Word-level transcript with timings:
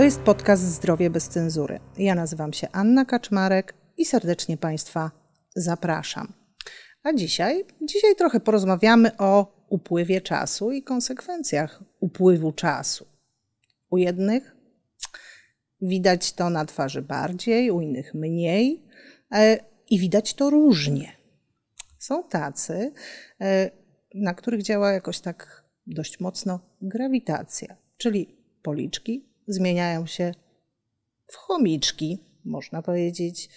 To 0.00 0.04
jest 0.04 0.20
podcast 0.20 0.62
Zdrowie 0.62 1.10
bez 1.10 1.28
cenzury. 1.28 1.80
Ja 1.98 2.14
nazywam 2.14 2.52
się 2.52 2.68
Anna 2.72 3.04
Kaczmarek 3.04 3.74
i 3.96 4.04
serdecznie 4.04 4.56
Państwa 4.56 5.10
zapraszam. 5.56 6.32
A 7.02 7.12
dzisiaj, 7.12 7.64
dzisiaj 7.82 8.16
trochę 8.16 8.40
porozmawiamy 8.40 9.16
o 9.18 9.64
upływie 9.68 10.20
czasu 10.20 10.72
i 10.72 10.82
konsekwencjach 10.82 11.82
upływu 11.98 12.52
czasu. 12.52 13.06
U 13.90 13.96
jednych 13.96 14.56
widać 15.82 16.32
to 16.32 16.50
na 16.50 16.64
twarzy 16.64 17.02
bardziej, 17.02 17.70
u 17.70 17.80
innych 17.80 18.14
mniej 18.14 18.86
e, 19.32 19.58
i 19.90 19.98
widać 19.98 20.34
to 20.34 20.50
różnie. 20.50 21.12
Są 21.98 22.24
tacy, 22.24 22.92
e, 23.40 23.70
na 24.14 24.34
których 24.34 24.62
działa 24.62 24.92
jakoś 24.92 25.20
tak 25.20 25.64
dość 25.86 26.20
mocno 26.20 26.60
grawitacja, 26.80 27.76
czyli 27.96 28.36
policzki 28.62 29.29
zmieniają 29.52 30.06
się 30.06 30.34
w 31.26 31.36
chomiczki, 31.36 32.18
można 32.44 32.82
powiedzieć. 32.82 33.48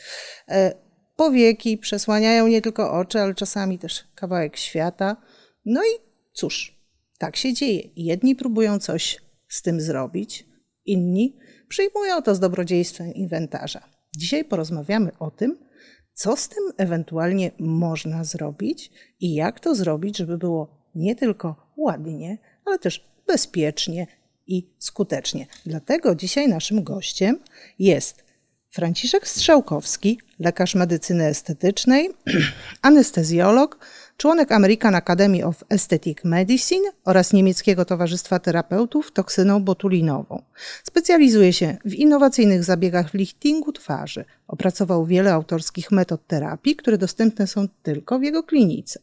E, 0.49 0.73
powieki 1.15 1.77
przesłaniają 1.77 2.47
nie 2.47 2.61
tylko 2.61 2.91
oczy, 2.91 3.19
ale 3.19 3.35
czasami 3.35 3.79
też 3.79 4.03
kawałek 4.15 4.57
świata. 4.57 5.17
No 5.65 5.83
i 5.83 5.99
cóż, 6.33 6.79
tak 7.17 7.35
się 7.35 7.53
dzieje. 7.53 7.81
Jedni 7.95 8.35
próbują 8.35 8.79
coś 8.79 9.21
z 9.47 9.61
tym 9.61 9.81
zrobić, 9.81 10.47
inni 10.85 11.37
przyjmują 11.67 12.21
to 12.21 12.35
z 12.35 12.39
dobrodziejstwem 12.39 13.13
inwentarza. 13.13 13.89
Dzisiaj 14.17 14.45
porozmawiamy 14.45 15.11
o 15.19 15.31
tym, 15.31 15.57
co 16.13 16.37
z 16.37 16.49
tym 16.49 16.63
ewentualnie 16.77 17.51
można 17.59 18.23
zrobić 18.23 18.91
i 19.19 19.33
jak 19.33 19.59
to 19.59 19.75
zrobić, 19.75 20.17
żeby 20.17 20.37
było 20.37 20.89
nie 20.95 21.15
tylko 21.15 21.73
ładnie, 21.77 22.37
ale 22.65 22.79
też 22.79 23.09
bezpiecznie 23.27 24.07
i 24.47 24.67
skutecznie. 24.79 25.47
Dlatego 25.65 26.15
dzisiaj 26.15 26.47
naszym 26.47 26.83
gościem 26.83 27.39
jest 27.79 28.23
Franciszek 28.69 29.27
Strzałkowski, 29.27 30.19
lekarz 30.39 30.75
medycyny 30.75 31.25
estetycznej, 31.25 32.09
anestezjolog, 32.81 33.85
członek 34.17 34.51
American 34.51 34.95
Academy 34.95 35.45
of 35.45 35.63
Aesthetic 35.69 36.17
Medicine 36.23 36.91
oraz 37.05 37.33
Niemieckiego 37.33 37.85
Towarzystwa 37.85 38.39
Terapeutów 38.39 39.11
toksyną 39.11 39.63
botulinową. 39.63 40.43
Specjalizuje 40.83 41.53
się 41.53 41.77
w 41.85 41.93
innowacyjnych 41.93 42.63
zabiegach 42.63 43.13
liftingu 43.13 43.71
twarzy. 43.71 44.25
Opracował 44.47 45.05
wiele 45.05 45.33
autorskich 45.33 45.91
metod 45.91 46.27
terapii, 46.27 46.75
które 46.75 46.97
dostępne 46.97 47.47
są 47.47 47.67
tylko 47.83 48.19
w 48.19 48.23
jego 48.23 48.43
klinice. 48.43 48.99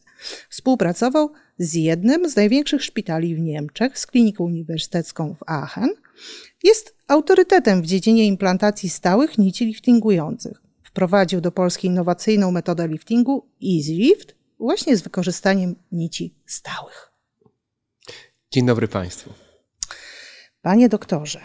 Współpracował 0.49 1.31
z 1.57 1.73
jednym 1.73 2.29
z 2.29 2.35
największych 2.35 2.83
szpitali 2.83 3.35
w 3.35 3.39
Niemczech, 3.39 3.99
z 3.99 4.07
kliniką 4.07 4.43
uniwersytecką 4.43 5.35
w 5.35 5.49
Aachen. 5.49 5.89
Jest 6.63 6.95
autorytetem 7.07 7.81
w 7.81 7.85
dziedzinie 7.85 8.27
implantacji 8.27 8.89
stałych 8.89 9.37
nici 9.37 9.65
liftingujących. 9.65 10.61
Wprowadził 10.83 11.41
do 11.41 11.51
Polski 11.51 11.87
innowacyjną 11.87 12.51
metodę 12.51 12.87
liftingu 12.87 13.45
EasyLift 13.63 14.40
właśnie 14.61 14.97
z 14.97 15.01
wykorzystaniem 15.01 15.75
nici 15.91 16.35
stałych. 16.45 17.11
Dzień 18.51 18.65
dobry 18.65 18.87
Państwu. 18.87 19.33
Panie 20.61 20.89
doktorze, 20.89 21.39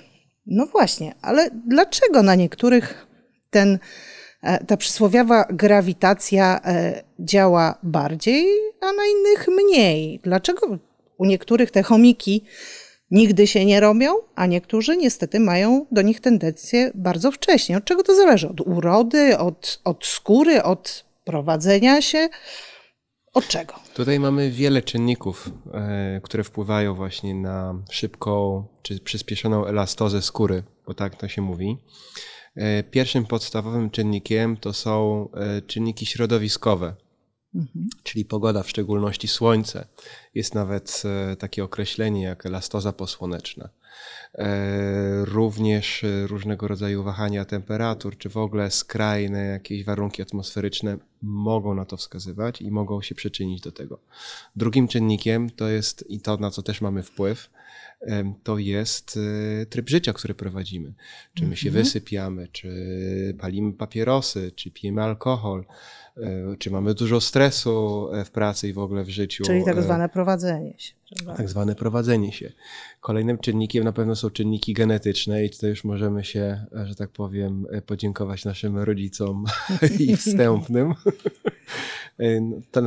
no 0.47 0.67
właśnie, 0.67 1.15
ale 1.23 1.51
dlaczego 1.67 2.23
na 2.23 2.35
niektórych 2.35 3.07
ten, 3.51 3.79
e, 4.43 4.65
ta 4.65 4.77
przysłowiowa 4.77 5.45
grawitacja 5.51 6.61
e, 6.65 7.03
działa 7.19 7.79
bardziej, 7.83 8.47
a 8.81 8.93
na 8.93 9.03
innych 9.07 9.49
mniej? 9.49 10.21
Dlaczego 10.23 10.79
u 11.19 11.25
niektórych 11.25 11.71
te 11.71 11.83
chomiki 11.83 12.45
nigdy 13.11 13.47
się 13.47 13.65
nie 13.65 13.81
robią, 13.81 14.15
a 14.35 14.47
niektórzy 14.47 14.97
niestety 14.97 15.41
mają 15.41 15.87
do 15.91 16.03
nich 16.03 16.21
tendencję 16.21 16.91
bardzo 16.95 17.31
wcześnie? 17.31 17.77
Od 17.77 17.85
czego 17.85 18.03
to 18.03 18.15
zależy? 18.15 18.49
Od 18.49 18.61
urody, 18.61 19.39
od, 19.39 19.81
od 19.85 20.07
skóry, 20.07 20.63
od 20.63 21.05
prowadzenia 21.25 22.03
się? 22.03 22.29
Od 23.37 23.49
czego? 23.49 23.75
Tutaj 23.95 24.21
mamy 24.21 24.51
wiele 24.51 24.83
czynników, 24.83 25.51
e, 25.75 26.21
które 26.23 26.45
wpływają 26.45 26.95
właśnie 26.95 27.35
na 27.35 27.83
szybką 27.91 28.65
czy 28.83 29.01
przyspieszoną 29.01 29.67
elastozę 29.67 30.23
skóry, 30.23 30.63
bo 30.87 30.95
tak 30.95 31.17
to 31.17 31.29
się 31.29 31.43
mówi. 31.43 31.79
E, 32.55 32.83
pierwszym 32.83 33.27
podstawowym 33.27 33.91
czynnikiem 33.91 34.57
to 34.57 34.73
są 34.73 35.29
e, 35.35 35.63
czynniki 35.63 36.07
środowiskowe, 36.07 36.95
mhm. 37.55 37.89
czyli 38.03 38.25
pogoda, 38.25 38.63
w 38.63 38.71
szczególności 38.71 39.29
słońce. 39.29 39.87
Jest 40.35 40.55
nawet 40.55 41.03
takie 41.39 41.65
określenie 41.65 42.23
jak 42.23 42.47
elastoza 42.47 42.93
posłoneczna. 42.93 43.69
E, 44.39 45.25
również 45.25 46.05
e, 46.05 46.27
różnego 46.27 46.69
rodzaju 46.69 47.03
wahania 47.03 47.45
temperatur, 47.45 48.19
czy 48.19 48.29
w 48.29 48.37
ogóle 48.37 48.71
skrajne 48.71 49.45
jakieś 49.45 49.85
warunki 49.85 50.23
atmosferyczne 50.23 50.99
mogą 51.23 51.75
na 51.75 51.85
to 51.85 51.97
wskazywać 51.97 52.63
i 52.63 52.71
mogą 52.71 53.03
się 53.03 53.15
przyczynić 53.15 53.61
do 53.61 53.73
tego. 53.73 53.99
Drugim 54.57 54.89
czynnikiem 54.89 55.51
to 55.51 55.69
jest, 55.69 56.11
i 56.11 56.21
to 56.21 56.37
na 56.37 56.51
co 56.51 56.63
też 56.63 56.81
mamy 56.81 57.03
wpływ, 57.03 57.51
to 58.43 58.59
jest 58.59 59.19
e, 59.63 59.67
tryb 59.67 59.89
życia, 59.89 60.13
który 60.13 60.35
prowadzimy. 60.35 60.95
Czy 61.35 61.47
my 61.47 61.57
się 61.57 61.69
mhm. 61.69 61.85
wysypiamy, 61.85 62.49
czy 62.49 62.71
palimy 63.39 63.73
papierosy, 63.73 64.53
czy 64.57 64.71
pijemy 64.71 65.03
alkohol, 65.03 65.65
czy 66.59 66.71
mamy 66.71 66.95
dużo 66.95 67.21
stresu 67.21 68.09
w 68.25 68.31
pracy 68.31 68.69
i 68.69 68.73
w 68.73 68.79
ogóle 68.79 69.05
w 69.05 69.09
życiu. 69.09 69.45
Czyli 69.45 69.65
tak 69.65 69.83
zwane 69.83 70.09
prowadzenie 70.09 70.75
się. 70.79 70.95
Prawda? 71.15 71.37
Tak 71.37 71.49
zwane 71.49 71.75
prowadzenie 71.75 72.33
się. 72.33 72.53
Kolejnym 73.01 73.39
czynnikiem 73.39 73.85
na 73.85 73.93
pewno 73.93 74.17
są 74.17 74.26
czynniki 74.31 74.75
genetyczne 74.75 75.45
i 75.45 75.51
tutaj 75.51 75.71
już 75.71 75.85
możemy 75.85 76.25
się, 76.25 76.67
że 76.85 76.95
tak 76.95 77.11
powiem, 77.11 77.67
podziękować 77.87 78.45
naszym 78.45 78.79
rodzicom 78.79 79.45
i 79.99 80.17
wstępnym. 80.17 80.95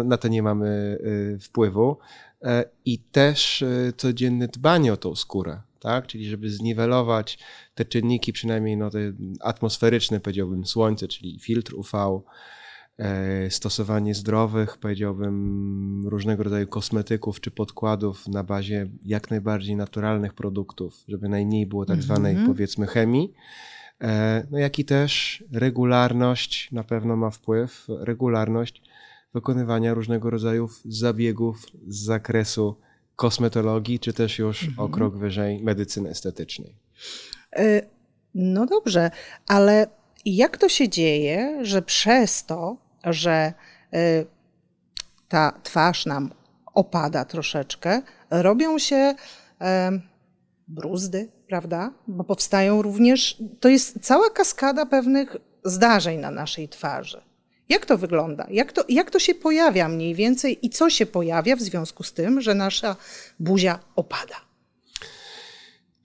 na 0.06 0.18
to 0.18 0.28
nie 0.28 0.44
mamy 0.44 0.98
y, 1.36 1.40
wpływu. 1.40 1.98
E, 2.44 2.66
I 2.86 3.00
też 3.00 3.62
y, 3.62 3.94
codzienne 3.98 4.48
dbanie 4.48 4.94
o 4.94 4.98
tą 4.98 5.16
skórę, 5.16 5.62
tak? 5.80 6.08
Czyli 6.08 6.30
żeby 6.30 6.50
zniwelować 6.50 7.40
te 7.76 7.86
czynniki, 7.86 8.34
przynajmniej 8.34 8.78
no, 8.78 8.90
te 8.90 9.00
atmosferyczne, 9.40 10.20
powiedziałbym, 10.20 10.66
słońce, 10.66 11.08
czyli 11.08 11.40
filtr 11.40 11.76
UV, 11.76 12.22
stosowanie 13.50 14.16
zdrowych, 14.16 14.78
powiedziałbym, 14.78 16.08
różnego 16.08 16.44
rodzaju 16.44 16.68
kosmetyków 16.68 17.42
czy 17.42 17.52
podkładów 17.52 18.28
na 18.28 18.44
bazie 18.44 18.88
jak 19.06 19.32
najbardziej 19.32 19.76
naturalnych 19.76 20.34
produktów, 20.34 21.04
żeby 21.08 21.30
najmniej 21.30 21.66
było 21.66 21.86
tak 21.86 22.02
zwanej, 22.02 22.34
mm 22.34 22.44
-hmm. 22.44 22.48
powiedzmy, 22.48 22.88
chemii. 22.88 23.34
E, 24.02 24.48
no 24.52 24.58
jak 24.58 24.80
i 24.80 24.86
też 24.86 25.44
regularność 25.52 26.72
na 26.72 26.84
pewno 26.84 27.16
ma 27.16 27.30
wpływ, 27.30 27.86
regularność 27.90 28.82
wykonywania 29.34 29.94
różnego 29.94 30.30
rodzaju 30.30 30.70
zabiegów 30.86 31.66
z 31.88 32.04
zakresu 32.04 32.76
kosmetologii, 33.16 34.00
czy 34.00 34.14
też 34.14 34.40
już 34.40 34.64
-hmm. 34.64 34.74
o 34.78 34.90
krok 34.90 35.18
wyżej 35.18 35.64
medycyny 35.64 36.10
estetycznej. 36.10 36.76
E, 37.56 37.82
no 38.36 38.66
dobrze, 38.66 39.12
ale 39.48 39.88
jak 40.26 40.58
to 40.58 40.70
się 40.70 40.90
dzieje, 40.90 41.66
że 41.66 41.82
przez 41.82 42.46
to, 42.46 42.89
że 43.04 43.54
y, 43.94 44.26
ta 45.28 45.54
twarz 45.64 46.06
nam 46.06 46.32
opada 46.74 47.26
troszeczkę, 47.26 48.02
robią 48.30 48.80
się 48.80 49.16
bruzdy, 50.68 51.30
prawda? 51.48 51.92
Bo 52.08 52.24
powstają 52.24 52.82
również, 52.82 53.38
to 53.60 53.70
jest 53.70 54.00
cała 54.02 54.30
kaskada 54.30 54.86
pewnych 54.86 55.36
zdarzeń 55.64 56.20
na 56.20 56.32
naszej 56.32 56.70
twarzy. 56.70 57.22
Jak 57.70 57.86
to 57.86 57.98
wygląda? 57.98 58.48
Jak 58.50 58.72
to, 58.72 58.84
jak 58.90 59.12
to 59.12 59.20
się 59.20 59.36
pojawia 59.36 59.88
mniej 59.88 60.16
więcej 60.16 60.66
i 60.66 60.70
co 60.70 60.90
się 60.90 61.06
pojawia 61.06 61.56
w 61.56 61.62
związku 61.62 62.04
z 62.04 62.14
tym, 62.14 62.42
że 62.42 62.56
nasza 62.56 62.96
buzia 63.40 63.80
opada? 63.96 64.36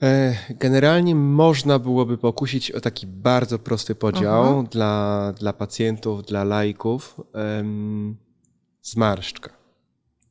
E, 0.02 0.34
generalnie 0.50 1.14
można 1.14 1.78
byłoby 1.78 2.18
pokusić 2.18 2.70
o 2.70 2.80
taki 2.80 3.06
bardzo 3.06 3.58
prosty 3.58 3.94
podział 3.94 4.62
dla, 4.62 5.32
dla 5.38 5.52
pacjentów, 5.52 6.22
dla 6.22 6.44
laików. 6.44 7.20
Zmarszczka. 8.82 9.50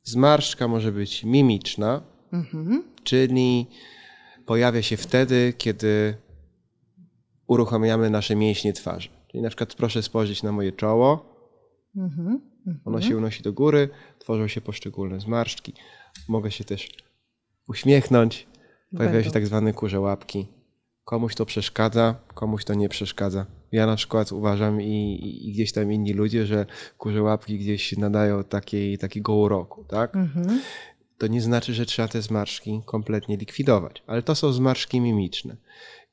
Zmarszczka 0.03 0.67
może 0.67 0.91
być 0.91 1.23
mimiczna, 1.23 2.01
mhm. 2.33 2.83
czyli 3.03 3.67
pojawia 4.45 4.81
się 4.81 4.97
wtedy, 4.97 5.53
kiedy 5.57 6.17
uruchamiamy 7.47 8.09
nasze 8.09 8.35
mięśnie 8.35 8.73
twarzy. 8.73 9.09
Czyli 9.27 9.43
na 9.43 9.49
przykład 9.49 9.73
proszę 9.73 10.03
spojrzeć 10.03 10.43
na 10.43 10.51
moje 10.51 10.71
czoło. 10.71 11.25
Mhm. 11.95 12.41
Ono 12.85 13.01
się 13.01 13.17
unosi 13.17 13.43
do 13.43 13.53
góry, 13.53 13.89
tworzą 14.19 14.47
się 14.47 14.61
poszczególne 14.61 15.19
zmarszczki. 15.19 15.73
Mogę 16.27 16.51
się 16.51 16.63
też 16.63 16.89
uśmiechnąć, 17.67 18.47
Pojawiają 18.97 19.23
się 19.23 19.31
tak 19.31 19.47
zwane 19.47 19.73
kurze 19.73 19.99
łapki. 19.99 20.47
Komuś 21.05 21.35
to 21.35 21.45
przeszkadza, 21.45 22.15
komuś 22.33 22.65
to 22.65 22.73
nie 22.73 22.89
przeszkadza. 22.89 23.45
Ja 23.71 23.85
na 23.85 23.95
przykład 23.95 24.31
uważam 24.31 24.81
i, 24.81 25.19
i 25.43 25.51
gdzieś 25.53 25.71
tam 25.71 25.91
inni 25.91 26.13
ludzie, 26.13 26.45
że 26.45 26.65
kurze 26.97 27.21
łapki 27.21 27.57
gdzieś 27.59 27.97
nadają 27.97 28.43
takiej, 28.43 28.97
takiego 28.97 29.35
uroku, 29.35 29.83
tak? 29.83 30.15
Mhm. 30.15 30.61
To 31.17 31.27
nie 31.27 31.41
znaczy, 31.41 31.73
że 31.73 31.85
trzeba 31.85 32.07
te 32.07 32.21
zmarszki 32.21 32.81
kompletnie 32.85 33.37
likwidować, 33.37 34.03
ale 34.07 34.21
to 34.23 34.35
są 34.35 34.51
zmarszki 34.53 35.01
mimiczne. 35.01 35.57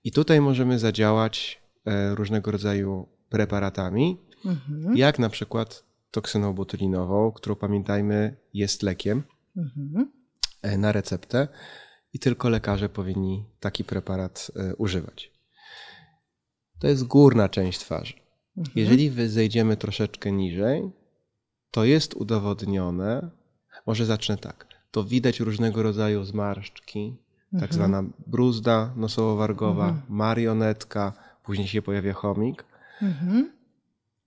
I 0.04 0.12
tutaj 0.12 0.40
możemy 0.40 0.78
zadziałać 0.78 1.62
e, 1.86 2.14
różnego 2.14 2.50
rodzaju 2.50 3.08
preparatami, 3.28 4.18
Mhm. 4.44 4.96
jak 4.96 5.18
na 5.18 5.28
przykład 5.28 5.84
toksyną 6.10 6.52
botulinową, 6.52 7.32
którą 7.32 7.56
pamiętajmy 7.56 8.36
jest 8.54 8.82
lekiem 8.82 9.22
Mhm. 9.56 10.10
e, 10.62 10.78
na 10.78 10.92
receptę 10.92 11.48
i 12.12 12.18
tylko 12.18 12.48
lekarze 12.48 12.88
powinni 12.88 13.44
taki 13.60 13.84
preparat 13.84 14.50
e, 14.56 14.76
używać. 14.76 15.32
To 16.78 16.88
jest 16.88 17.04
górna 17.04 17.48
część 17.48 17.78
twarzy. 17.78 18.14
Mhm. 18.56 18.72
Jeżeli 18.78 19.10
wy 19.10 19.28
zejdziemy 19.28 19.76
troszeczkę 19.76 20.32
niżej, 20.32 20.90
to 21.70 21.84
jest 21.84 22.14
udowodnione, 22.14 23.30
może 23.86 24.06
zacznę 24.06 24.38
tak, 24.38 24.66
to 24.90 25.04
widać 25.04 25.40
różnego 25.40 25.82
rodzaju 25.82 26.24
zmarszczki, 26.24 27.16
tak 27.52 27.62
Mhm. 27.62 27.72
zwana 27.72 28.02
bruzda 28.26 28.92
nosowo-wargowa, 28.96 29.88
Mhm. 29.88 30.02
marionetka, 30.08 31.12
później 31.44 31.68
się 31.68 31.82
pojawia 31.82 32.12
chomik. 32.12 32.64
Mhm. 33.02 33.52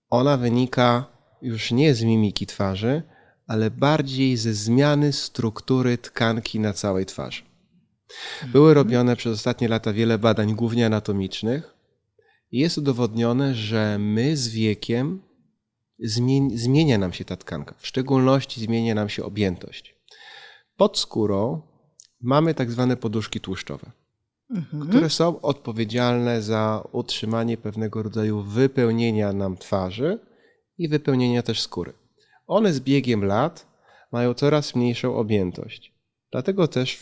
Ona 0.09 0.37
wynika 0.37 1.05
już 1.41 1.71
nie 1.71 1.95
z 1.95 2.03
mimiki 2.03 2.45
twarzy, 2.47 3.03
ale 3.47 3.71
bardziej 3.71 4.37
ze 4.37 4.53
zmiany 4.53 5.13
struktury 5.13 5.97
tkanki 5.97 6.59
na 6.59 6.73
całej 6.73 7.05
twarzy. 7.05 7.43
Były 8.47 8.73
robione 8.73 9.15
przez 9.15 9.33
ostatnie 9.33 9.67
lata 9.67 9.93
wiele 9.93 10.17
badań, 10.19 10.55
głównie 10.55 10.85
anatomicznych, 10.85 11.75
i 12.51 12.59
jest 12.59 12.77
udowodnione, 12.77 13.55
że 13.55 13.97
my 13.99 14.37
z 14.37 14.47
wiekiem 14.47 15.21
zmieni- 16.05 16.57
zmienia 16.57 16.97
nam 16.97 17.13
się 17.13 17.25
ta 17.25 17.37
tkanka. 17.37 17.75
W 17.77 17.87
szczególności 17.87 18.61
zmienia 18.61 18.95
nam 18.95 19.09
się 19.09 19.23
objętość. 19.23 19.95
Pod 20.77 20.97
skórą 20.97 21.61
mamy 22.21 22.53
tak 22.53 22.71
zwane 22.71 22.97
poduszki 22.97 23.39
tłuszczowe 23.39 23.91
Mhm. 24.55 24.87
które 24.89 25.09
są 25.09 25.41
odpowiedzialne 25.41 26.41
za 26.41 26.83
utrzymanie 26.91 27.57
pewnego 27.57 28.03
rodzaju 28.03 28.41
wypełnienia 28.41 29.33
nam 29.33 29.57
twarzy 29.57 30.19
i 30.77 30.87
wypełnienia 30.87 31.43
też 31.43 31.61
skóry. 31.61 31.93
One 32.47 32.73
z 32.73 32.79
biegiem 32.79 33.25
lat 33.25 33.67
mają 34.11 34.33
coraz 34.33 34.75
mniejszą 34.75 35.15
objętość. 35.15 35.93
Dlatego 36.31 36.67
też 36.67 36.99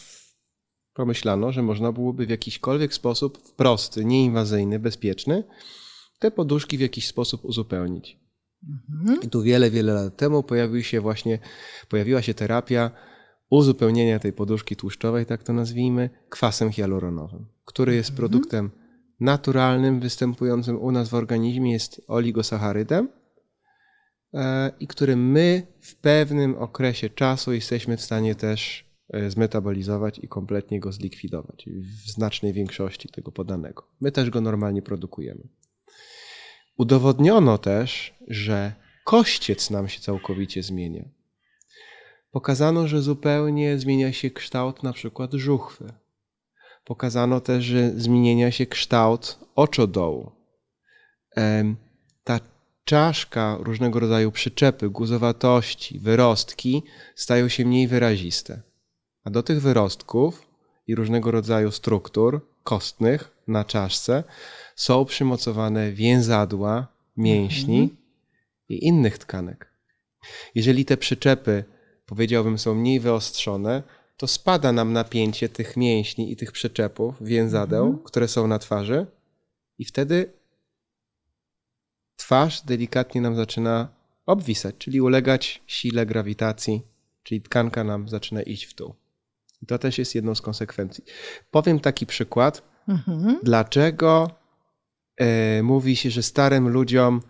pomyślano, 0.93 1.51
że 1.51 1.61
można 1.61 1.91
byłoby 1.91 2.25
w 2.25 2.29
jakiśkolwiek 2.29 2.93
sposób 2.93 3.55
prosty, 3.55 4.05
nieinwazyjny, 4.05 4.79
bezpieczny 4.79 5.43
te 6.19 6.31
poduszki 6.31 6.77
w 6.77 6.81
jakiś 6.81 7.07
sposób 7.07 7.45
uzupełnić. 7.45 8.19
Mhm. 8.69 9.21
I 9.21 9.29
tu 9.29 9.41
wiele, 9.41 9.71
wiele 9.71 9.93
lat 9.93 10.17
temu 10.17 10.43
pojawił 10.43 10.83
się 10.83 11.01
właśnie, 11.01 11.39
pojawiła 11.89 12.21
się 12.21 12.33
terapia 12.33 12.91
uzupełnienia 13.49 14.19
tej 14.19 14.33
poduszki 14.33 14.75
tłuszczowej, 14.75 15.25
tak 15.25 15.43
to 15.43 15.53
nazwijmy, 15.53 16.09
kwasem 16.29 16.71
hialuronowym, 16.71 17.45
który 17.65 17.95
jest 17.95 18.15
produktem 18.15 18.71
naturalnym, 19.19 19.99
występującym 19.99 20.81
u 20.81 20.91
nas 20.91 21.09
w 21.09 21.13
organizmie, 21.13 21.71
jest 21.71 22.01
oligosacharydem 22.07 23.09
e, 24.33 24.71
i 24.79 24.87
który 24.87 25.15
my 25.15 25.67
w 25.81 25.95
pewnym 25.95 26.55
okresie 26.55 27.09
czasu 27.09 27.53
jesteśmy 27.53 27.97
w 27.97 28.01
stanie 28.01 28.35
też 28.35 28.90
zmetabolizować 29.27 30.19
i 30.19 30.27
kompletnie 30.27 30.79
go 30.79 30.91
zlikwidować 30.91 31.65
w 32.05 32.11
znacznej 32.11 32.53
większości 32.53 33.09
tego 33.09 33.31
podanego. 33.31 33.87
My 34.01 34.11
też 34.11 34.29
go 34.29 34.41
normalnie 34.41 34.81
produkujemy. 34.81 35.47
Udowodniono 36.77 37.57
też, 37.57 38.13
że 38.27 38.73
kościec 39.05 39.69
nam 39.69 39.89
się 39.89 39.99
całkowicie 39.99 40.63
zmienia. 40.63 41.09
Pokazano, 42.31 42.87
że 42.87 43.01
zupełnie 43.01 43.79
zmienia 43.79 44.13
się 44.13 44.31
kształt 44.31 44.83
na 44.83 44.93
przykład 44.93 45.33
żuchwy. 45.33 45.93
Pokazano 46.85 47.41
też, 47.41 47.63
że 47.63 47.91
zmienia 47.99 48.51
się 48.51 48.65
kształt 48.65 49.39
oczodołu. 49.55 50.31
Ta 52.23 52.39
czaszka, 52.83 53.57
różnego 53.59 53.99
rodzaju 53.99 54.31
przyczepy, 54.31 54.89
guzowatości, 54.89 55.99
wyrostki 55.99 56.83
stają 57.15 57.47
się 57.49 57.65
mniej 57.65 57.87
wyraziste. 57.87 58.61
A 59.23 59.29
do 59.29 59.43
tych 59.43 59.61
wyrostków 59.61 60.47
i 60.87 60.95
różnego 60.95 61.31
rodzaju 61.31 61.71
struktur 61.71 62.41
kostnych 62.63 63.31
na 63.47 63.65
czaszce 63.65 64.23
są 64.75 65.05
przymocowane 65.05 65.91
więzadła 65.91 66.87
mięśni 67.17 67.95
i 68.69 68.85
innych 68.85 69.17
tkanek. 69.17 69.71
Jeżeli 70.55 70.85
te 70.85 70.97
przyczepy, 70.97 71.63
powiedziałbym, 72.05 72.59
są 72.59 72.75
mniej 72.75 72.99
wyostrzone, 72.99 73.83
to 74.17 74.27
spada 74.27 74.71
nam 74.71 74.93
napięcie 74.93 75.49
tych 75.49 75.77
mięśni 75.77 76.31
i 76.31 76.35
tych 76.35 76.51
przyczepów, 76.51 77.15
więzadeł, 77.21 77.97
które 77.97 78.27
są 78.27 78.47
na 78.47 78.59
twarzy, 78.59 79.07
i 79.77 79.85
wtedy 79.85 80.33
twarz 82.15 82.61
delikatnie 82.61 83.21
nam 83.21 83.35
zaczyna 83.35 83.87
obwisać, 84.25 84.75
czyli 84.77 85.01
ulegać 85.01 85.61
sile 85.67 86.05
grawitacji, 86.05 86.81
czyli 87.23 87.41
tkanka 87.41 87.83
nam 87.83 88.09
zaczyna 88.09 88.41
iść 88.41 88.65
w 88.65 88.75
dół. 88.75 89.00
I 89.61 89.65
to 89.65 89.77
też 89.77 89.97
jest 89.97 90.15
jedną 90.15 90.35
z 90.35 90.41
konsekwencji. 90.41 91.03
Powiem 91.51 91.79
taki 91.79 92.05
przykład, 92.05 92.71
Mhm. 92.87 93.39
dlaczego 93.43 94.29
e, 95.17 95.63
mówi 95.63 95.95
się, 95.95 96.09
że 96.09 96.23
starym 96.23 96.69
ludziom 96.69 97.21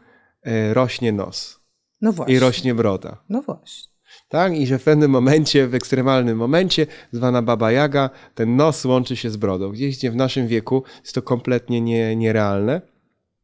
e, 0.44 0.74
rośnie 0.74 1.12
nos 1.12 1.60
No 2.02 2.14
i 2.28 2.40
rośnie 2.40 2.76
broda. 2.76 3.24
No 3.30 3.42
właśnie. 3.42 3.92
Tak? 4.30 4.54
I 4.58 4.68
że 4.68 4.80
w 4.80 4.84
pewnym 4.84 5.12
momencie, 5.12 5.68
w 5.68 5.76
ekstremalnym 5.76 6.38
momencie, 6.38 6.88
zwana 7.12 7.42
Baba 7.42 7.72
Jaga, 7.72 8.10
ten 8.36 8.56
nos 8.56 8.86
łączy 8.86 9.16
się 9.16 9.30
z 9.30 9.38
brodą. 9.38 9.72
Gdzieś 9.72 9.98
gdzie 9.98 10.12
w 10.12 10.16
naszym 10.16 10.48
wieku 10.48 10.84
jest 11.02 11.16
to 11.16 11.22
kompletnie 11.22 11.82
nie, 11.82 12.16
nierealne. 12.16 12.82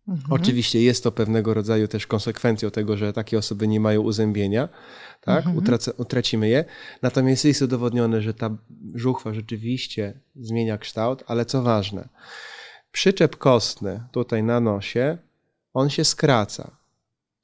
Mhm. 0.07 0.33
Oczywiście 0.33 0.81
jest 0.81 1.03
to 1.03 1.11
pewnego 1.11 1.53
rodzaju 1.53 1.87
też 1.87 2.07
konsekwencją 2.07 2.71
tego, 2.71 2.97
że 2.97 3.13
takie 3.13 3.37
osoby 3.37 3.67
nie 3.67 3.79
mają 3.79 4.01
uzębienia, 4.01 4.69
tak? 5.21 5.45
Mhm. 5.47 5.79
Utracimy 5.97 6.49
je. 6.49 6.65
Natomiast 7.01 7.45
jest 7.45 7.61
udowodnione, 7.61 8.21
że 8.21 8.33
ta 8.33 8.57
żuchwa 8.95 9.33
rzeczywiście 9.33 10.19
zmienia 10.35 10.77
kształt, 10.77 11.23
ale 11.27 11.45
co 11.45 11.61
ważne, 11.61 12.09
przyczep 12.91 13.37
kostny 13.37 14.03
tutaj 14.11 14.43
na 14.43 14.59
nosie, 14.59 15.17
on 15.73 15.89
się 15.89 16.05
skraca. 16.05 16.71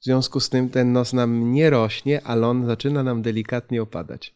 W 0.00 0.04
związku 0.04 0.40
z 0.40 0.48
tym 0.48 0.70
ten 0.70 0.92
nos 0.92 1.12
nam 1.12 1.52
nie 1.52 1.70
rośnie, 1.70 2.22
ale 2.24 2.46
on 2.46 2.66
zaczyna 2.66 3.02
nam 3.02 3.22
delikatnie 3.22 3.82
opadać. 3.82 4.34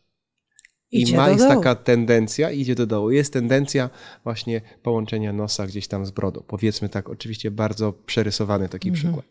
I 0.93 1.17
ma 1.17 1.31
jest 1.31 1.49
taka 1.49 1.75
tendencja, 1.75 2.51
idzie 2.51 2.75
do 2.75 2.87
dołu. 2.87 3.11
Jest 3.11 3.33
tendencja 3.33 3.91
właśnie 4.25 4.61
połączenia 4.83 5.33
nosa 5.33 5.67
gdzieś 5.67 5.89
tam 5.89 6.07
z 6.07 6.11
brodą. 6.11 6.43
Powiedzmy 6.47 6.89
tak, 6.89 7.09
oczywiście 7.09 7.51
bardzo 7.51 7.93
przerysowany 7.93 8.69
taki 8.69 8.93
przykład. 8.93 9.25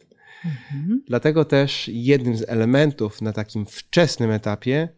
Mhm. 0.46 1.04
Dlatego 1.08 1.46
też 1.46 1.88
jednym 1.94 2.38
z 2.38 2.50
elementów 2.50 3.22
na 3.22 3.34
takim 3.34 3.66
wczesnym 3.66 4.32
etapie, 4.32 4.90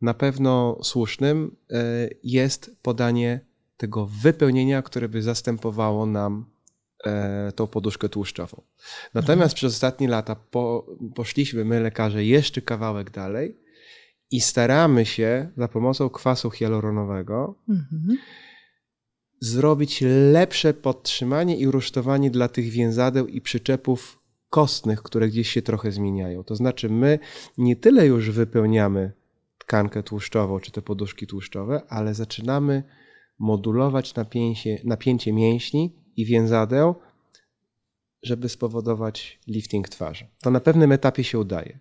na 0.00 0.14
pewno 0.14 0.78
słusznym, 0.82 1.56
e, 1.70 2.08
jest 2.24 2.76
podanie 2.82 3.40
tego 3.76 4.06
wypełnienia, 4.06 4.82
które 4.82 5.08
by 5.08 5.22
zastępowało 5.22 6.06
nam 6.06 6.46
e, 7.04 7.52
tą 7.52 7.66
poduszkę 7.66 8.08
tłuszczową. 8.08 8.62
Natomiast 9.14 9.54
przez 9.54 9.72
ostatnie 9.72 10.08
lata 10.08 10.36
po, 10.36 10.86
poszliśmy 11.14 11.64
my, 11.64 11.80
lekarze, 11.80 12.24
jeszcze 12.24 12.62
kawałek 12.62 13.10
dalej 13.10 13.62
i 14.32 14.40
staramy 14.40 15.06
się 15.06 15.50
za 15.56 15.68
pomocą 15.68 16.08
kwasu 16.10 16.50
hialuronowego 16.50 17.54
Mhm. 17.68 18.18
zrobić 19.40 20.04
lepsze 20.32 20.74
podtrzymanie 20.74 21.56
i 21.56 21.66
rusztowanie 21.66 22.30
dla 22.30 22.48
tych 22.48 22.70
więzadeł 22.70 23.26
i 23.26 23.40
przyczepów 23.40 24.18
kostnych, 24.50 25.02
które 25.02 25.28
gdzieś 25.28 25.48
się 25.48 25.62
trochę 25.62 25.92
zmieniają. 25.92 26.44
To 26.44 26.56
znaczy, 26.56 26.88
my 26.88 27.18
nie 27.58 27.76
tyle 27.76 28.06
już 28.06 28.30
wypełniamy 28.30 29.12
tkankę 29.58 30.02
tłuszczową 30.02 30.60
czy 30.60 30.70
te 30.70 30.82
poduszki 30.82 31.26
tłuszczowe, 31.26 31.82
ale 31.88 32.14
zaczynamy 32.14 32.82
modulować 33.38 34.14
napięcie, 34.14 34.80
napięcie 34.84 35.32
mięśni 35.32 35.96
i 36.16 36.24
więzadeł, 36.24 36.94
żeby 38.22 38.48
spowodować 38.48 39.40
lifting 39.46 39.88
twarzy. 39.88 40.26
To 40.42 40.50
na 40.50 40.60
pewnym 40.60 40.92
etapie 40.92 41.24
się 41.24 41.38
udaje. 41.38 41.78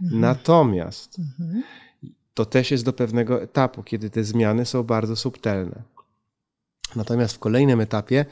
Natomiast 0.00 1.18
Mhm. 1.18 1.62
To 2.38 2.46
też 2.46 2.70
jest 2.70 2.84
do 2.84 2.92
pewnego 2.92 3.42
etapu, 3.42 3.82
kiedy 3.82 4.10
te 4.10 4.24
zmiany 4.24 4.66
są 4.66 4.82
bardzo 4.82 5.16
subtelne. 5.16 5.82
Natomiast 6.96 7.34
w 7.34 7.38
kolejnym 7.38 7.80
etapie 7.80 8.24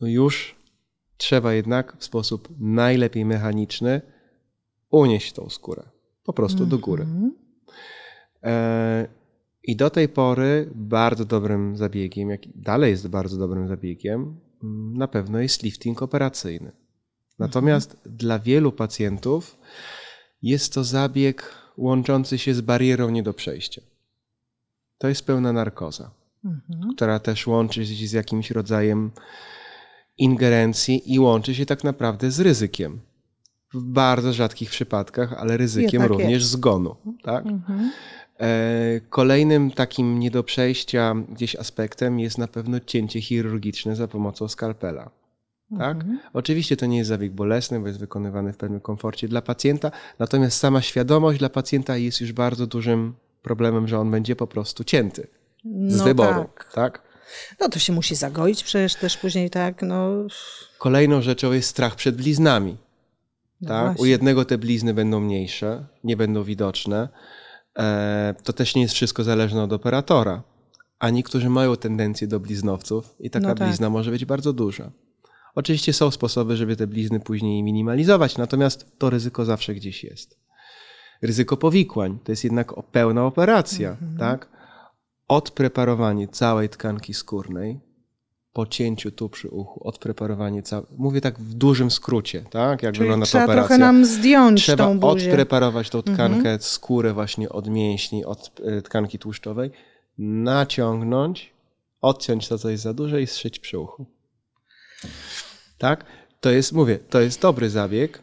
no 0.00 0.08
już 0.08 0.56
trzeba 1.16 1.52
jednak 1.52 1.96
w 1.98 2.04
sposób 2.04 2.48
najlepiej 2.58 3.24
mechaniczny 3.24 4.00
unieść 4.90 5.32
tą 5.32 5.50
skórę. 5.50 5.82
Po 6.24 6.32
prostu 6.32 6.66
do 6.66 6.78
góry. 6.78 7.02
Mhm. 7.02 7.34
E, 8.42 9.08
I 9.62 9.76
do 9.76 9.90
tej 9.90 10.08
pory 10.08 10.70
bardzo 10.74 11.24
dobrym 11.24 11.76
zabiegiem, 11.76 12.30
jak 12.30 12.40
dalej 12.54 12.90
jest 12.90 13.08
bardzo 13.08 13.38
dobrym 13.38 13.68
zabiegiem, 13.68 14.40
mm, 14.62 14.96
na 14.96 15.08
pewno 15.08 15.38
jest 15.38 15.62
lifting 15.62 16.02
operacyjny. 16.02 16.72
Natomiast 17.38 17.96
dla 18.04 18.38
wielu 18.38 18.72
pacjentów 18.72 19.58
jest 20.42 20.74
to 20.74 20.84
zabieg 20.84 21.65
łączący 21.76 22.38
się 22.38 22.54
z 22.54 22.60
barierą 22.60 23.10
nie 23.10 23.22
do 23.22 23.34
przejścia. 23.34 23.82
To 24.98 25.08
jest 25.08 25.26
pełna 25.26 25.52
narkoza, 25.52 26.10
Mhm. 26.44 26.94
która 26.94 27.18
też 27.18 27.46
łączy 27.46 27.86
się 27.86 28.06
z 28.06 28.12
jakimś 28.12 28.50
rodzajem 28.50 29.10
ingerencji 30.18 31.12
i 31.14 31.18
łączy 31.18 31.54
się 31.54 31.66
tak 31.66 31.84
naprawdę 31.84 32.30
z 32.30 32.40
ryzykiem. 32.40 33.00
W 33.74 33.82
bardzo 33.82 34.32
rzadkich 34.32 34.70
przypadkach, 34.70 35.32
ale 35.32 35.56
ryzykiem 35.56 35.90
Jednak 35.92 36.08
również 36.10 36.30
jest. 36.32 36.46
zgonu. 36.46 36.96
Tak? 37.22 37.46
Mhm. 37.46 37.90
E, 38.40 39.00
Kolejnym 39.10 39.70
takim 39.70 40.18
nie 40.18 40.30
do 40.30 40.42
przejścia 40.44 41.14
gdzieś 41.32 41.56
aspektem 41.56 42.20
jest 42.20 42.38
na 42.38 42.48
pewno 42.48 42.80
cięcie 42.80 43.20
chirurgiczne 43.20 43.96
za 43.96 44.08
pomocą 44.08 44.48
skalpela. 44.48 45.10
Tak? 45.78 45.96
Mhm. 45.96 46.20
Oczywiście 46.32 46.76
to 46.76 46.86
nie 46.86 46.98
jest 46.98 47.08
zabieg 47.08 47.32
bolesny, 47.32 47.80
bo 47.80 47.86
jest 47.86 47.98
wykonywany 47.98 48.52
w 48.52 48.56
pewnym 48.56 48.80
komforcie 48.80 49.28
dla 49.28 49.42
pacjenta, 49.42 49.90
natomiast 50.18 50.58
sama 50.58 50.82
świadomość 50.82 51.38
dla 51.38 51.48
pacjenta 51.48 51.96
jest 51.96 52.20
już 52.20 52.32
bardzo 52.32 52.66
dużym 52.66 53.14
problemem, 53.42 53.88
że 53.88 53.98
on 53.98 54.10
będzie 54.10 54.36
po 54.36 54.46
prostu 54.46 54.84
cięty 54.84 55.26
z 55.88 55.98
No 55.98 56.04
wyboru. 56.04 56.44
tak. 56.44 56.72
Tak? 56.74 57.02
No 57.60 57.68
to 57.68 57.78
się 57.78 57.92
musi 57.92 58.14
zagoić 58.14 58.64
przecież 58.64 58.94
też 58.94 59.16
później, 59.16 59.50
tak? 59.50 59.82
No, 59.82 60.10
Kolejną 60.78 61.22
rzeczą 61.22 61.52
jest 61.52 61.68
strach 61.68 61.94
przed 61.94 62.16
bliznami. 62.16 62.76
no 63.60 63.68
tak? 63.68 64.00
U 64.00 64.04
jednego 64.06 64.44
te 64.44 64.58
blizny 64.58 64.94
będą 64.94 65.20
mniejsze, 65.20 65.86
nie 66.04 66.16
będą 66.16 66.42
widoczne. 66.44 67.08
E, 67.78 68.34
to 68.44 68.52
też 68.52 68.74
nie 68.74 68.82
jest 68.82 68.94
wszystko 68.94 69.24
zależne 69.24 69.62
od 69.62 69.72
operatora. 69.72 70.42
A 70.98 71.10
niektórzy 71.10 71.50
mają 71.50 71.76
tendencję 71.76 72.26
do 72.28 72.40
bliznowców 72.40 73.14
i 73.20 73.30
taka 73.30 73.48
No 73.48 73.54
tak. 73.54 73.68
blizna 73.68 73.90
może 73.90 74.10
być 74.10 74.24
bardzo 74.24 74.52
duża. 74.52 74.90
Oczywiście 75.56 75.92
są 75.92 76.10
sposoby, 76.10 76.56
żeby 76.56 76.76
te 76.76 76.86
blizny 76.86 77.20
później 77.20 77.62
minimalizować, 77.62 78.38
natomiast 78.38 78.98
to 78.98 79.10
ryzyko 79.10 79.44
zawsze 79.44 79.74
gdzieś 79.74 80.04
jest. 80.04 80.38
Ryzyko 81.22 81.56
powikłań 81.56 82.18
to 82.24 82.32
jest 82.32 82.44
jednak 82.44 82.72
pełna 82.92 83.26
operacja, 83.26 83.90
Mhm. 83.90 84.18
tak? 84.18 84.48
Odpreparowanie 85.28 86.28
całej 86.28 86.68
tkanki 86.68 87.14
skórnej 87.14 87.80
po 88.52 88.66
cięciu 88.66 89.10
tu 89.10 89.28
przy 89.28 89.48
uchu, 89.48 89.88
odpreparowanie 89.88 90.62
całej. 90.62 90.86
Mówię 90.98 91.20
tak 91.20 91.38
w 91.40 91.54
dużym 91.54 91.90
skrócie, 91.90 92.44
tak? 92.50 92.82
Jak 92.82 92.94
Czyli 92.94 93.02
wygląda 93.02 93.26
ta 93.26 93.28
trzeba 93.30 93.44
operacja. 93.44 93.68
trochę 93.68 93.78
nam 93.78 94.04
zdjąć 94.04 94.62
Trzeba 94.62 94.84
tą 94.84 94.98
buzię. 94.98 95.30
odpreparować 95.30 95.90
tą 95.90 96.02
tkankę, 96.02 96.36
Mhm. 96.36 96.60
skórę 96.62 97.12
właśnie 97.12 97.48
od 97.48 97.68
mięśni, 97.68 98.24
od 98.24 98.60
e, 98.64 98.82
tkanki 98.82 99.18
tłuszczowej, 99.18 99.70
naciągnąć, 100.18 101.52
odciąć 102.00 102.48
to, 102.48 102.58
co 102.58 102.70
jest 102.70 102.82
za 102.82 102.94
duże 102.94 103.22
i 103.22 103.26
zszyć 103.26 103.58
przy 103.58 103.78
uchu. 103.78 104.06
Tak? 105.78 106.04
To 106.40 106.50
jest, 106.50 106.72
mówię, 106.72 106.98
to 106.98 107.20
jest 107.20 107.40
dobry 107.40 107.70
zabieg, 107.70 108.22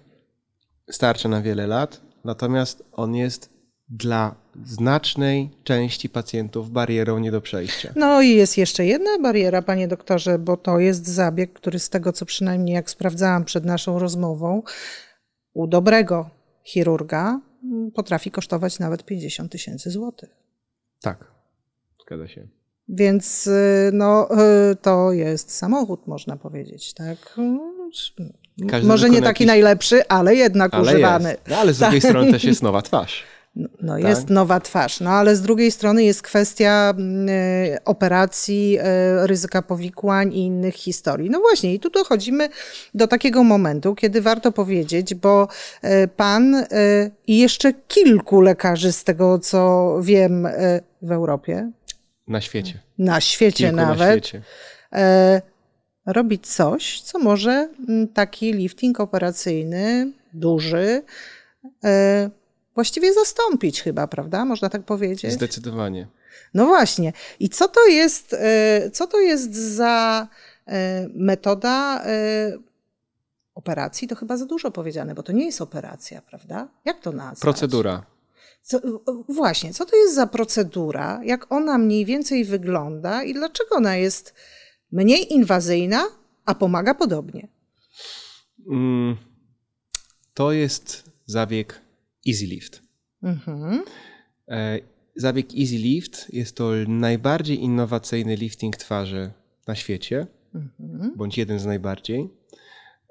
starczy 0.89 1.29
na 1.29 1.41
wiele 1.41 1.67
lat, 1.67 2.01
natomiast 2.23 2.83
on 2.91 3.15
jest 3.15 3.49
dla 3.89 4.35
znacznej 4.65 5.49
części 5.63 6.09
pacjentów 6.09 6.71
barierą 6.71 7.19
nie 7.19 7.31
do 7.31 7.41
przejścia. 7.41 7.93
No 7.95 8.21
i 8.21 8.29
jest 8.29 8.57
jeszcze 8.57 8.85
jedna 8.85 9.19
bariera, 9.19 9.61
panie 9.61 9.87
doktorze, 9.87 10.39
bo 10.39 10.57
to 10.57 10.79
jest 10.79 11.07
zabieg, 11.07 11.53
który 11.53 11.79
z 11.79 11.89
tego, 11.89 12.13
co 12.13 12.25
przynajmniej 12.25 12.75
jak 12.75 12.89
sprawdzałam 12.89 13.45
przed 13.45 13.65
naszą 13.65 13.99
rozmową, 13.99 14.63
u 15.53 15.67
dobrego 15.67 16.29
chirurga 16.63 17.41
potrafi 17.93 18.31
kosztować 18.31 18.79
nawet 18.79 19.05
50 19.05 19.51
tysięcy 19.51 19.91
złotych. 19.91 20.29
Tak, 21.01 21.31
zgadza 22.01 22.27
się. 22.27 22.47
Więc 22.89 23.47
y, 23.47 23.89
no, 23.93 24.29
y, 24.71 24.75
to 24.75 25.11
jest 25.11 25.51
samochód, 25.55 26.07
można 26.07 26.37
powiedzieć, 26.37 26.93
tak? 26.93 27.17
Y, 28.59 28.67
Każdy 28.69 28.87
Może 28.87 29.09
nie 29.09 29.17
taki 29.21 29.27
jakiś- 29.27 29.47
najlepszy, 29.47 30.07
ale 30.07 30.35
jednak 30.35 30.73
Ale 30.73 30.83
używany. 30.83 31.29
jest. 31.29 31.41
No, 31.49 31.57
ale 31.57 31.73
z 31.73 31.79
drugiej 31.79 32.01
Tak. 32.01 32.09
strony 32.09 32.31
też 32.31 32.43
jest 32.43 32.63
nowa 32.69 32.81
twarz. 32.81 33.23
No, 33.55 33.67
No 33.81 33.93
Tak? 33.93 34.03
jest 34.03 34.29
nowa 34.29 34.59
twarz, 34.59 34.99
no 34.99 35.09
ale 35.09 35.35
z 35.35 35.41
drugiej 35.41 35.71
strony 35.71 36.03
jest 36.03 36.21
kwestia 36.21 36.93
e, 37.29 37.77
operacji, 37.85 38.77
e, 38.81 39.27
ryzyka 39.27 39.61
powikłań 39.61 40.33
i 40.33 40.45
innych 40.45 40.75
historii. 40.75 41.29
No 41.29 41.39
właśnie, 41.39 41.73
i 41.73 41.79
tu 41.79 41.89
dochodzimy 41.89 42.49
do 42.93 43.07
takiego 43.07 43.43
momentu, 43.43 43.95
kiedy 43.95 44.21
warto 44.21 44.51
powiedzieć, 44.51 45.15
bo 45.15 45.47
e, 45.81 46.07
pan 46.07 46.55
e, 46.55 46.65
i 47.27 47.39
jeszcze 47.39 47.73
kilku 47.87 48.41
lekarzy, 48.41 48.91
z 48.91 49.03
tego 49.03 49.39
co 49.39 49.95
wiem, 50.01 50.47
w 51.01 51.11
Europie, 51.11 51.71
Na 52.27 52.41
świecie. 52.41 52.79
na 52.97 53.21
świecie 53.21 53.63
Kilku 53.63 53.75
nawet, 53.75 53.99
na 53.99 54.11
świecie. 54.11 54.41
e, 54.93 55.41
robić 56.05 56.47
coś, 56.47 57.01
co 57.01 57.19
może 57.19 57.69
mm, 57.89 58.07
taki 58.07 58.53
lifting 58.53 58.99
operacyjny, 58.99 60.11
duży, 60.33 61.01
e, 61.83 62.29
właściwie 62.75 63.13
zastąpić 63.13 63.81
chyba, 63.81 64.07
prawda? 64.07 64.45
Można 64.45 64.69
tak 64.69 64.83
powiedzieć? 64.83 65.31
Zdecydowanie. 65.33 66.07
No 66.53 66.65
właśnie. 66.65 67.13
I 67.39 67.49
co 67.49 67.67
to 67.67 67.87
jest, 67.87 68.33
e, 68.33 68.91
co 68.91 69.07
to 69.07 69.19
jest 69.19 69.55
za 69.55 70.27
metoda 71.15 72.03
operacji? 73.55 74.07
To 74.07 74.15
chyba 74.15 74.37
za 74.37 74.45
dużo 74.45 74.71
powiedziane, 74.71 75.15
bo 75.15 75.23
to 75.23 75.31
nie 75.31 75.45
jest 75.45 75.61
operacja, 75.61 76.21
prawda? 76.21 76.67
Jak 76.85 76.99
to 76.99 77.11
nazwać? 77.11 77.39
Procedura. 77.39 78.03
Co, 78.63 78.81
właśnie, 79.29 79.73
co 79.73 79.85
to 79.85 79.95
jest 79.95 80.15
za 80.15 80.27
procedura? 80.27 81.21
Jak 81.23 81.51
ona 81.51 81.77
mniej 81.77 82.05
więcej 82.05 82.45
wygląda 82.45 83.23
i 83.23 83.33
dlaczego 83.33 83.75
ona 83.75 83.95
jest 83.95 84.33
mniej 84.91 85.33
inwazyjna, 85.33 86.03
a 86.45 86.55
pomaga 86.55 86.93
podobnie? 86.93 87.47
Mm, 88.71 89.15
To 90.33 90.51
jest 90.51 91.11
zabieg 91.25 91.81
Easy 92.27 92.45
Lift. 92.45 92.81
Mhm. 93.23 93.83
E, 94.47 94.79
Zabieg 95.15 95.47
Easy 95.59 95.75
Lift 95.75 96.33
jest 96.33 96.55
to 96.55 96.71
najbardziej 96.87 97.61
innowacyjny 97.63 98.35
lifting 98.35 98.77
twarzy 98.77 99.31
na 99.67 99.75
świecie, 99.75 100.27
Mhm. 100.55 101.13
bądź 101.17 101.37
jeden 101.37 101.59
z 101.59 101.65
najbardziej. 101.65 102.29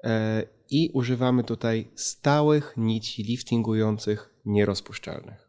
E, 0.03 0.43
I 0.69 0.89
używamy 0.93 1.43
tutaj 1.43 1.87
stałych 1.95 2.73
nici 2.77 3.23
liftingujących 3.23 4.33
nierozpuszczalnych. 4.45 5.42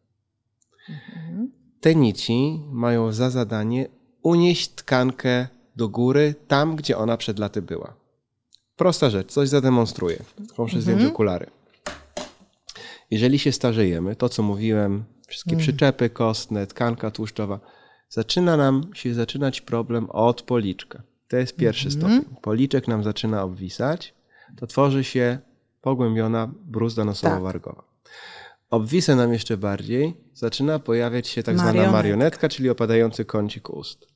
Mhm. 0.88 1.52
Te 1.80 1.94
nici 1.94 2.60
mają 2.70 3.12
za 3.12 3.30
zadanie 3.30 3.88
unieść 4.22 4.68
tkankę 4.68 5.48
do 5.76 5.88
góry 5.88 6.34
tam, 6.48 6.76
gdzie 6.76 6.98
ona 6.98 7.16
przed 7.16 7.38
laty 7.38 7.62
była. 7.62 7.94
Prosta 8.76 9.10
rzecz, 9.10 9.32
coś 9.32 9.48
zademonstruję. 9.48 10.16
Proszę 10.56 10.80
zdjąć 10.80 11.04
okulary. 11.04 11.46
Jeżeli 13.10 13.38
się 13.38 13.52
starzejemy, 13.52 14.16
to 14.16 14.28
co 14.28 14.42
mówiłem, 14.42 15.04
wszystkie 15.28 15.56
przyczepy 15.56 16.10
kostne, 16.10 16.66
tkanka 16.66 17.10
tłuszczowa, 17.10 17.60
zaczyna 18.08 18.56
nam 18.56 18.90
się 18.94 19.14
zaczynać 19.14 19.60
problem 19.60 20.10
od 20.10 20.42
policzka. 20.42 21.02
To 21.28 21.36
jest 21.36 21.56
pierwszy 21.56 21.90
stopień. 21.90 22.24
Policzek 22.42 22.88
nam 22.88 23.04
zaczyna 23.04 23.42
obwisać, 23.42 24.14
to 24.56 24.66
tworzy 24.66 25.04
się 25.04 25.38
pogłębiona 25.80 26.50
bruzda 26.64 27.04
nosowo-wargowa. 27.04 27.82
Obwisę 28.74 29.16
nam 29.16 29.32
jeszcze 29.32 29.56
bardziej, 29.56 30.14
zaczyna 30.32 30.78
pojawiać 30.78 31.28
się 31.28 31.42
tak 31.42 31.54
zwana 31.54 31.72
Marionetka. 31.72 31.92
marionetka, 31.92 32.48
czyli 32.48 32.70
opadający 32.70 33.24
kącik 33.24 33.70
ust. 33.70 34.06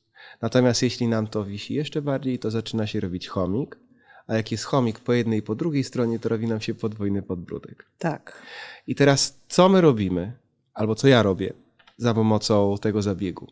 Natomiast 0.41 0.81
jeśli 0.81 1.07
nam 1.07 1.27
to 1.27 1.45
wisi 1.45 1.73
jeszcze 1.73 2.01
bardziej, 2.01 2.39
to 2.39 2.51
zaczyna 2.51 2.87
się 2.87 2.99
robić 2.99 3.27
chomik, 3.27 3.79
a 4.27 4.35
jak 4.35 4.51
jest 4.51 4.63
chomik 4.63 4.99
po 4.99 5.13
jednej 5.13 5.39
i 5.39 5.41
po 5.41 5.55
drugiej 5.55 5.83
stronie, 5.83 6.19
to 6.19 6.29
robi 6.29 6.47
nam 6.47 6.61
się 6.61 6.73
podwójny 6.73 7.21
podbródek. 7.21 7.85
Tak. 7.97 8.41
I 8.87 8.95
teraz 8.95 9.39
co 9.47 9.69
my 9.69 9.81
robimy, 9.81 10.33
albo 10.73 10.95
co 10.95 11.07
ja 11.07 11.23
robię 11.23 11.53
za 11.97 12.13
pomocą 12.13 12.75
tego 12.81 13.01
zabiegu? 13.01 13.47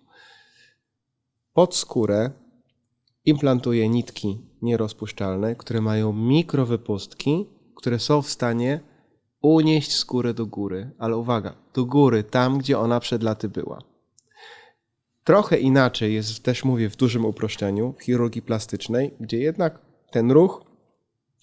Pod 1.53 1.75
skórę 1.75 2.31
implantuję 3.25 3.89
nitki 3.89 4.41
nierozpuszczalne, 4.61 5.55
które 5.55 5.81
mają 5.81 6.13
mikrowypustki, 6.13 7.45
które 7.75 7.99
są 7.99 8.21
w 8.21 8.29
stanie 8.29 8.79
unieść 9.41 9.95
skórę 9.95 10.33
do 10.33 10.45
góry, 10.45 10.91
ale 10.97 11.17
uwaga, 11.17 11.55
do 11.73 11.85
góry, 11.85 12.23
tam 12.23 12.57
gdzie 12.57 12.79
ona 12.79 12.99
przed 12.99 13.23
laty 13.23 13.49
była. 13.49 13.81
Trochę 15.23 15.57
inaczej 15.57 16.13
jest, 16.13 16.43
też 16.43 16.63
mówię 16.63 16.89
w 16.89 16.95
dużym 16.95 17.25
uproszczeniu, 17.25 17.93
w 17.99 18.03
chirurgii 18.03 18.41
plastycznej, 18.41 19.13
gdzie 19.19 19.37
jednak 19.37 19.79
ten 20.11 20.31
ruch 20.31 20.63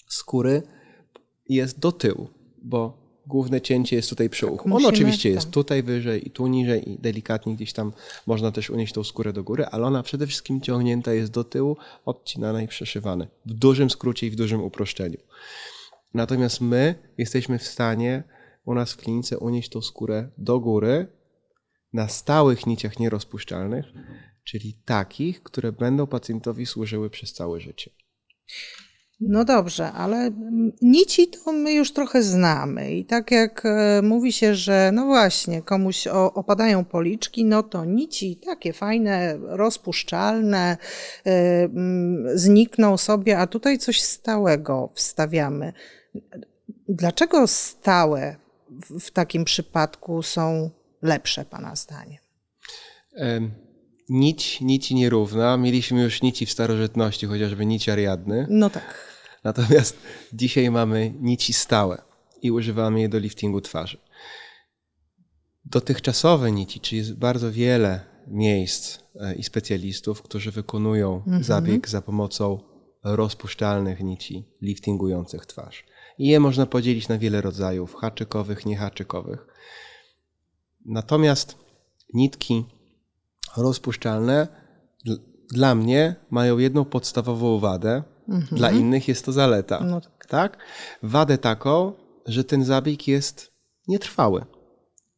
skóry 0.08 0.62
jest 1.48 1.78
do 1.78 1.92
tyłu, 1.92 2.28
bo 2.62 3.04
główne 3.26 3.60
cięcie 3.60 3.96
jest 3.96 4.10
tutaj 4.10 4.30
przy 4.30 4.46
uchu. 4.46 4.64
On 4.64 4.70
musimy 4.70 4.88
oczywiście 4.88 5.30
jest 5.30 5.50
tutaj 5.50 5.82
wyżej 5.82 6.26
i 6.28 6.30
tu 6.30 6.46
niżej 6.46 6.90
i 6.90 6.98
delikatnie 6.98 7.54
gdzieś 7.54 7.72
tam 7.72 7.92
można 8.26 8.52
też 8.52 8.70
unieść 8.70 8.92
tą 8.92 9.04
skórę 9.04 9.32
do 9.32 9.44
góry, 9.44 9.66
ale 9.66 9.86
ona 9.86 10.02
przede 10.02 10.26
wszystkim 10.26 10.60
ciągnięta 10.60 11.12
jest 11.12 11.32
do 11.32 11.44
tyłu, 11.44 11.76
odcinana 12.04 12.62
i 12.62 12.68
przeszywana. 12.68 13.26
W 13.46 13.52
dużym 13.52 13.90
skrócie 13.90 14.26
i 14.26 14.30
w 14.30 14.36
dużym 14.36 14.62
uproszczeniu. 14.62 15.18
Natomiast 16.14 16.60
my 16.60 16.94
jesteśmy 17.18 17.58
w 17.58 17.66
stanie 17.66 18.22
u 18.64 18.74
nas 18.74 18.92
w 18.92 18.96
klinice 18.96 19.38
unieść 19.38 19.70
tą 19.70 19.82
skórę 19.82 20.30
do 20.38 20.60
góry 20.60 21.06
na 21.92 22.08
stałych 22.08 22.66
niciach 22.66 22.98
nierozpuszczalnych, 22.98 23.84
czyli 24.44 24.74
takich, 24.84 25.42
które 25.42 25.72
będą 25.72 26.06
pacjentowi 26.06 26.66
służyły 26.66 27.10
przez 27.10 27.32
całe 27.32 27.60
życie. 27.60 27.90
No 29.20 29.44
dobrze, 29.44 29.92
ale 29.92 30.30
nici 30.82 31.28
to 31.28 31.52
my 31.52 31.72
już 31.72 31.92
trochę 31.92 32.22
znamy. 32.22 32.94
I 32.94 33.04
tak 33.04 33.30
jak 33.30 33.66
e, 33.66 34.02
mówi 34.02 34.32
się, 34.32 34.54
że 34.54 34.90
no 34.94 35.04
właśnie, 35.04 35.62
komuś 35.62 36.06
opadają 36.34 36.84
policzki, 36.84 37.44
no 37.44 37.62
to 37.62 37.84
nici 37.84 38.36
takie 38.36 38.72
fajne, 38.72 39.38
rozpuszczalne, 39.42 40.76
e, 41.26 41.68
znikną 42.34 42.96
sobie, 42.96 43.38
a 43.38 43.46
tutaj 43.46 43.78
coś 43.78 44.00
stałego 44.00 44.90
wstawiamy. 44.94 45.72
Dlaczego 46.88 47.46
stałe 47.46 48.36
w 49.00 49.10
takim 49.10 49.44
przypadku 49.44 50.22
są 50.22 50.70
lepsze, 51.02 51.44
Pana 51.44 51.76
zdaniem? 51.76 52.18
Nić, 54.08 54.60
nici 54.60 54.94
nierówna. 54.94 55.56
Mieliśmy 55.56 56.02
już 56.02 56.22
nici 56.22 56.46
w 56.46 56.52
starożytności, 56.52 57.26
chociażby 57.26 57.66
nici 57.66 57.90
ariadny. 57.90 58.46
No 58.50 58.70
tak. 58.70 59.14
Natomiast 59.44 59.96
dzisiaj 60.32 60.70
mamy 60.70 61.14
nici 61.20 61.52
stałe 61.52 62.02
i 62.42 62.50
używamy 62.50 63.00
je 63.00 63.08
do 63.08 63.18
liftingu 63.18 63.60
twarzy. 63.60 63.98
Dotychczasowe 65.64 66.52
nici, 66.52 66.80
czyli 66.80 66.98
jest 66.98 67.14
bardzo 67.14 67.52
wiele 67.52 68.00
miejsc 68.26 68.98
e, 69.20 69.34
i 69.34 69.42
specjalistów, 69.42 70.22
którzy 70.22 70.50
wykonują 70.50 71.16
mhm. 71.16 71.44
zabieg 71.44 71.88
za 71.88 72.02
pomocą 72.02 72.60
rozpuszczalnych 73.04 74.00
nici 74.00 74.44
liftingujących 74.62 75.46
twarz. 75.46 75.84
I 76.18 76.28
je 76.28 76.40
można 76.40 76.66
podzielić 76.66 77.08
na 77.08 77.18
wiele 77.18 77.40
rodzajów, 77.40 77.94
haczykowych, 77.94 78.66
niehaczykowych. 78.66 79.46
Natomiast 80.86 81.58
nitki 82.14 82.64
rozpuszczalne 83.56 84.48
dla 85.52 85.74
mnie 85.74 86.16
mają 86.30 86.58
jedną 86.58 86.84
podstawową 86.84 87.58
wadę, 87.58 88.02
mhm. 88.28 88.58
dla 88.58 88.70
innych 88.70 89.08
jest 89.08 89.24
to 89.24 89.32
zaleta. 89.32 89.80
No 89.80 90.00
tak. 90.00 90.26
tak. 90.26 90.58
Wadę 91.02 91.38
taką, 91.38 91.92
że 92.26 92.44
ten 92.44 92.64
zabieg 92.64 93.08
jest 93.08 93.52
nietrwały. 93.88 94.44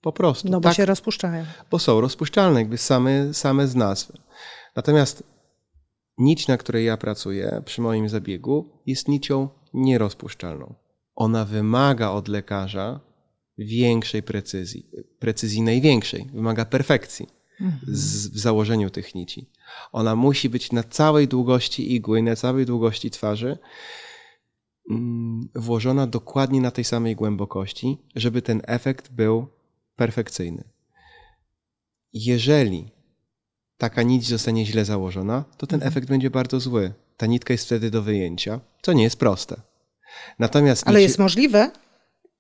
Po 0.00 0.12
prostu. 0.12 0.49
No 0.49 0.61
bo 0.61 0.69
tak, 0.69 0.76
się 0.76 0.87
rozpuszczają. 0.87 1.45
Bo 1.71 1.79
są 1.79 2.00
rozpuszczalne, 2.00 2.61
jakby 2.61 2.79
same, 2.79 3.35
same 3.35 3.67
z 3.67 3.75
nazwy. 3.75 4.19
Natomiast 4.76 5.23
nić, 6.19 6.49
na 6.49 6.57
której 6.57 6.87
ja 6.87 6.97
pracuję 6.97 7.62
przy 7.65 7.81
moim 7.81 8.09
zabiegu, 8.09 8.83
jest 8.87 9.09
nicią 9.09 9.49
nierozpuszczalną. 9.75 10.75
Ona 11.16 11.44
wymaga 11.44 12.11
od 12.11 12.28
lekarza 12.28 13.00
większej 13.58 14.23
precyzji, 14.23 14.87
precyzji 15.18 15.62
największej, 15.62 16.26
wymaga 16.32 16.64
perfekcji 16.64 17.26
z, 17.88 18.28
w 18.28 18.38
założeniu 18.38 18.90
tych 18.90 19.14
nici. 19.14 19.50
Ona 19.92 20.16
musi 20.16 20.49
być 20.49 20.73
na 20.73 20.82
całej 20.82 21.28
długości 21.28 21.94
igły, 21.94 22.23
na 22.23 22.37
całej 22.37 22.66
długości 22.66 23.11
twarzy 23.11 23.58
mm, 24.90 25.49
włożona 25.54 26.06
dokładnie 26.06 26.61
na 26.61 26.70
tej 26.70 26.85
samej 26.85 27.16
głębokości, 27.16 27.99
żeby 28.14 28.42
ten 28.42 28.62
efekt 28.66 29.12
był 29.12 29.46
perfekcyjny. 29.96 30.64
Jeżeli 32.12 32.90
taka 33.78 34.02
nić 34.02 34.28
zostanie 34.28 34.66
źle 34.66 34.85
założona, 34.85 35.44
to 35.56 35.66
ten 35.66 35.76
mhm. 35.76 35.92
efekt 35.92 36.08
będzie 36.08 36.30
bardzo 36.30 36.61
zły. 36.61 36.92
Ta 37.16 37.26
nitka 37.26 37.54
jest 37.54 37.64
wtedy 37.64 37.90
do 37.90 38.02
wyjęcia, 38.02 38.61
co 38.82 38.92
nie 38.92 39.02
jest 39.02 39.18
proste. 39.18 39.61
Natomiast 40.38 40.88
Ale 40.88 41.02
jest 41.02 41.18
możliwe? 41.18 41.70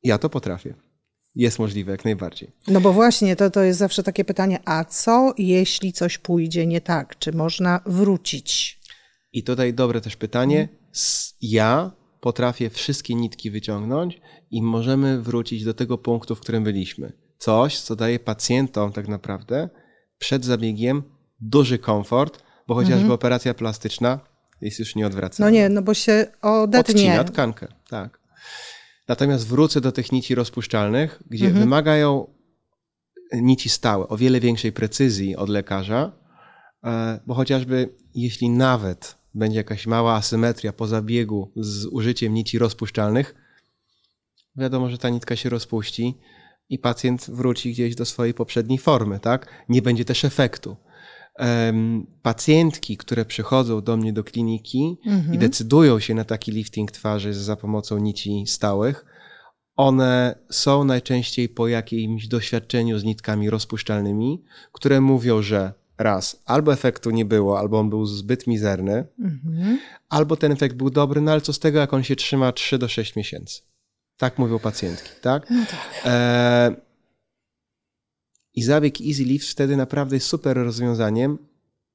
Ja 0.02 0.18
to 0.18 0.30
potrafię. 0.30 0.74
Jest 1.34 1.58
możliwe, 1.58 1.92
jak 1.92 2.04
najbardziej. 2.04 2.52
No 2.68 2.80
bo 2.80 2.92
właśnie, 2.92 3.36
to, 3.36 3.50
to 3.50 3.62
jest 3.62 3.78
zawsze 3.78 4.02
takie 4.02 4.24
pytanie, 4.24 4.58
a 4.64 4.84
co 4.84 5.34
jeśli 5.38 5.92
coś 5.92 6.18
pójdzie 6.18 6.66
nie 6.66 6.80
tak? 6.80 7.18
Czy 7.18 7.32
można 7.32 7.80
wrócić? 7.86 8.80
I 9.32 9.42
tutaj 9.42 9.74
dobre 9.74 10.00
też 10.00 10.16
pytanie. 10.16 10.68
Ja 11.40 11.90
potrafię 12.20 12.70
wszystkie 12.70 13.14
nitki 13.14 13.50
wyciągnąć 13.50 14.20
i 14.50 14.62
możemy 14.62 15.22
wrócić 15.22 15.64
do 15.64 15.74
tego 15.74 15.98
punktu, 15.98 16.34
w 16.34 16.40
którym 16.40 16.64
byliśmy. 16.64 17.12
Coś, 17.38 17.80
co 17.80 17.96
daje 17.96 18.18
pacjentom 18.18 18.92
tak 18.92 19.08
naprawdę 19.08 19.68
przed 20.18 20.44
zabiegiem 20.44 21.02
duży 21.40 21.78
komfort, 21.78 22.42
bo 22.68 22.74
chociażby 22.74 22.94
mhm. 22.94 23.12
operacja 23.12 23.54
plastyczna 23.54 24.20
jest 24.60 24.78
już 24.78 24.94
nieodwracalna. 24.94 25.50
No 25.50 25.54
nie, 25.54 25.68
no 25.68 25.82
bo 25.82 25.94
się 25.94 26.26
odetnie. 26.42 26.94
Odcina 26.94 27.24
tkankę, 27.24 27.68
tak. 27.88 28.20
Natomiast 29.08 29.46
wrócę 29.46 29.80
do 29.80 29.92
tych 29.92 30.12
nici 30.12 30.34
rozpuszczalnych, 30.34 31.22
gdzie 31.30 31.46
mhm. 31.46 31.64
wymagają 31.64 32.26
nici 33.32 33.68
stałe, 33.68 34.08
o 34.08 34.16
wiele 34.16 34.40
większej 34.40 34.72
precyzji 34.72 35.36
od 35.36 35.48
lekarza, 35.48 36.12
e, 36.84 37.20
bo 37.26 37.34
chociażby 37.34 37.88
jeśli 38.14 38.50
nawet 38.50 39.16
będzie 39.34 39.56
jakaś 39.56 39.86
mała 39.86 40.14
asymetria 40.14 40.72
po 40.72 40.86
zabiegu 40.86 41.52
z 41.56 41.86
użyciem 41.86 42.34
nici 42.34 42.58
rozpuszczalnych, 42.58 43.34
wiadomo, 44.56 44.90
że 44.90 44.98
ta 44.98 45.08
nitka 45.08 45.36
się 45.36 45.48
rozpuści 45.48 46.18
i 46.68 46.78
pacjent 46.78 47.30
wróci 47.30 47.72
gdzieś 47.72 47.94
do 47.94 48.04
swojej 48.04 48.34
poprzedniej 48.34 48.78
formy, 48.78 49.20
tak? 49.20 49.64
Nie 49.68 49.82
będzie 49.82 50.04
też 50.04 50.24
efektu 50.24 50.76
pacjentki, 52.22 52.96
które 52.96 53.24
przychodzą 53.24 53.80
do 53.80 53.96
mnie 53.96 54.12
do 54.12 54.24
kliniki 54.24 54.98
mhm. 55.06 55.34
i 55.34 55.38
decydują 55.38 56.00
się 56.00 56.14
na 56.14 56.24
taki 56.24 56.52
lifting 56.52 56.90
twarzy 56.90 57.34
za 57.34 57.56
pomocą 57.56 57.98
nici 57.98 58.44
stałych, 58.46 59.04
one 59.76 60.38
są 60.50 60.84
najczęściej 60.84 61.48
po 61.48 61.68
jakimś 61.68 62.28
doświadczeniu 62.28 62.98
z 62.98 63.04
nitkami 63.04 63.50
rozpuszczalnymi, 63.50 64.44
które 64.72 65.00
mówią, 65.00 65.42
że 65.42 65.72
raz, 65.98 66.42
albo 66.44 66.72
efektu 66.72 67.10
nie 67.10 67.24
było, 67.24 67.58
albo 67.58 67.78
on 67.78 67.90
był 67.90 68.06
zbyt 68.06 68.46
mizerny, 68.46 69.06
mhm. 69.18 69.78
albo 70.08 70.36
ten 70.36 70.52
efekt 70.52 70.76
był 70.76 70.90
dobry, 70.90 71.20
no 71.20 71.32
ale 71.32 71.40
co 71.40 71.52
z 71.52 71.58
tego, 71.58 71.78
jak 71.78 71.94
on 71.94 72.02
się 72.02 72.16
trzyma 72.16 72.52
3 72.52 72.78
do 72.78 72.88
6 72.88 73.16
miesięcy. 73.16 73.62
Tak 74.16 74.38
mówią 74.38 74.58
pacjentki, 74.58 75.10
tak? 75.20 75.50
No 75.50 75.64
tak. 75.70 76.02
E 76.04 76.85
i 78.56 78.62
zabieg 78.62 79.00
Easy 79.00 79.24
Lift 79.24 79.48
wtedy 79.48 79.76
naprawdę 79.76 80.16
jest 80.16 80.26
super 80.26 80.56
rozwiązaniem, 80.56 81.38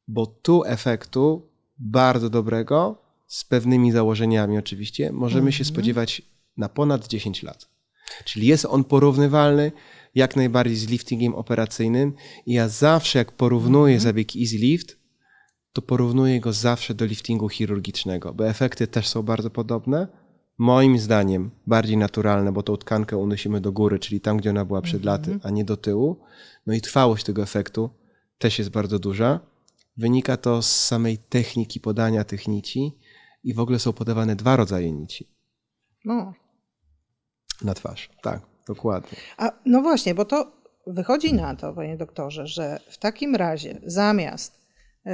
bo 0.08 0.26
tu 0.26 0.64
efektu 0.66 1.50
bardzo 1.78 2.30
dobrego, 2.30 3.02
z 3.28 3.46
pewnymi 3.46 3.92
założeniami 3.92 4.58
oczywiście, 4.58 5.12
możemy 5.12 5.52
się 5.52 5.62
mhm. 5.62 5.74
spodziewać 5.74 6.22
na 6.58 6.70
ponad 6.70 7.08
10 7.08 7.44
lat. 7.44 7.70
Czyli 8.26 8.48
jest 8.48 8.66
on 8.66 8.84
porównywalny 8.84 9.72
jak 10.16 10.36
najbardziej 10.36 10.78
z 10.78 10.90
liftingiem 10.90 11.36
operacyjnym. 11.36 12.14
I 12.46 12.54
ja 12.54 12.68
zawsze, 12.68 13.20
jak 13.20 13.32
porównuję 13.32 13.96
mhm. 13.96 14.04
zabieg 14.04 14.36
Easy 14.36 14.58
Lift, 14.58 14.98
to 15.74 15.82
porównuję 15.82 16.40
go 16.40 16.54
zawsze 16.54 16.94
do 16.94 17.06
liftingu 17.06 17.50
chirurgicznego, 17.50 18.34
bo 18.34 18.48
efekty 18.48 18.88
też 18.88 19.08
są 19.08 19.24
bardzo 19.24 19.50
podobne 19.50 20.08
moim 20.62 21.00
zdaniem 21.00 21.52
bardziej 21.68 21.98
naturalne, 21.98 22.52
bo 22.52 22.64
tą 22.64 22.78
tkankę 22.78 23.18
unosimy 23.18 23.62
do 23.62 23.72
góry, 23.72 24.00
czyli 24.00 24.22
tam, 24.22 24.38
gdzie 24.38 24.50
ona 24.50 24.66
była 24.66 24.82
przed 24.82 25.06
laty, 25.06 25.32
mhm. 25.32 25.42
a 25.44 25.56
nie 25.56 25.66
do 25.66 25.78
tyłu. 25.78 26.20
No 26.68 26.74
i 26.74 26.82
trwałość 26.82 27.24
tego 27.24 27.42
efektu 27.42 27.90
też 28.38 28.60
jest 28.60 28.72
bardzo 28.72 29.00
duża. 29.00 29.40
Wynika 29.98 30.38
to 30.38 30.62
z 30.62 30.86
samej 30.86 31.18
techniki 31.18 31.80
podania 31.80 32.24
tych 32.24 32.48
nici 32.48 33.00
i 33.44 33.54
w 33.54 33.60
ogóle 33.60 33.80
są 33.80 33.94
podawane 33.94 34.36
dwa 34.36 34.56
rodzaje 34.56 34.92
nici. 34.92 35.28
No. 36.06 36.34
Na 37.62 37.74
twarz, 37.74 38.10
tak, 38.24 38.42
dokładnie. 38.68 39.18
A 39.38 39.52
no 39.66 39.82
właśnie, 39.82 40.16
bo 40.16 40.26
to 40.26 40.52
wychodzi 40.88 41.34
na 41.34 41.56
to, 41.56 41.74
panie 41.74 41.98
doktorze, 41.98 42.48
że 42.48 42.80
w 42.90 42.98
takim 42.98 43.36
razie 43.36 43.82
zamiast 43.86 44.60
yy, 45.06 45.12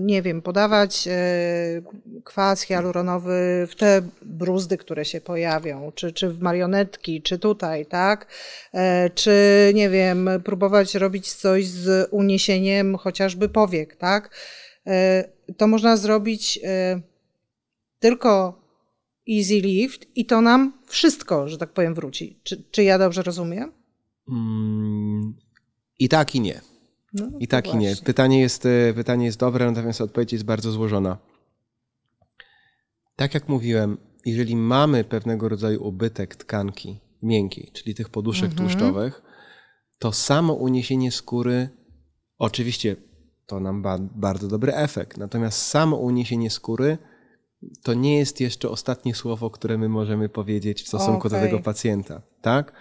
nie 0.00 0.22
wiem, 0.22 0.42
podawać 0.42 1.08
e, 1.08 1.12
kwas 2.24 2.62
hialuronowy 2.62 3.66
w 3.70 3.74
te 3.74 4.02
bruzdy, 4.22 4.76
które 4.76 5.04
się 5.04 5.20
pojawią, 5.20 5.92
czy, 5.94 6.12
czy 6.12 6.28
w 6.28 6.40
marionetki, 6.40 7.22
czy 7.22 7.38
tutaj, 7.38 7.86
tak? 7.86 8.26
E, 8.74 9.10
czy, 9.10 9.32
nie 9.74 9.90
wiem, 9.90 10.30
próbować 10.44 10.94
robić 10.94 11.32
coś 11.32 11.66
z 11.66 12.08
uniesieniem 12.10 12.96
chociażby 12.96 13.48
powiek, 13.48 13.96
tak? 13.96 14.34
E, 14.86 15.24
to 15.56 15.66
można 15.66 15.96
zrobić 15.96 16.60
tylko 17.98 18.62
easy 19.30 19.60
lift 19.60 20.06
i 20.16 20.26
to 20.26 20.40
nam 20.40 20.72
wszystko, 20.86 21.48
że 21.48 21.58
tak 21.58 21.72
powiem, 21.72 21.94
wróci. 21.94 22.40
Czy, 22.42 22.62
czy 22.70 22.82
ja 22.84 22.98
dobrze 22.98 23.22
rozumiem? 23.22 23.72
Mm, 24.28 25.34
I 25.98 26.08
tak, 26.08 26.34
i 26.34 26.40
nie. 26.40 26.60
No, 27.12 27.30
I 27.40 27.48
tak 27.48 27.64
właśnie. 27.64 27.80
i 27.80 27.90
nie. 27.90 27.96
Pytanie 27.96 28.40
jest, 28.40 28.66
e, 28.66 28.94
pytanie 28.94 29.26
jest 29.26 29.38
dobre, 29.38 29.66
natomiast 29.66 30.00
odpowiedź 30.00 30.32
jest 30.32 30.44
bardzo 30.44 30.72
złożona. 30.72 31.18
Tak 33.16 33.34
jak 33.34 33.48
mówiłem, 33.48 33.98
jeżeli 34.26 34.56
mamy 34.56 35.04
pewnego 35.04 35.48
rodzaju 35.48 35.84
ubytek 35.84 36.36
tkanki 36.36 37.00
miękkiej, 37.22 37.70
czyli 37.72 37.94
tych 37.94 38.08
poduszek 38.08 38.50
mhm. 38.50 38.68
tłuszczowych, 38.68 39.22
to 39.98 40.12
samo 40.12 40.54
uniesienie 40.54 41.12
skóry, 41.12 41.68
oczywiście 42.38 42.96
to 43.46 43.60
nam 43.60 43.80
ma 43.80 43.98
bardzo 43.98 44.48
dobry 44.48 44.74
efekt, 44.74 45.16
natomiast 45.16 45.62
samo 45.62 45.96
uniesienie 45.96 46.50
skóry 46.50 46.98
to 47.82 47.94
nie 47.94 48.18
jest 48.18 48.40
jeszcze 48.40 48.70
ostatnie 48.70 49.14
słowo, 49.14 49.50
które 49.50 49.78
my 49.78 49.88
możemy 49.88 50.28
powiedzieć 50.28 50.82
w 50.82 50.88
stosunku 50.88 51.26
okay. 51.26 51.40
do 51.40 51.46
tego 51.46 51.62
pacjenta, 51.62 52.22
tak? 52.42 52.72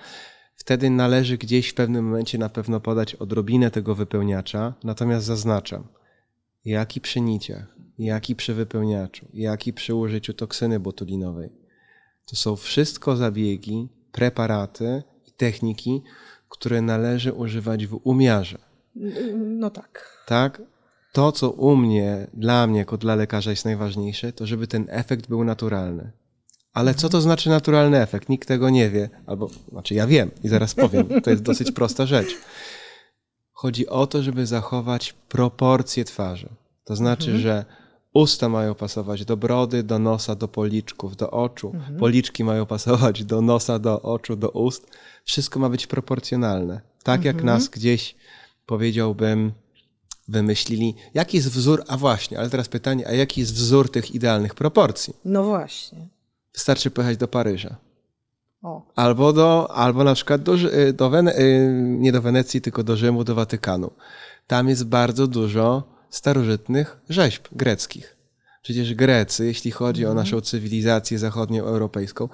Wtedy 0.57 0.89
należy 0.89 1.37
gdzieś 1.37 1.69
w 1.69 1.73
pewnym 1.73 2.05
momencie 2.05 2.37
na 2.37 2.49
pewno 2.49 2.79
podać 2.79 3.15
odrobinę 3.15 3.71
tego 3.71 3.95
wypełniacza, 3.95 4.73
natomiast 4.83 5.25
zaznaczam, 5.25 5.87
jak 6.65 6.97
i 6.97 7.01
przy 7.01 7.21
niciach, 7.21 7.75
jak 7.99 8.29
i 8.29 8.35
przy 8.35 8.53
wypełniaczu, 8.53 9.25
jak 9.33 9.67
i 9.67 9.73
przy 9.73 9.95
użyciu 9.95 10.33
toksyny 10.33 10.79
botulinowej. 10.79 11.49
To 12.25 12.35
są 12.35 12.55
wszystko 12.55 13.15
zabiegi, 13.15 13.89
preparaty 14.11 15.03
i 15.27 15.31
techniki, 15.31 16.03
które 16.49 16.81
należy 16.81 17.33
używać 17.33 17.87
w 17.87 17.99
umiarze. 18.03 18.57
No 19.35 19.69
tak. 19.69 20.23
Tak? 20.27 20.61
To, 21.13 21.31
co 21.31 21.51
u 21.51 21.75
mnie, 21.75 22.27
dla 22.33 22.67
mnie, 22.67 22.79
jako 22.79 22.97
dla 22.97 23.15
lekarza 23.15 23.49
jest 23.49 23.65
najważniejsze, 23.65 24.33
to 24.33 24.45
żeby 24.45 24.67
ten 24.67 24.85
efekt 24.89 25.27
był 25.27 25.43
naturalny. 25.43 26.11
Ale 26.77 26.95
co 26.95 27.09
to 27.09 27.21
znaczy 27.21 27.49
naturalny 27.49 28.01
efekt? 28.01 28.29
Nikt 28.29 28.47
tego 28.47 28.69
nie 28.69 28.89
wie, 28.89 29.09
albo, 29.25 29.49
znaczy 29.71 29.93
ja 29.93 30.07
wiem 30.07 30.31
i 30.43 30.47
zaraz 30.47 30.75
powiem, 30.75 31.07
to 31.23 31.29
jest 31.29 31.43
dosyć 31.43 31.71
prosta 31.71 32.05
rzecz. 32.05 32.27
Chodzi 33.51 33.87
o 33.87 34.07
to, 34.07 34.23
żeby 34.23 34.45
zachować 34.45 35.13
proporcje 35.13 36.05
twarzy. 36.05 36.49
To 36.83 36.95
znaczy, 36.95 37.25
mhm. 37.25 37.41
że 37.41 37.65
usta 38.13 38.49
mają 38.49 38.75
pasować 38.75 39.25
do 39.25 39.37
brody, 39.37 39.83
do 39.83 39.99
nosa, 39.99 40.35
do 40.35 40.47
policzków, 40.47 41.15
do 41.15 41.31
oczu. 41.31 41.71
Mhm. 41.73 41.97
Policzki 41.97 42.43
mają 42.43 42.65
pasować 42.65 43.23
do 43.23 43.41
nosa, 43.41 43.79
do 43.79 44.01
oczu, 44.01 44.35
do 44.35 44.49
ust. 44.49 44.97
Wszystko 45.23 45.59
ma 45.59 45.69
być 45.69 45.87
proporcjonalne. 45.87 46.81
Tak 47.03 47.25
jak 47.25 47.35
mhm. 47.35 47.45
nas 47.45 47.69
gdzieś, 47.69 48.15
powiedziałbym, 48.65 49.51
wymyślili, 50.27 50.95
jaki 51.13 51.37
jest 51.37 51.49
wzór, 51.49 51.83
a 51.87 51.97
właśnie, 51.97 52.39
ale 52.39 52.49
teraz 52.49 52.67
pytanie, 52.69 53.07
a 53.07 53.11
jaki 53.11 53.41
jest 53.41 53.53
wzór 53.53 53.91
tych 53.91 54.15
idealnych 54.15 54.55
proporcji? 54.55 55.13
No 55.25 55.43
właśnie. 55.43 56.16
Wystarczy 56.53 56.91
pojechać 56.91 57.17
do 57.17 57.27
Paryża. 57.27 57.75
O. 58.61 58.91
Albo, 58.95 59.33
do, 59.33 59.71
albo 59.71 60.03
na 60.03 60.13
przykład 60.13 60.43
do, 60.43 60.55
do 60.93 61.09
Wene- 61.09 61.39
y, 61.39 61.69
nie 61.99 62.11
do 62.11 62.21
Wenecji, 62.21 62.61
tylko 62.61 62.83
do 62.83 62.95
Rzymu, 62.95 63.23
do 63.23 63.35
Watykanu. 63.35 63.91
Tam 64.47 64.69
jest 64.69 64.85
bardzo 64.85 65.27
dużo 65.27 65.83
starożytnych 66.09 66.97
rzeźb 67.09 67.47
greckich. 67.51 68.17
Przecież 68.61 68.93
Grecy, 68.93 69.45
jeśli 69.45 69.71
chodzi 69.71 70.05
o 70.05 70.09
mhm. 70.09 70.25
naszą 70.25 70.41
cywilizację 70.41 71.19
zachodnioeuropejską, 71.19 72.29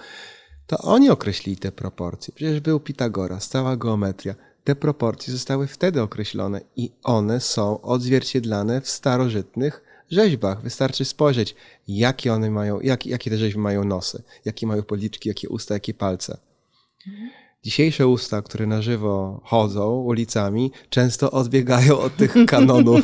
to 0.67 0.78
oni 0.78 1.10
określili 1.10 1.58
te 1.58 1.71
proporcje. 1.71 2.34
Przecież 2.36 2.60
był 2.60 2.80
Pitagoras, 2.80 3.47
cała 3.47 3.78
geometria. 3.78 4.36
Te 4.63 4.76
proporcje 4.76 5.34
zostały 5.34 5.67
wtedy 5.67 6.02
określone 6.02 6.62
i 6.76 6.91
one 7.04 7.39
są 7.39 7.82
odzwierciedlane 7.82 8.82
w 8.82 8.89
starożytnych 8.89 9.84
rzeźbach. 10.13 10.62
Wystarczy 10.62 11.06
spojrzeć, 11.06 11.56
jakie 11.88 12.34
one 12.34 12.52
mają, 12.52 12.80
jak, 12.80 13.06
jakie 13.06 13.32
te 13.32 13.38
rzeźby 13.38 13.60
mają 13.60 13.84
nosy, 13.84 14.23
jakie 14.45 14.67
mają 14.67 14.84
policzki, 14.84 15.30
jakie 15.30 15.49
usta, 15.49 15.73
jakie 15.73 15.93
palce. 15.93 16.38
Dzisiejsze 17.63 18.08
usta, 18.08 18.41
które 18.41 18.67
na 18.67 18.82
żywo 18.82 19.41
chodzą 19.43 19.95
ulicami, 19.95 20.71
często 20.89 21.32
odbiegają 21.32 21.99
od 21.99 22.17
tych 22.17 22.36
kanonów 22.47 23.02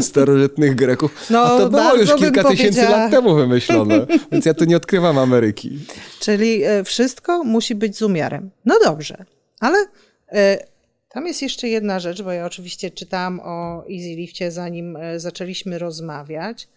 starożytnych 0.00 0.74
Greków. 0.74 1.26
No, 1.30 1.42
A 1.42 1.58
to 1.58 1.70
było 1.70 1.94
już 1.94 2.14
kilka 2.14 2.44
tysięcy 2.44 2.82
lat 2.82 3.10
temu 3.10 3.34
wymyślone, 3.34 4.06
więc 4.32 4.46
ja 4.46 4.54
tu 4.54 4.64
nie 4.64 4.76
odkrywam 4.76 5.18
Ameryki. 5.18 5.78
Czyli 6.20 6.64
e, 6.64 6.84
wszystko 6.84 7.44
musi 7.44 7.74
być 7.74 7.96
z 7.96 8.02
umiarem. 8.02 8.50
No 8.64 8.78
dobrze, 8.84 9.24
ale 9.60 9.86
e, 10.32 10.73
tam 11.14 11.26
jest 11.26 11.42
jeszcze 11.42 11.68
jedna 11.68 12.00
rzecz, 12.00 12.22
bo 12.22 12.32
ja 12.32 12.46
oczywiście 12.46 12.90
czytałam 12.90 13.40
o 13.40 13.84
Easy 13.90 14.14
Lifcie 14.16 14.50
zanim 14.50 14.96
e, 14.96 15.20
zaczęliśmy 15.20 15.78
rozmawiać. 15.78 16.68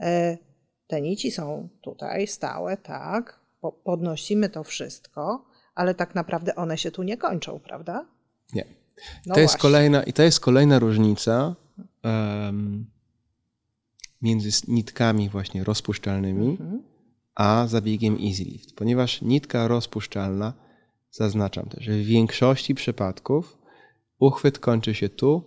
E, 0.00 0.38
te 0.86 1.00
nici 1.00 1.30
są 1.30 1.68
tutaj 1.82 2.26
stałe, 2.26 2.76
tak, 2.76 3.40
podnosimy 3.84 4.48
to 4.48 4.64
wszystko, 4.64 5.44
ale 5.74 5.94
tak 5.94 6.14
naprawdę 6.14 6.54
one 6.54 6.78
się 6.78 6.90
tu 6.90 7.02
nie 7.02 7.16
kończą, 7.16 7.60
prawda? 7.60 8.06
Nie. 8.52 8.64
No 9.26 9.34
to 9.34 9.40
jest 9.40 9.56
kolejna, 9.56 10.02
I 10.02 10.12
to 10.12 10.22
jest 10.22 10.40
kolejna 10.40 10.78
różnica 10.78 11.54
um, 12.04 12.86
między 14.22 14.50
nitkami 14.68 15.28
właśnie 15.28 15.64
rozpuszczalnymi 15.64 16.50
mhm. 16.50 16.82
a 17.34 17.66
zabiegiem 17.66 18.14
Easy 18.14 18.44
Lift, 18.44 18.76
ponieważ 18.76 19.22
nitka 19.22 19.68
rozpuszczalna, 19.68 20.52
zaznaczam 21.10 21.68
też, 21.68 21.84
że 21.84 21.92
w 21.92 22.04
większości 22.04 22.74
przypadków 22.74 23.61
Uchwyt 24.22 24.58
kończy 24.58 24.94
się 24.94 25.08
tu 25.08 25.42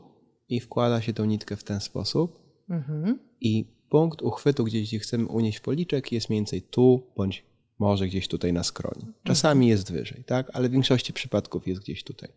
i 0.49 0.59
wkłada 0.59 1.01
się 1.01 1.13
tą 1.13 1.25
nitkę 1.25 1.55
w 1.55 1.63
ten 1.63 1.79
sposób. 1.79 2.39
Mhm. 2.69 3.19
I 3.41 3.65
punkt 3.89 4.21
uchwytu, 4.21 4.63
gdzie 4.63 4.99
chcemy 4.99 5.27
unieść 5.27 5.59
policzek, 5.59 6.11
jest 6.11 6.29
mniej 6.29 6.37
więcej 6.37 6.61
tu, 6.61 7.03
bądź 7.17 7.45
może 7.79 8.07
gdzieś 8.07 8.27
tutaj 8.27 8.53
na 8.53 8.63
skroni. 8.63 9.05
Czasami 9.23 9.65
mhm. 9.65 9.69
jest 9.69 9.91
wyżej, 9.91 10.23
tak? 10.23 10.51
ale 10.53 10.69
w 10.69 10.71
większości 10.71 11.13
przypadków 11.13 11.67
jest 11.67 11.81
gdzieś 11.81 12.03
tutaj. 12.03 12.29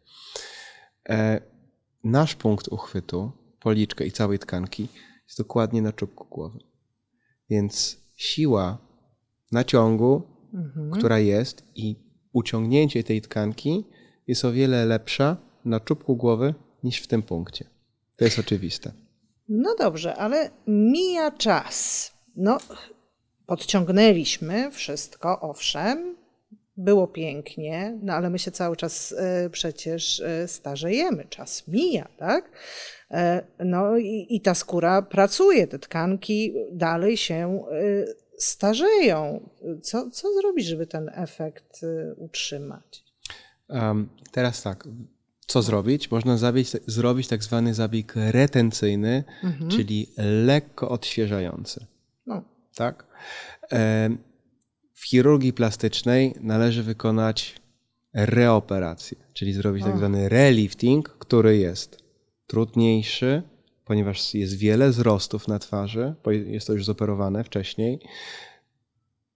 E, 1.08 1.40
nasz 2.04 2.34
punkt 2.34 2.68
uchwytu, 2.68 3.32
policzka 3.60 4.04
i 4.04 4.10
całej 4.10 4.38
tkanki, 4.38 4.88
jest 5.26 5.38
dokładnie 5.38 5.82
na 5.82 5.92
czubku 5.92 6.26
głowy. 6.30 6.58
Więc 7.50 8.00
siła 8.16 8.78
naciągu, 9.52 10.22
mhm. 10.54 10.90
która 10.90 11.18
jest 11.18 11.64
i 11.74 11.96
uciągnięcie 12.32 13.04
tej 13.04 13.22
tkanki 13.22 13.84
jest 14.26 14.44
o 14.44 14.52
wiele 14.52 14.86
lepsza 14.86 15.47
na 15.68 15.80
czubku 15.80 16.16
głowy 16.16 16.54
niż 16.84 17.00
w 17.00 17.06
tym 17.06 17.22
punkcie. 17.22 17.64
To 18.16 18.24
jest 18.24 18.38
oczywiste. 18.38 18.92
No 19.48 19.74
dobrze, 19.78 20.14
ale 20.14 20.50
mija 20.66 21.30
czas. 21.30 22.10
No, 22.36 22.58
podciągnęliśmy 23.46 24.70
wszystko, 24.70 25.40
owszem, 25.40 26.16
było 26.76 27.06
pięknie, 27.06 27.98
no 28.02 28.12
ale 28.12 28.30
my 28.30 28.38
się 28.38 28.50
cały 28.50 28.76
czas 28.76 29.12
y, 29.12 29.50
przecież 29.50 30.20
y, 30.20 30.48
starzejemy, 30.48 31.24
czas 31.24 31.68
mija, 31.68 32.08
tak? 32.16 32.50
Y, 33.10 33.16
no 33.64 33.96
i, 33.96 34.26
i, 34.30 34.40
ta 34.40 34.54
skóra 34.54 35.02
pracuje, 35.02 35.66
te 35.66 35.78
tkanki 35.78 36.54
dalej 36.72 37.16
się 37.16 37.64
starzeją. 38.38 39.50
Co, 39.82 40.10
co 40.10 40.34
zrobić, 40.34 40.66
żeby 40.66 40.86
ten 40.86 41.10
efekt 41.14 41.80
utrzymać? 42.16 43.04
Um, 43.68 44.08
teraz 44.32 44.62
tak, 44.62 44.88
co 45.48 45.62
zrobić? 45.62 46.10
Można 46.10 46.36
zabić, 46.36 46.70
zrobić 46.86 47.28
tak 47.28 47.44
zwany 47.44 47.74
zabieg 47.74 48.12
retencyjny, 48.16 49.24
mhm. 49.44 49.70
czyli 49.70 50.06
lekko 50.16 50.88
odświeżający. 50.88 51.86
No. 52.26 52.42
Tak? 52.74 53.06
W 54.94 55.06
chirurgii 55.06 55.52
plastycznej 55.52 56.34
należy 56.40 56.82
wykonać 56.82 57.56
reoperację, 58.14 59.16
czyli 59.32 59.52
zrobić 59.52 59.82
tak 59.82 59.92
tak 59.92 59.98
zwany 59.98 60.28
relifting, 60.28 61.08
który 61.08 61.58
jest 61.58 61.98
trudniejszy, 62.46 63.42
ponieważ 63.84 64.34
jest 64.34 64.56
wiele 64.56 64.90
wzrostów 64.90 65.48
na 65.48 65.58
twarzy, 65.58 66.14
bo 66.24 66.30
jest 66.30 66.66
to 66.66 66.72
już 66.72 66.84
zoperowane 66.84 67.44
wcześniej, 67.44 68.00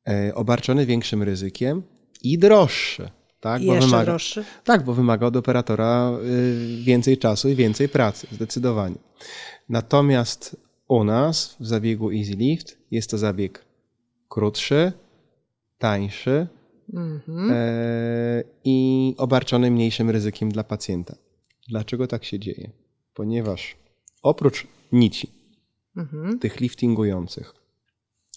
e, 0.09 0.35
obarczony 0.35 0.87
większym 0.87 1.23
ryzykiem 1.23 1.83
i 2.23 2.39
droższy 2.39 3.11
tak? 3.43 3.63
Bo 3.63 3.75
Jeszcze 3.75 3.87
wymaga, 3.87 4.05
droższy? 4.05 4.45
Tak, 4.65 4.85
bo 4.85 4.95
wymaga 4.95 5.27
od 5.27 5.37
operatora 5.37 6.13
y, 6.25 6.83
więcej 6.85 7.19
czasu 7.19 7.49
i 7.49 7.55
więcej 7.55 7.89
pracy, 7.89 8.27
zdecydowanie. 8.33 8.97
Natomiast 9.69 10.57
u 10.89 11.05
nas 11.05 11.57
w 11.61 11.67
zabiegu 11.67 12.11
Easy 12.11 12.33
Lift 12.33 12.79
jest 12.91 13.11
to 13.11 13.19
zabieg 13.19 13.65
krótszy, 14.29 14.93
tańszy 15.79 16.47
mhm. 16.95 17.51
e, 17.51 18.45
i 18.65 19.15
obarczony 19.19 19.71
mniejszym 19.71 20.11
ryzykiem 20.11 20.53
dla 20.53 20.65
pacjenta. 20.65 21.15
Dlaczego 21.69 22.07
tak 22.07 22.25
się 22.25 22.39
dzieje? 22.39 22.71
Ponieważ 23.15 23.77
oprócz 24.23 24.67
nici, 24.93 25.31
mhm. 25.97 26.39
tych 26.39 26.61
liftingujących, 26.61 27.55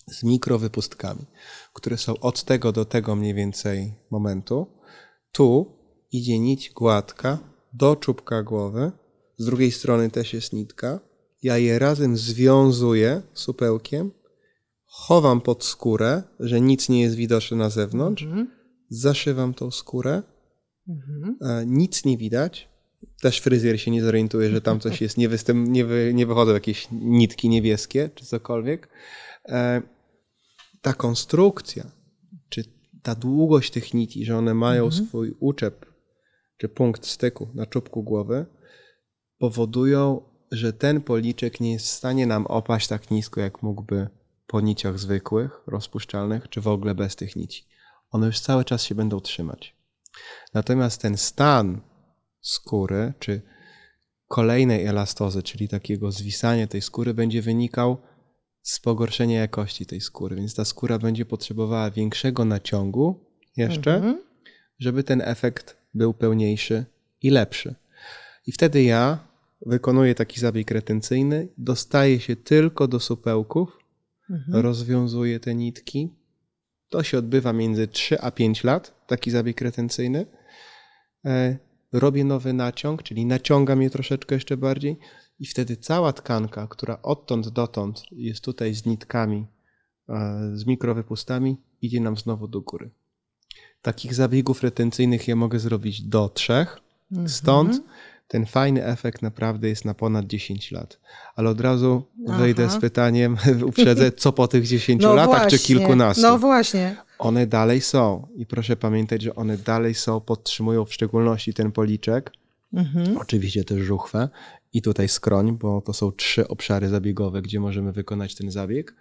z 0.08 0.24
mikrowypustkami, 0.24 1.26
które 1.74 1.98
są 1.98 2.20
od 2.20 2.44
tego 2.44 2.72
do 2.72 2.86
tego 2.86 3.16
mniej 3.16 3.34
więcej 3.34 3.94
momentu, 4.12 4.68
tu 5.36 5.78
idzie 6.12 6.40
nić 6.40 6.72
gładka 6.72 7.40
do 7.74 7.96
czubka 7.96 8.44
głowy, 8.44 8.92
z 9.38 9.46
drugiej 9.46 9.72
strony 9.72 10.10
też 10.10 10.34
jest 10.34 10.54
nitka. 10.54 11.00
Ja 11.44 11.58
je 11.58 11.80
razem 11.80 12.18
związuję 12.18 13.22
supełkiem, 13.34 14.12
chowam 14.86 15.42
pod 15.42 15.64
skórę, 15.64 16.24
że 16.40 16.62
nic 16.62 16.90
nie 16.90 17.02
jest 17.02 17.16
widoczne 17.16 17.58
na 17.58 17.70
zewnątrz, 17.70 18.24
mhm. 18.24 18.52
zaszywam 18.90 19.54
tą 19.54 19.72
skórę, 19.72 20.24
mhm. 20.88 21.38
nic 21.66 22.06
nie 22.06 22.18
widać. 22.18 22.70
Też 23.22 23.40
fryzjer 23.40 23.82
się 23.82 23.92
nie 23.92 24.04
zorientuje, 24.04 24.50
że 24.50 24.62
tam 24.62 24.80
coś 24.80 25.02
jest, 25.02 25.18
nie, 25.18 25.30
występ, 25.30 25.70
nie, 25.70 25.86
wy, 25.86 26.12
nie 26.14 26.26
wychodzą 26.26 26.54
jakieś 26.54 26.88
nitki 26.92 27.50
niebieskie 27.50 28.10
czy 28.16 28.26
cokolwiek. 28.26 28.90
E, 29.46 29.82
ta 30.82 30.94
konstrukcja 30.94 31.92
ta 33.06 33.16
długość 33.16 33.72
tych 33.72 33.94
nici, 33.94 34.26
że 34.26 34.38
one 34.38 34.54
mają 34.54 34.86
mhm. 34.86 35.06
swój 35.06 35.36
uczep 35.40 35.86
czy 36.58 36.70
punkt 36.70 37.06
styku 37.06 37.50
na 37.54 37.66
czubku 37.66 38.04
głowy, 38.04 38.46
powodują, 39.38 40.22
że 40.52 40.74
ten 40.74 41.02
policzek 41.02 41.60
nie 41.60 41.74
jest 41.74 41.86
w 41.86 41.90
stanie 41.90 42.28
nam 42.28 42.48
opaść 42.48 42.88
tak 42.88 43.12
nisko, 43.12 43.42
jak 43.42 43.64
mógłby 43.64 44.08
po 44.48 44.62
niciach 44.62 45.00
zwykłych, 45.00 45.62
rozpuszczalnych, 45.68 46.50
czy 46.50 46.62
w 46.62 46.68
ogóle 46.68 46.96
bez 46.96 47.16
tych 47.16 47.36
nici. 47.36 47.66
One 48.12 48.28
już 48.28 48.40
cały 48.40 48.66
czas 48.66 48.84
się 48.84 48.96
będą 48.96 49.20
trzymać. 49.20 49.76
Natomiast 50.54 51.02
ten 51.02 51.18
stan 51.18 51.82
skóry, 52.42 53.14
czy 53.20 53.42
kolejnej 54.28 54.86
elastozy, 54.86 55.44
czyli 55.44 55.68
takiego 55.70 56.12
zwisania 56.12 56.68
tej 56.68 56.82
skóry, 56.82 57.14
będzie 57.14 57.42
wynikał 57.42 57.98
z 58.66 58.80
pogorszenia 58.80 59.40
jakości 59.40 59.86
tej 59.86 60.02
skóry, 60.02 60.36
więc 60.36 60.56
ta 60.56 60.66
skóra 60.66 61.00
będzie 61.00 61.26
potrzebowała 61.26 61.92
większego 61.92 62.46
naciągu 62.46 63.20
jeszcze, 63.58 63.96
Mhm. 63.96 64.22
żeby 64.80 65.04
ten 65.04 65.22
efekt 65.22 65.78
był 65.94 66.14
pełniejszy 66.14 66.86
i 67.22 67.30
lepszy. 67.30 67.76
I 68.48 68.52
wtedy 68.52 68.84
ja 68.84 69.20
wykonuję 69.66 70.16
taki 70.16 70.40
zabieg 70.40 70.72
retencyjny, 70.72 71.48
dostaję 71.58 72.20
się 72.20 72.36
tylko 72.36 72.88
do 72.88 73.00
supełków, 73.00 73.80
Mhm. 74.30 74.64
rozwiązuję 74.64 75.40
te 75.40 75.56
nitki. 75.56 76.10
To 76.90 77.04
się 77.04 77.18
odbywa 77.18 77.54
między 77.54 77.88
3 77.88 78.22
a 78.22 78.32
5 78.32 78.64
lat, 78.64 78.94
taki 79.08 79.32
zabieg 79.32 79.62
retencyjny. 79.62 80.26
E, 81.26 81.58
robię 81.94 82.24
nowy 82.24 82.54
naciąg, 82.54 83.04
czyli 83.04 83.26
naciągam 83.26 83.82
je 83.82 83.90
troszeczkę 83.90 84.36
jeszcze 84.36 84.58
bardziej 84.58 84.98
i 85.40 85.46
wtedy 85.46 85.78
cała 85.78 86.14
tkanka, 86.14 86.68
która 86.68 87.02
odtąd 87.02 87.50
dotąd 87.50 88.04
jest 88.12 88.44
tutaj 88.44 88.74
z 88.74 88.86
nitkami, 88.86 89.46
e, 90.10 90.52
z 90.54 90.66
mikrowypustami, 90.66 91.58
idzie 91.82 92.02
nam 92.02 92.18
znowu 92.18 92.48
do 92.48 92.62
góry. 92.62 92.90
Takich 93.82 94.14
zabiegów 94.14 94.64
retencyjnych 94.64 95.28
ja 95.28 95.36
mogę 95.36 95.60
zrobić 95.60 96.02
do 96.02 96.30
trzech. 96.30 96.80
Mhm. 97.12 97.30
Stąd 97.30 97.82
ten 98.28 98.46
fajny 98.46 98.86
efekt 98.86 99.22
naprawdę 99.22 99.70
jest 99.70 99.86
na 99.86 99.94
ponad 99.94 100.26
10 100.26 100.72
lat. 100.72 101.00
Ale 101.36 101.50
od 101.50 101.62
razu 101.62 102.04
wejdę 102.28 102.66
Aha. 102.66 102.78
z 102.78 102.82
pytaniem, 102.82 103.38
uprzedzę, 103.70 104.12
co 104.12 104.34
po 104.34 104.48
tych 104.48 104.68
10 104.68 105.02
No 105.02 105.14
latach 105.14 105.40
właśnie, 105.42 105.58
czy 105.58 105.64
kilkunastu. 105.66 106.22
No 106.22 106.38
właśnie. 106.38 106.96
One 107.20 107.48
dalej 107.48 107.82
są. 107.82 108.28
I 108.36 108.46
proszę 108.46 108.76
pamiętać, 108.76 109.22
że 109.22 109.36
one 109.36 109.58
dalej 109.58 109.94
są, 109.94 110.22
podtrzymują 110.22 110.86
w 110.86 110.94
szczególności 110.94 111.54
ten 111.54 111.72
policzek, 111.72 112.32
Mhm. 112.74 113.18
oczywiście 113.18 113.64
też 113.64 113.80
żuchwę 113.80 114.30
i 114.76 114.82
tutaj 114.82 115.08
skroń, 115.10 115.58
bo 115.58 115.82
to 115.82 115.94
są 115.94 116.12
trzy 116.12 116.48
obszary 116.48 116.90
zabiegowe, 116.90 117.42
gdzie 117.42 117.60
możemy 117.60 117.92
wykonać 117.92 118.36
ten 118.36 118.52
zabieg. 118.52 118.96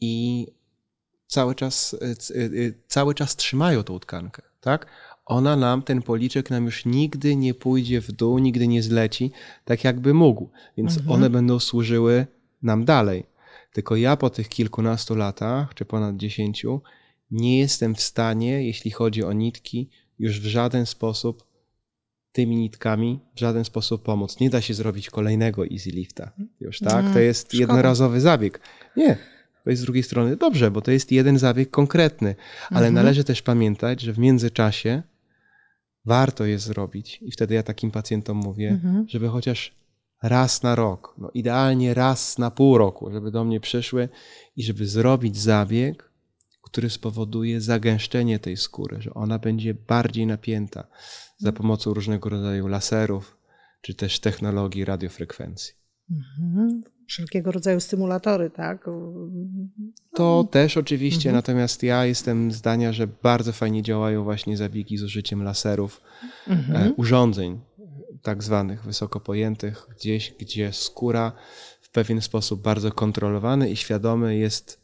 I 0.00 0.46
cały 1.26 1.54
czas, 1.54 1.96
e, 2.00 2.06
e, 2.06 2.44
e, 2.44 2.72
cały 2.86 3.14
czas 3.14 3.36
trzymają 3.36 3.82
tą 3.82 3.98
tkankę, 3.98 4.42
tak? 4.60 4.86
Ona 5.24 5.56
nam, 5.56 5.82
ten 5.82 6.02
policzek 6.02 6.50
nam 6.50 6.64
już 6.64 6.84
nigdy 6.84 7.36
nie 7.36 7.54
pójdzie 7.54 8.00
w 8.00 8.12
dół, 8.12 8.38
nigdy 8.38 8.68
nie 8.68 8.82
zleci, 8.82 9.32
tak 9.64 9.84
jakby 9.84 10.14
mógł. 10.14 10.50
Więc 10.76 10.96
Mhm. 10.96 11.10
one 11.12 11.30
będą 11.30 11.58
służyły 11.58 12.26
nam 12.62 12.84
dalej. 12.84 13.26
Tylko 13.72 13.96
ja 13.96 14.16
po 14.16 14.30
tych 14.30 14.48
kilkunastu 14.48 15.14
latach, 15.14 15.74
czy 15.74 15.84
ponad 15.84 16.16
dziesięciu, 16.16 16.80
nie 17.30 17.58
jestem 17.58 17.94
w 17.94 18.00
stanie, 18.00 18.66
jeśli 18.66 18.90
chodzi 18.90 19.24
o 19.24 19.32
nitki, 19.32 19.90
już 20.18 20.40
w 20.40 20.46
żaden 20.46 20.86
sposób 20.86 21.51
tymi 22.32 22.56
nitkami 22.56 23.20
w 23.34 23.40
żaden 23.40 23.64
sposób 23.64 24.02
pomóc. 24.02 24.40
Nie 24.40 24.50
da 24.50 24.60
się 24.60 24.74
zrobić 24.74 25.10
kolejnego 25.10 25.66
easy 25.66 25.90
lifta. 25.90 26.32
Już 26.60 26.78
tak? 26.78 27.00
Mm, 27.00 27.12
To 27.12 27.18
jest 27.18 27.48
szkoda. 27.48 27.60
jednorazowy 27.60 28.20
zabieg. 28.20 28.60
Nie. 28.96 29.18
To 29.64 29.70
jest 29.70 29.82
z 29.82 29.84
drugiej 29.84 30.02
strony 30.02 30.36
dobrze, 30.36 30.70
bo 30.70 30.80
to 30.82 30.90
jest 30.90 31.12
jeden 31.12 31.38
zabieg 31.38 31.70
konkretny, 31.70 32.34
ale 32.70 32.78
Mhm. 32.86 32.94
należy 32.94 33.24
też 33.24 33.42
pamiętać, 33.42 34.00
że 34.00 34.12
w 34.12 34.18
międzyczasie 34.18 35.02
warto 36.04 36.44
je 36.44 36.58
zrobić 36.58 37.18
i 37.22 37.30
wtedy 37.32 37.54
ja 37.54 37.62
takim 37.62 37.90
pacjentom 37.90 38.36
mówię, 38.36 38.68
Mhm. 38.68 39.06
żeby 39.08 39.28
chociaż 39.28 39.74
raz 40.22 40.62
na 40.62 40.74
rok, 40.74 41.14
no 41.18 41.30
idealnie 41.34 41.94
raz 41.94 42.38
na 42.38 42.50
pół 42.50 42.78
roku, 42.78 43.10
żeby 43.12 43.30
do 43.30 43.44
mnie 43.44 43.60
przyszły 43.60 44.08
i 44.56 44.62
żeby 44.62 44.86
zrobić 44.86 45.36
zabieg, 45.36 46.11
który 46.72 46.90
spowoduje 46.90 47.60
zagęszczenie 47.60 48.38
tej 48.38 48.56
skóry, 48.56 49.02
że 49.02 49.14
ona 49.14 49.38
będzie 49.38 49.74
bardziej 49.74 50.26
napięta 50.26 50.86
za 51.38 51.52
pomocą 51.52 51.94
różnego 51.94 52.28
rodzaju 52.28 52.66
laserów, 52.68 53.36
czy 53.80 53.94
też 53.94 54.20
technologii 54.20 54.84
radiofrekwencji. 54.84 55.74
Mhm. 56.10 56.82
Wszelkiego 57.08 57.52
rodzaju 57.52 57.80
stymulatory, 57.80 58.50
tak? 58.50 58.84
To 60.14 60.44
też 60.50 60.76
oczywiście, 60.76 61.28
Mhm. 61.28 61.34
natomiast 61.36 61.82
ja 61.82 62.06
jestem 62.06 62.52
zdania, 62.52 62.92
że 62.92 63.06
bardzo 63.06 63.52
fajnie 63.52 63.82
działają 63.82 64.24
właśnie 64.24 64.56
zabiegi 64.56 64.96
z 64.96 65.02
użyciem 65.02 65.42
laserów, 65.42 66.00
e, 66.48 66.50
Mhm. 66.50 66.94
urządzeń 66.96 67.60
tak 68.22 68.42
zwanych 68.42 68.84
wysoko 68.84 69.20
pojętych, 69.20 69.86
gdzieś, 69.96 70.34
gdzie 70.40 70.72
skóra 70.72 71.32
w 71.80 71.90
pewien 71.90 72.20
sposób 72.20 72.62
bardzo 72.62 72.92
kontrolowany 72.92 73.70
i 73.70 73.76
świadomy 73.76 74.36
jest, 74.36 74.81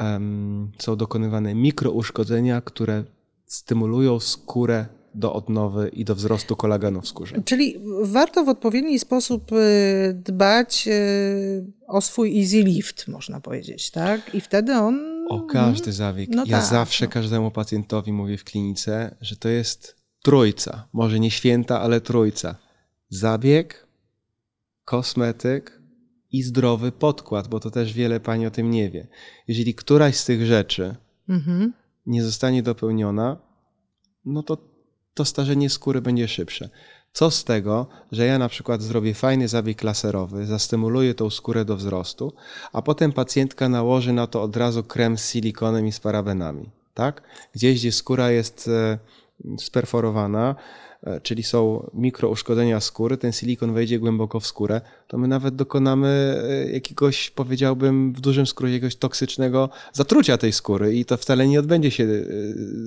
em, 0.00 0.72
są 0.78 0.96
dokonywane 0.96 1.54
mikrouszkodzenia, 1.54 2.60
które 2.60 3.04
stymulują 3.46 4.20
skórę 4.20 4.86
do 5.14 5.32
odnowy 5.32 5.88
i 5.88 6.04
do 6.04 6.14
wzrostu 6.14 6.56
kolagenu 6.56 7.00
w 7.00 7.08
skórze. 7.08 7.42
Czyli 7.44 7.76
warto 8.02 8.44
w 8.44 8.48
odpowiedni 8.48 8.98
sposób 8.98 9.52
y, 9.52 10.14
dbać 10.14 10.88
y, 10.88 11.64
o 11.86 12.00
swój 12.00 12.40
easy 12.40 12.62
lift, 12.62 13.08
można 13.08 13.40
powiedzieć, 13.40 13.90
tak? 13.90 14.34
I 14.34 14.40
wtedy 14.40 14.74
on. 14.74 15.00
O 15.28 15.40
każdy 15.40 15.92
zabieg. 15.92 16.30
No 16.30 16.44
ja 16.46 16.58
tak, 16.58 16.70
zawsze 16.70 17.04
no. 17.04 17.10
każdemu 17.10 17.50
pacjentowi 17.50 18.12
mówię 18.12 18.38
w 18.38 18.44
klinice, 18.44 19.16
że 19.20 19.36
to 19.36 19.48
jest 19.48 19.96
trójca. 20.22 20.88
Może 20.92 21.20
nie 21.20 21.30
święta, 21.30 21.80
ale 21.80 22.00
trójca. 22.00 22.56
Zabieg, 23.08 23.86
kosmetyk 24.84 25.79
i 26.32 26.42
zdrowy 26.42 26.92
podkład, 26.92 27.48
bo 27.48 27.60
to 27.60 27.70
też 27.70 27.92
wiele 27.92 28.20
pani 28.20 28.46
o 28.46 28.50
tym 28.50 28.70
nie 28.70 28.90
wie. 28.90 29.06
Jeżeli 29.48 29.74
któraś 29.74 30.16
z 30.16 30.24
tych 30.24 30.46
rzeczy 30.46 30.96
Mhm. 31.28 31.72
nie 32.06 32.22
zostanie 32.22 32.62
dopełniona, 32.62 33.36
no 34.24 34.42
to 34.42 34.58
to 35.14 35.24
starzenie 35.24 35.70
skóry 35.70 36.00
będzie 36.00 36.28
szybsze. 36.28 36.70
Co 37.12 37.30
z 37.30 37.44
tego, 37.44 37.86
że 38.12 38.26
ja 38.26 38.38
na 38.38 38.48
przykład 38.48 38.82
zrobię 38.82 39.14
fajny 39.14 39.48
zabieg 39.48 39.82
laserowy, 39.82 40.46
zastymuluję 40.46 41.14
tą 41.14 41.30
skórę 41.30 41.64
do 41.64 41.76
wzrostu, 41.76 42.32
a 42.72 42.82
potem 42.82 43.12
pacjentka 43.12 43.68
nałoży 43.68 44.12
na 44.12 44.26
to 44.26 44.42
od 44.42 44.56
razu 44.56 44.84
krem 44.84 45.18
z 45.18 45.30
silikonem 45.30 45.86
i 45.86 45.92
z 45.92 46.00
parabenami, 46.00 46.70
tak? 46.94 47.22
Gdzieś, 47.54 47.78
gdzie 47.78 47.92
skóra 47.92 48.30
jest 48.30 48.68
e, 48.68 48.98
sperforowana, 49.58 50.54
czyli 51.22 51.42
są 51.42 51.90
mikrouszkodzenia 51.94 52.80
skóry, 52.80 53.16
ten 53.16 53.32
silikon 53.32 53.74
wejdzie 53.74 53.98
głęboko 53.98 54.40
w 54.40 54.46
skórę, 54.46 54.80
to 55.08 55.18
my 55.18 55.28
nawet 55.28 55.56
dokonamy 55.56 56.42
e, 56.48 56.72
jakiegoś, 56.72 57.30
powiedziałbym 57.30 58.12
w 58.12 58.20
dużym 58.20 58.46
skrócie, 58.46 58.72
jakiegoś 58.72 58.96
toksycznego 58.96 59.68
zatrucia 59.92 60.38
tej 60.38 60.52
skóry 60.52 60.94
i 60.94 61.04
to 61.04 61.16
wcale 61.16 61.48
nie 61.48 61.60
odbędzie 61.60 61.90
się 61.90 62.04
e, 62.04 62.08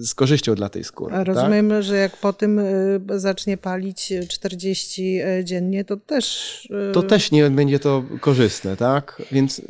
z 0.04 0.16
korzyścią 0.16 0.56
dla 0.56 0.70
tej 0.70 0.84
skóry. 0.84 1.16
A 1.16 1.18
tak? 1.18 1.28
Rozumiem, 1.28 1.82
że 1.82 1.96
jak 1.96 2.18
po 2.18 2.34
tym 2.34 2.62
zacznie 3.10 3.58
palić 3.58 4.14
40 4.30 5.20
dziennie, 5.44 5.86
to 5.86 5.98
też. 5.98 6.68
to 6.94 7.04
też 7.04 7.32
nie 7.32 7.50
będzie 7.50 7.80
to 7.80 8.04
korzystne, 8.20 8.78
tak? 8.78 9.22
Więc 9.32 9.62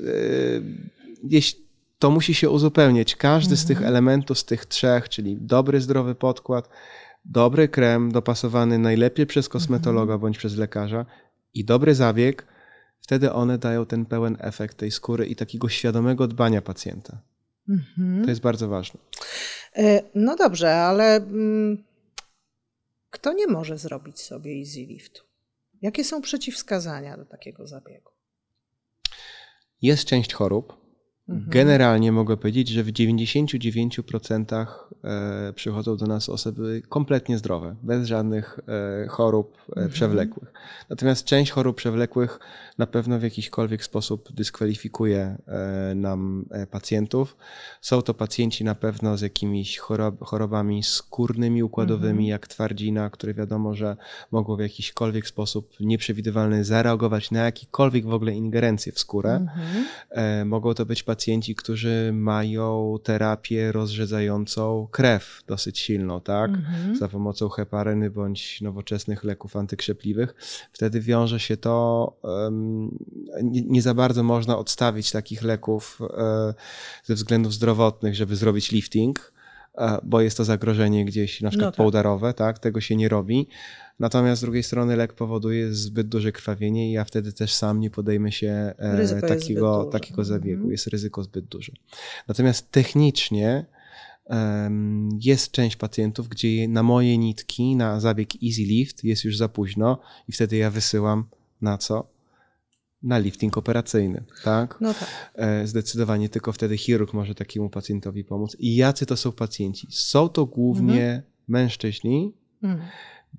jeśli 1.30 1.64
to 2.00 2.12
musi 2.12 2.34
się 2.34 2.50
uzupełniać. 2.50 3.16
Każdy 3.16 3.58
z 3.58 3.66
tych 3.66 3.82
elementów, 3.82 4.40
z 4.40 4.46
tych 4.46 4.66
trzech, 4.66 5.10
czyli 5.10 5.38
dobry, 5.42 5.82
zdrowy 5.82 6.16
podkład, 6.16 6.70
dobry 7.26 7.68
krem 7.68 8.12
dopasowany 8.12 8.80
najlepiej 8.80 9.26
przez 9.28 9.50
kosmetologa 9.50 10.18
bądź 10.18 10.38
przez 10.38 10.56
lekarza 10.58 11.06
i 11.54 11.66
dobry 11.66 11.96
zabieg, 11.96 12.48
wtedy 13.00 13.32
one 13.32 13.58
dają 13.58 13.86
ten 13.86 14.06
pełen 14.06 14.38
efekt 14.40 14.78
tej 14.78 14.92
skóry 14.92 15.26
i 15.26 15.36
takiego 15.36 15.70
świadomego 15.70 16.28
dbania 16.28 16.62
pacjenta. 16.62 17.22
Mhm. 17.70 18.24
To 18.24 18.30
jest 18.30 18.42
bardzo 18.42 18.68
ważne. 18.68 19.00
Y, 19.78 20.04
No 20.16 20.36
dobrze, 20.36 20.76
ale 20.76 21.16
mm, 21.16 21.84
kto 23.10 23.34
nie 23.34 23.48
może 23.48 23.78
zrobić 23.78 24.22
sobie 24.22 24.52
easy 24.60 24.80
liftu? 24.80 25.24
Jakie 25.82 26.04
są 26.04 26.22
przeciwwskazania 26.22 27.18
do 27.18 27.26
takiego 27.26 27.68
zabiegu? 27.68 28.12
Jest 29.82 30.06
część 30.06 30.34
chorób. 30.34 30.83
Mhm. 31.30 31.50
Generalnie 31.52 32.12
mogę 32.12 32.38
powiedzieć, 32.38 32.70
że 32.70 32.84
w 32.84 32.92
99% 32.92 34.66
e, 35.04 35.54
przychodzą 35.56 35.98
do 35.98 36.08
nas 36.08 36.30
osoby 36.30 36.82
kompletnie 36.90 37.38
zdrowe, 37.38 37.76
bez 37.84 38.08
żadnych 38.08 38.60
e, 39.04 39.08
chorób 39.08 39.58
e, 39.58 39.70
Mhm. 39.70 39.90
przewlekłych. 39.90 40.54
Natomiast 40.90 41.26
część 41.26 41.52
chorób 41.52 41.78
przewlekłych 41.78 42.40
na 42.78 42.88
pewno 42.88 43.20
w 43.20 43.24
jakiśkolwiek 43.24 43.84
sposób 43.84 44.32
dyskwalifikuje 44.34 45.38
nam 45.96 46.46
pacjentów. 46.72 47.38
Są 47.82 48.02
to 48.02 48.14
pacjenci 48.14 48.64
na 48.64 48.76
pewno 48.76 49.18
z 49.18 49.22
jakimiś 49.22 49.78
chorob, 49.78 50.24
chorobami 50.24 50.84
skórnymi, 50.84 51.64
układowymi, 51.64 52.10
Mhm. 52.10 52.28
jak 52.30 52.48
twardzina, 52.48 53.10
które 53.10 53.34
wiadomo, 53.34 53.76
że 53.76 53.98
mogą 54.32 54.56
w 54.56 54.60
jakiśkolwiek 54.60 55.28
sposób 55.28 55.74
nieprzewidywalny 55.80 56.64
zareagować 56.64 57.32
na 57.32 57.40
jakiekolwiek 57.44 58.06
w 58.06 58.14
ogóle 58.14 58.32
ingerencje 58.32 58.92
w 58.92 59.00
skórę. 59.00 59.46
Mogą 60.46 60.74
to 60.74 60.86
być 60.86 61.04
pacjenci, 61.04 61.13
którzy 61.56 62.12
mają 62.14 62.98
terapię 63.04 63.72
rozrzedzającą 63.72 64.88
krew 64.92 65.44
dosyć 65.48 65.80
silną, 65.80 66.22
tak? 66.22 66.52
Mhm. 66.52 66.96
Za 66.98 67.08
pomocą 67.08 67.50
heparyny 67.50 68.10
bądź 68.10 68.62
nowoczesnych 68.62 69.24
leków 69.24 69.56
antykrzepliwych. 69.56 70.36
Wtedy 70.74 71.02
wiąże 71.02 71.40
się 71.40 71.58
to, 71.58 72.14
em, 72.48 72.98
nie, 73.44 73.62
nie 73.62 73.82
za 73.82 73.94
bardzo 73.94 74.24
można 74.24 74.58
odstawić 74.58 75.12
takich 75.12 75.44
leków 75.44 76.00
e, 76.18 76.54
ze 77.04 77.16
względów 77.16 77.54
zdrowotnych, 77.54 78.16
żeby 78.16 78.36
zrobić 78.36 78.72
lifting, 78.72 79.34
bo 80.04 80.22
jest 80.22 80.38
to 80.38 80.44
zagrożenie 80.44 81.06
gdzieś 81.06 81.42
na 81.42 81.50
przykład 81.50 81.78
No 81.78 81.92
tak. 81.92 82.38
tak? 82.38 82.60
Tego 82.60 82.82
się 82.82 82.96
nie 82.96 83.10
robi. 83.10 83.48
Natomiast 84.00 84.42
z 84.42 84.44
drugiej 84.44 84.64
strony 84.64 84.96
lek 84.96 85.14
powoduje 85.14 85.74
zbyt 85.74 86.08
duże 86.08 86.32
krwawienie 86.32 86.90
i 86.90 86.92
ja 86.92 87.04
wtedy 87.04 87.34
też 87.34 87.54
sam 87.54 87.80
nie 87.80 87.90
podejmę 87.90 88.32
się 88.32 88.74
e, 88.78 88.98
Ryzyko 88.98 89.28
takiego, 89.28 89.84
takiego 89.86 90.24
zabiegu. 90.24 90.54
Mhm. 90.54 90.72
Jest 90.72 90.88
ryzyko 90.88 91.24
zbyt 91.24 91.46
duże. 91.46 91.72
Natomiast 92.28 92.72
technicznie 92.72 93.66
jest 95.20 95.52
część 95.52 95.76
pacjentów, 95.76 96.28
gdzie 96.28 96.68
na 96.68 96.84
moje 96.84 97.18
nitki, 97.18 97.76
na 97.76 98.00
zabieg 98.00 98.30
Easy 98.44 98.62
Lift 98.62 99.04
jest 99.04 99.24
już 99.24 99.38
za 99.38 99.50
późno 99.50 100.00
i 100.28 100.32
wtedy 100.32 100.58
ja 100.58 100.72
wysyłam 100.72 101.26
na 101.62 101.78
co? 101.78 102.13
Na 103.04 103.18
lifting 103.18 103.58
operacyjny, 103.58 104.24
tak? 104.44 104.78
No 104.82 104.94
tak. 104.94 105.32
E, 105.36 105.68
Zdecydowanie 105.68 106.30
tylko 106.30 106.52
wtedy 106.54 106.78
chirurg 106.78 107.14
może 107.14 107.36
takiemu 107.36 107.70
pacjentowi 107.70 108.24
pomóc. 108.24 108.56
I 108.60 108.76
jacy 108.76 109.06
to 109.06 109.18
są 109.18 109.32
pacjenci? 109.32 109.88
Są 109.92 110.30
to 110.30 110.46
głównie 110.46 111.24
mężczyźni, 111.48 112.34
Mhm. 112.64 112.90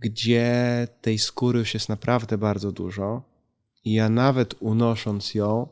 gdzie 0.01 0.89
tej 1.01 1.19
skóry 1.19 1.59
już 1.59 1.75
jest 1.75 1.89
naprawdę 1.89 2.39
bardzo 2.39 2.73
dużo 2.73 3.23
i 3.85 3.93
ja 3.93 4.09
nawet 4.09 4.55
unosząc 4.61 5.35
ją 5.35 5.69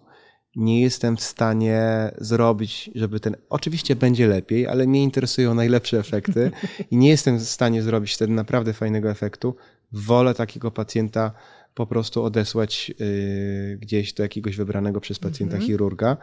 nie 0.57 0.81
jestem 0.81 1.17
w 1.17 1.23
stanie 1.23 2.11
zrobić, 2.19 2.91
żeby 2.95 3.21
ten. 3.21 3.37
Oczywiście 3.49 3.97
będzie 3.97 4.27
lepiej, 4.27 4.67
ale 4.67 4.87
mnie 4.87 5.03
interesują 5.03 5.55
najlepsze 5.55 5.99
efekty 5.99 6.51
i 6.91 6.97
nie 6.97 7.09
jestem 7.09 7.39
w 7.39 7.43
stanie 7.43 7.83
zrobić 7.83 8.15
wtedy 8.15 8.33
naprawdę 8.33 8.73
fajnego 8.73 9.11
efektu. 9.11 9.55
Wolę 9.93 10.35
takiego 10.35 10.71
pacjenta 10.71 11.33
po 11.75 11.87
prostu 11.87 12.25
odesłać 12.25 12.89
yy, 12.99 13.79
gdzieś 13.81 14.13
do 14.13 14.23
jakiegoś 14.23 14.57
wybranego 14.57 15.01
przez 15.01 15.19
pacjenta 15.19 15.55
Mhm. 15.55 15.67
chirurga, 15.71 16.17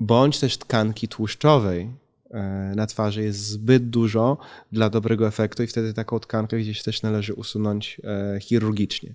bądź 0.00 0.38
też 0.40 0.56
tkanki 0.58 1.08
tłuszczowej 1.08 1.90
e, 2.30 2.72
na 2.76 2.86
twarzy 2.86 3.22
jest 3.22 3.40
zbyt 3.46 3.90
dużo 3.90 4.38
dla 4.72 4.90
dobrego 4.90 5.26
efektu 5.28 5.62
i 5.62 5.66
wtedy 5.66 5.94
taką 5.94 6.20
tkankę 6.20 6.58
gdzieś 6.58 6.82
też 6.82 7.02
należy 7.02 7.34
usunąć 7.34 8.00
e, 8.04 8.40
chirurgicznie. 8.40 9.14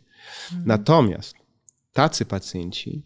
Natomiast 0.65 1.35
tacy 1.93 2.25
pacjenci, 2.25 3.01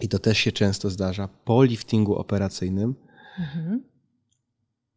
i 0.00 0.08
to 0.08 0.18
też 0.18 0.38
się 0.38 0.52
często 0.52 0.90
zdarza, 0.90 1.28
po 1.44 1.64
liftingu 1.64 2.16
operacyjnym 2.16 2.94
Mhm. 3.38 3.82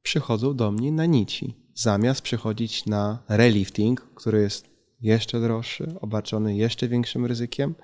przychodzą 0.02 0.56
do 0.56 0.72
mnie 0.72 0.92
na 0.92 1.06
nici, 1.06 1.56
zamiast 1.76 2.22
przychodzić 2.22 2.86
na 2.86 3.20
relifting, 3.30 4.02
który 4.16 4.42
jest 4.42 4.71
jeszcze 5.02 5.40
droższy, 5.40 5.96
obarczony 6.02 6.56
jeszcze 6.56 6.88
większym 6.88 7.26
ryzykiem 7.26 7.76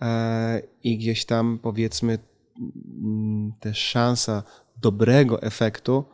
e, 0.00 0.62
i 0.84 0.98
gdzieś 0.98 1.24
tam 1.24 1.58
powiedzmy 1.62 2.18
mm, 2.58 3.52
też 3.60 3.78
szansa 3.78 4.42
dobrego 4.76 5.42
efektu 5.42 6.04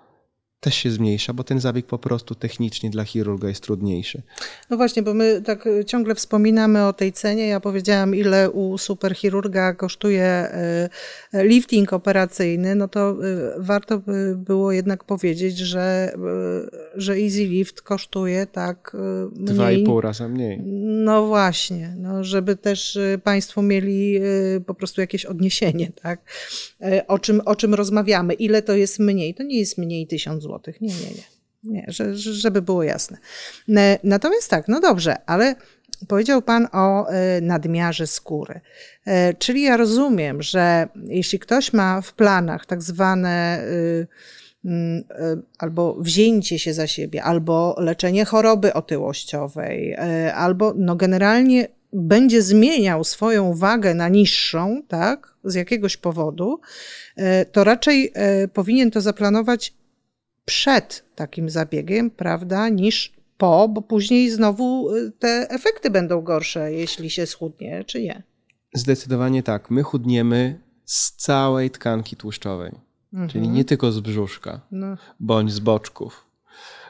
też 0.65 0.75
się 0.75 0.91
zmniejsza, 0.91 1.33
bo 1.33 1.45
ten 1.45 1.61
zabieg 1.61 1.87
po 1.87 1.99
prostu 1.99 2.35
technicznie 2.35 2.91
dla 2.91 3.05
chirurga 3.05 3.49
jest 3.49 3.63
trudniejszy. 3.63 4.23
No 4.71 4.77
właśnie, 4.77 5.03
bo 5.03 5.15
my 5.15 5.43
tak 5.47 5.67
y, 5.67 5.85
ciągle 5.85 6.15
wspominamy 6.15 6.87
o 6.87 6.93
tej 6.93 7.13
cenie. 7.13 7.47
Ja 7.49 7.61
powiedziałam, 7.61 8.15
ile 8.15 8.51
u 8.51 8.79
superchirurga 8.79 9.75
kosztuje 9.75 10.49
y, 11.35 11.45
lifting 11.45 11.93
operacyjny, 11.93 12.75
no 12.75 12.89
to 12.89 13.11
y, 13.11 13.15
warto 13.59 13.99
by 13.99 14.35
było 14.37 14.73
jednak 14.73 15.05
powiedzieć, 15.05 15.59
że, 15.59 16.13
y, 16.95 17.01
że 17.01 17.13
Easy 17.15 17.45
Lift 17.45 17.83
kosztuje 17.83 18.47
tak 18.47 18.93
y, 18.95 19.45
Dwa 19.45 19.71
i 19.71 19.75
mniej. 19.75 19.87
pół 19.87 20.01
raza 20.01 20.29
mniej. 20.29 20.61
No 21.05 21.27
właśnie, 21.27 21.95
no 21.99 22.25
żeby 22.25 22.57
też 22.57 22.97
y, 22.97 23.21
Państwo 23.25 23.63
mieli 23.63 24.17
y, 24.57 24.61
po 24.67 24.75
prostu 24.75 25.01
jakieś 25.01 25.25
odniesienie, 25.27 25.93
tak? 26.03 26.21
Y, 26.83 27.07
O 27.07 27.19
czym, 27.19 27.41
o 27.45 27.57
czym 27.57 27.75
rozmawiamy, 27.75 28.35
ile 28.35 28.63
to 28.63 28.75
jest 28.75 28.99
mniej? 28.99 29.35
To 29.35 29.43
nie 29.43 29.59
jest 29.59 29.79
mniej 29.79 30.07
tysiąc 30.07 30.45
Nie, 30.81 30.89
nie, 30.89 30.95
nie. 30.95 31.35
Nie, 31.65 31.85
że, 31.89 32.17
że- 32.17 32.33
żeby 32.33 32.63
było 32.63 32.83
jasne. 32.83 33.19
Ne- 33.69 33.99
Natomiast 34.05 34.51
tak, 34.51 34.69
no 34.69 34.81
dobrze, 34.81 35.17
ale 35.27 35.55
powiedział 36.09 36.43
Pan 36.43 36.69
o 36.73 37.11
y, 37.13 37.41
nadmiarze 37.43 38.07
skóry. 38.07 38.61
Y, 39.07 39.11
Czyli 39.39 39.63
ja 39.63 39.77
rozumiem, 39.77 40.43
że 40.43 40.89
jeśli 41.07 41.39
ktoś 41.39 41.73
ma 41.73 42.01
w 42.01 42.13
planach 42.13 42.67
tak 42.67 42.83
zwane 42.83 43.65
y, 43.65 44.07
albo 45.59 45.95
wzięcie 45.95 46.59
się 46.59 46.75
za 46.75 46.87
siebie, 46.87 47.23
albo 47.23 47.77
leczenie 47.79 48.25
choroby 48.25 48.73
otyłościowej, 48.75 49.97
albo 50.35 50.75
no 50.77 50.97
generalnie 50.97 51.69
będzie 51.93 52.43
zmieniał 52.43 53.05
swoją 53.05 53.55
wagę 53.55 53.95
na 53.95 54.09
niższą, 54.09 54.83
tak, 54.89 55.35
z 55.45 55.55
jakiegoś 55.55 55.97
powodu, 55.97 56.61
to 57.53 57.65
raczej 57.65 58.13
powinien 58.53 58.91
to 58.91 59.01
zaplanować 59.01 59.75
przed 60.45 61.05
takim 61.15 61.51
zabiegiem, 61.51 62.11
prawda, 62.11 62.69
niż 62.69 63.13
po, 63.39 63.69
bo 63.69 63.83
później 63.83 64.31
znowu 64.31 64.95
y, 64.95 65.13
te 65.19 65.47
efekty 65.51 65.91
będą 65.91 66.21
gorsze, 66.23 66.73
jeśli 66.73 67.11
się 67.11 67.27
schudnie, 67.27 67.85
czy 67.85 68.03
nie. 68.03 68.23
Zdecydowanie 68.75 69.43
tak. 69.43 69.71
My 69.71 69.83
chudniemy 69.83 70.61
z 70.85 71.13
całej 71.13 71.71
tkanki 71.71 72.17
tłuszczowej, 72.17 72.73
czyli 73.29 73.49
nie 73.49 73.65
tylko 73.65 73.93
z 73.93 74.01
brzuszka. 74.01 74.61
No, 74.71 74.97
bądź 75.21 75.53
z 75.53 75.61
boczków, 75.61 76.27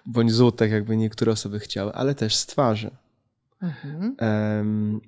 bądź 0.07 0.33
z 0.33 0.41
utek, 0.41 0.71
jakby 0.71 0.97
niektóre 0.97 1.33
osoby 1.33 1.61
chciały, 1.61 1.93
ale 1.93 2.15
też 2.15 2.37
z 2.37 2.47
twarzy. 2.47 2.91
mhm. 3.63 4.17
Em, 4.19 5.01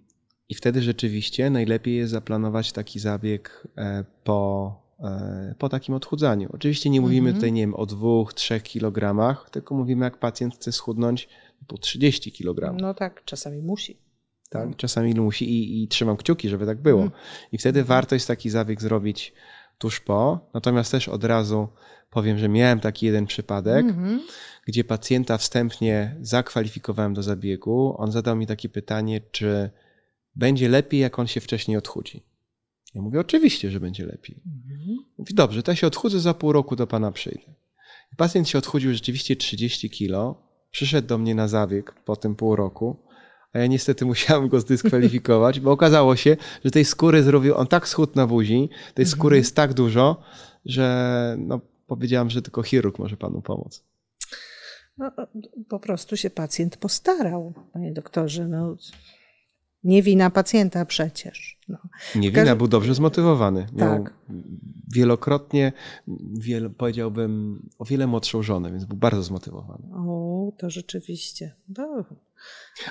I 0.49 0.55
wtedy 0.55 0.83
rzeczywiście 0.83 1.51
najlepiej 1.51 1.97
jest 1.97 2.13
zaplanować 2.13 2.73
taki 2.73 2.99
zabieg 3.01 3.69
e, 3.77 4.05
po, 4.25 4.86
po 5.59 5.69
takim 5.69 5.95
odchudzaniu. 5.95 6.49
Oczywiście 6.53 6.91
nie 6.91 7.01
mówimy 7.01 7.29
Mhm. 7.29 7.35
tutaj, 7.37 7.53
nie 7.53 7.61
wiem, 7.63 7.75
o 7.75 7.87
dwóch, 7.87 8.35
trzech 8.35 8.63
kilogramach, 8.63 9.51
tylko 9.51 9.75
mówimy, 9.75 10.05
jak 10.05 10.19
pacjent 10.19 10.55
chce 10.55 10.73
schudnąć 10.73 11.29
po 11.67 11.79
30 11.79 12.33
kg. 12.33 12.77
no 12.81 12.95
tak, 12.95 13.25
czasami 13.25 13.63
musi. 13.63 13.99
Tak? 14.51 14.77
Czasami 14.77 15.15
musi 15.15 15.51
i, 15.51 15.83
i 15.83 15.89
trzymam 15.89 16.17
kciuki, 16.17 16.49
żeby 16.49 16.67
tak 16.67 16.83
było. 16.83 17.09
I 17.53 17.59
wtedy 17.59 17.85
warto 17.85 18.15
jest 18.15 18.29
taki 18.29 18.51
zabieg 18.51 18.81
zrobić 18.83 19.33
tuż 19.79 20.01
po. 20.01 20.51
Natomiast 20.55 20.93
też 20.93 21.09
od 21.09 21.25
razu 21.25 21.69
powiem, 22.11 22.39
że 22.39 22.49
miałem 22.49 22.81
taki 22.81 23.07
jeden 23.07 23.27
przypadek, 23.27 23.87
Mhm. 23.87 24.21
gdzie 24.67 24.85
pacjenta 24.85 25.39
wstępnie 25.39 26.17
zakwalifikowałem 26.21 27.15
do 27.15 27.23
zabiegu. 27.23 27.95
On 27.99 28.13
zadał 28.13 28.37
mi 28.37 28.47
takie 28.47 28.69
pytanie, 28.69 29.21
czy 29.31 29.71
będzie 30.35 30.69
lepiej, 30.69 31.01
jak 31.01 31.19
on 31.19 31.27
się 31.27 31.41
wcześniej 31.41 31.77
odchudzi. 31.77 32.23
Ja 32.97 33.03
mówię, 33.03 33.21
oczywiście, 33.21 33.71
że 33.71 33.81
będzie 33.81 34.07
lepiej. 34.07 34.43
Mhm. 34.47 34.97
Mówi, 35.19 35.35
dobrze, 35.35 35.63
to 35.63 35.73
ja 35.73 35.77
się 35.77 35.87
odchudzę, 35.87 36.21
za 36.21 36.35
pół 36.35 36.53
roku 36.53 36.77
do 36.77 36.87
pana 36.87 37.13
przyjdę. 37.13 37.55
I 38.13 38.17
pacjent 38.17 38.49
się 38.49 38.59
odchudził 38.59 38.93
rzeczywiście 38.93 39.37
30 39.37 39.91
kilo, 39.91 40.43
przyszedł 40.71 41.09
do 41.09 41.19
mnie 41.19 41.35
na 41.35 41.49
zabieg 41.49 41.95
po 42.05 42.17
tym 42.17 42.37
pół 42.37 42.57
roku, 42.57 42.97
a 43.53 43.59
ja 43.59 43.67
niestety 43.67 44.05
musiałem 44.13 44.49
go 44.49 44.61
zdyskwalifikować, 44.61 45.61
bo 45.61 45.73
okazało 45.73 46.17
się, 46.17 46.37
że 46.65 46.71
tej 46.71 46.85
skóry 46.85 47.23
zrobił 47.23 47.55
on 47.55 47.67
tak 47.67 47.89
schudł 47.89 48.13
na 48.15 48.27
buzi, 48.27 48.69
tej 48.95 49.07
skóry 49.07 49.37
jest 49.37 49.57
tak 49.57 49.75
dużo, 49.75 50.23
że 50.65 51.37
no, 51.39 51.61
powiedziałam, 51.87 52.31
że 52.31 52.43
tylko 52.43 52.63
chirurg 52.63 52.99
może 52.99 53.17
panu 53.17 53.43
pomóc. 53.43 53.85
No, 54.99 55.13
po 55.69 55.81
prostu 55.81 56.17
się 56.17 56.31
pacjent 56.31 56.77
postarał, 56.77 57.55
panie 57.73 57.93
doktorze. 57.93 58.49
No, 58.49 58.77
nie 59.87 60.03
wina 60.03 60.31
pacjenta 60.31 60.85
przecież. 60.85 61.59
No. 61.69 61.79
Nie 62.15 62.31
wina, 62.31 62.57
był 62.57 62.69
dobrze 62.69 62.95
zmotywowany. 62.95 63.67
Miał 63.73 64.05
Tak. 64.05 64.15
wielokrotnie, 64.95 65.73
wiele, 66.39 66.71
powiedziałbym, 66.71 67.63
o 67.79 67.85
wiele 67.85 68.07
młodszą 68.07 68.43
żonę, 68.43 68.71
więc 68.71 68.85
był 68.85 68.97
bardzo 68.97 69.23
zmotywowany. 69.23 69.89
O, 69.95 70.53
to 70.59 70.71
rzeczywiście. 70.71 71.55
No, 71.79 72.05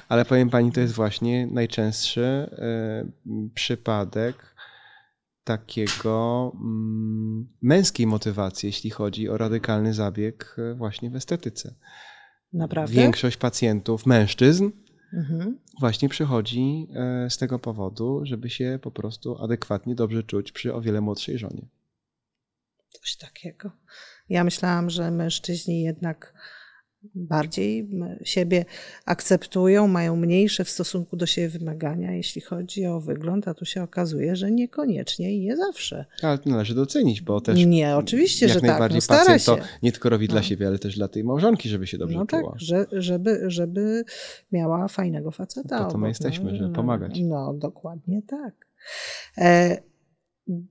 Ale 0.10 0.26
powiem 0.26 0.50
pani, 0.50 0.72
to 0.72 0.80
jest 0.80 0.94
właśnie 0.94 1.48
najczęstszy 1.48 2.22
e, 2.24 3.06
przypadek 3.54 4.56
takiego 5.44 6.52
mm, 6.56 7.48
męskiej 7.62 8.08
motywacji, 8.08 8.68
jeśli 8.68 8.90
chodzi 8.90 9.30
o 9.30 9.38
radykalny 9.38 9.94
zabieg 9.94 10.56
e, 10.58 10.74
właśnie 10.76 11.10
w 11.10 11.16
estetyce. 11.16 11.76
naprawdę? 12.54 12.94
Większość 12.96 13.38
pacjentów, 13.38 14.06
mężczyzn, 14.06 14.70
Mhm. 15.16 15.60
właśnie 15.80 16.10
przychodzi 16.10 16.88
e, 16.96 17.30
z 17.30 17.38
tego 17.38 17.60
powodu, 17.60 18.22
żeby 18.24 18.50
się 18.50 18.80
po 18.82 18.92
prostu 18.92 19.44
adekwatnie 19.44 19.96
dobrze 19.96 20.24
czuć 20.24 20.52
przy 20.52 20.74
o 20.74 20.82
wiele 20.82 21.02
młodszej 21.02 21.38
żonie. 21.38 21.68
Coś 22.90 23.16
takiego. 23.16 23.72
Ja 24.30 24.44
myślałam, 24.44 24.90
że 24.90 25.12
mężczyźni 25.12 25.82
jednak 25.82 26.34
bardziej 27.16 27.90
siebie 28.24 28.66
akceptują, 29.06 29.88
mają 29.88 30.16
mniejsze 30.16 30.64
w 30.64 30.70
stosunku 30.70 31.16
do 31.18 31.26
siebie 31.26 31.50
wymagania, 31.50 32.12
jeśli 32.12 32.42
chodzi 32.42 32.86
o 32.86 33.00
wygląd, 33.00 33.48
a 33.48 33.54
tu 33.54 33.66
się 33.66 33.84
okazuje, 33.84 34.36
że 34.36 34.52
niekoniecznie 34.52 35.36
i 35.36 35.40
nie 35.40 35.58
zawsze. 35.58 36.06
Ale 36.22 36.38
to 36.38 36.50
należy 36.50 36.76
docenić, 36.76 37.22
bo 37.22 37.42
też 37.42 37.66
Nie, 37.66 37.96
oczywiście, 37.96 38.46
jak 38.46 38.54
że 38.54 38.62
tak. 38.62 38.70
najbardziej 38.70 38.98
No, 38.98 39.02
stara 39.02 39.26
pacjent 39.26 39.46
to 39.46 39.68
nie 39.84 39.92
tylko 39.92 40.10
robi 40.10 40.28
dla 40.28 40.40
No. 40.40 40.44
siebie, 40.44 40.68
ale 40.68 40.80
też 40.80 40.96
dla 40.96 41.08
tej 41.08 41.24
małżonki, 41.24 41.70
żeby 41.70 41.88
się 41.88 41.98
dobrze 41.98 42.18
No 42.18 42.26
tak, 42.26 42.42
czuła. 42.42 42.54
że, 42.58 42.86
żeby, 42.92 43.44
żeby 43.48 44.04
miała 44.52 44.88
fajnego 44.88 45.32
faceta. 45.32 45.78
Po 45.86 45.92
to 45.92 45.98
my 45.98 46.06
obok, 46.06 46.08
jesteśmy, 46.08 46.56
żeby 46.56 46.70
no, 46.70 46.76
pomagać. 46.76 47.20
No, 47.24 47.54
dokładnie 47.54 48.22
tak. 48.22 48.54
E, 49.38 49.78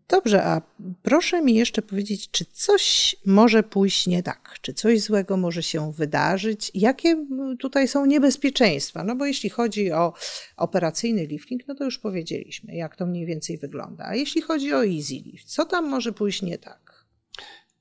Dobrze, 0.08 0.44
a 0.44 0.62
proszę 1.02 1.42
mi 1.42 1.54
jeszcze 1.54 1.82
powiedzieć, 1.82 2.30
czy 2.30 2.44
coś 2.44 3.16
może 3.26 3.62
pójść 3.62 4.06
nie 4.06 4.22
tak? 4.22 4.54
Czy 4.60 4.74
coś 4.74 5.00
złego 5.00 5.36
może 5.36 5.62
się 5.62 5.92
wydarzyć? 5.92 6.70
Jakie 6.74 7.26
tutaj 7.58 7.88
są 7.88 8.06
niebezpieczeństwa? 8.06 9.04
No 9.04 9.16
bo 9.16 9.26
jeśli 9.26 9.50
chodzi 9.50 9.92
o 9.92 10.12
operacyjny 10.56 11.26
lifting, 11.26 11.68
no 11.68 11.74
to 11.74 11.84
już 11.84 11.98
powiedzieliśmy, 11.98 12.74
jak 12.74 12.96
to 12.96 13.06
mniej 13.06 13.26
więcej 13.26 13.58
wygląda. 13.58 14.04
A 14.04 14.14
jeśli 14.14 14.42
chodzi 14.42 14.74
o 14.74 14.86
easy 14.86 15.14
lift, 15.14 15.48
co 15.48 15.64
tam 15.64 15.88
może 15.88 16.12
pójść 16.12 16.42
nie 16.42 16.58
tak? 16.58 17.04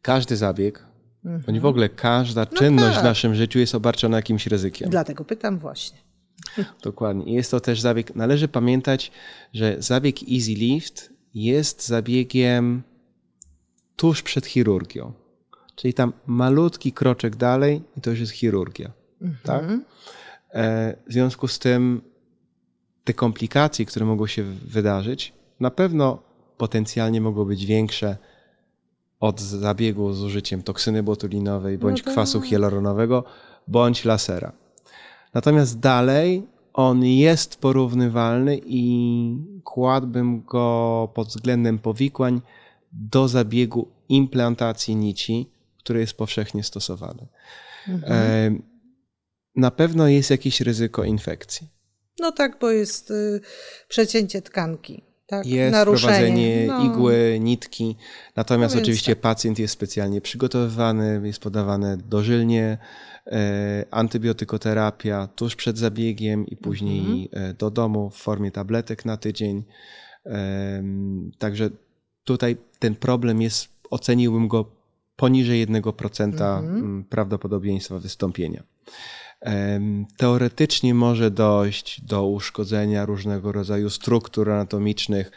Każdy 0.01 0.37
zabieg, 0.37 0.85
mhm. 1.25 1.43
bądź 1.45 1.59
w 1.59 1.65
ogóle 1.65 1.89
każda 1.89 2.47
no 2.51 2.57
czynność 2.57 2.93
tak. 2.93 3.01
w 3.01 3.03
naszym 3.03 3.35
życiu 3.35 3.59
jest 3.59 3.75
obarczona 3.75 4.17
jakimś 4.17 4.47
ryzykiem. 4.47 4.89
Dlatego 4.89 5.25
pytam 5.25 5.59
właśnie. 5.59 5.97
Dokładnie. 6.83 7.35
Jest 7.35 7.51
to 7.51 7.59
też 7.59 7.81
zabieg. 7.81 8.15
Należy 8.15 8.47
pamiętać, 8.47 9.11
że 9.53 9.75
zabieg 9.79 10.15
Easy 10.23 10.51
Lift 10.51 11.12
jest 11.33 11.87
zabiegiem 11.87 12.83
tuż 13.95 14.21
przed 14.21 14.45
chirurgią. 14.45 15.13
Czyli 15.75 15.93
tam 15.93 16.13
malutki 16.25 16.91
kroczek 16.91 17.35
dalej 17.35 17.81
i 17.97 18.01
to 18.01 18.09
już 18.09 18.19
jest 18.19 18.31
chirurgia. 18.31 18.91
Mhm. 19.21 19.39
Tak? 19.43 19.79
W 21.07 21.13
związku 21.13 21.47
z 21.47 21.59
tym 21.59 22.01
te 23.03 23.13
komplikacje, 23.13 23.85
które 23.85 24.05
mogą 24.05 24.27
się 24.27 24.43
wydarzyć, 24.43 25.33
na 25.59 25.71
pewno 25.71 26.23
potencjalnie 26.57 27.21
mogą 27.21 27.45
być 27.45 27.65
większe 27.65 28.17
od 29.19 29.41
zabiegu 29.41 30.13
z 30.13 30.23
użyciem 30.23 30.63
toksyny 30.63 31.03
botulinowej, 31.03 31.77
bądź 31.77 32.05
no 32.05 32.11
kwasu 32.11 32.41
hialuronowego, 32.41 33.23
bądź 33.67 34.05
lasera. 34.05 34.51
Natomiast 35.33 35.79
dalej 35.79 36.47
on 36.73 37.05
jest 37.05 37.55
porównywalny 37.55 38.59
i 38.65 39.61
kładłbym 39.63 40.43
go 40.43 41.09
pod 41.13 41.27
względem 41.27 41.79
powikłań 41.79 42.41
do 42.91 43.27
zabiegu 43.27 43.87
implantacji 44.09 44.95
nici, 44.95 45.49
który 45.77 45.99
jest 45.99 46.13
powszechnie 46.13 46.63
stosowany. 46.63 47.27
Mhm. 47.87 48.13
E, 48.13 48.59
na 49.55 49.71
pewno 49.71 50.07
jest 50.07 50.29
jakieś 50.29 50.61
ryzyko 50.61 51.03
infekcji. 51.03 51.67
No 52.19 52.31
tak, 52.31 52.57
bo 52.59 52.71
jest 52.71 53.11
y, 53.11 53.41
przecięcie 53.87 54.41
tkanki. 54.41 55.03
Tak? 55.27 55.45
Jest 55.45 55.71
Naruszenie. 55.71 56.13
prowadzenie 56.13 56.65
no. 56.67 56.85
igły, 56.85 57.37
nitki, 57.41 57.95
natomiast 58.35 58.75
no 58.75 58.81
oczywiście 58.81 59.15
tak. 59.15 59.21
pacjent 59.21 59.59
jest 59.59 59.73
specjalnie 59.73 60.21
przygotowywany, 60.21 61.21
jest 61.23 61.39
podawane 61.39 61.97
dożylnie, 61.97 62.77
antybiotykoterapia 63.91 65.27
tuż 65.27 65.55
przed 65.55 65.77
zabiegiem 65.77 66.47
i 66.47 66.57
później 66.57 67.29
mhm. 67.33 67.55
do 67.55 67.71
domu 67.71 68.09
w 68.09 68.15
formie 68.15 68.51
tabletek 68.51 69.05
na 69.05 69.17
tydzień. 69.17 69.63
Także 71.37 71.69
tutaj 72.23 72.57
ten 72.79 72.95
problem 72.95 73.41
jest, 73.41 73.67
oceniłbym 73.89 74.47
go 74.47 74.65
poniżej 75.15 75.67
1% 75.67 76.33
mhm. 76.33 77.03
prawdopodobieństwa 77.09 77.99
wystąpienia. 77.99 78.63
Teoretycznie 80.17 80.93
może 80.93 81.31
dojść 81.31 82.01
do 82.01 82.27
uszkodzenia 82.27 83.05
różnego 83.05 83.51
rodzaju 83.51 83.89
struktur 83.89 84.51
anatomicznych, 84.51 85.31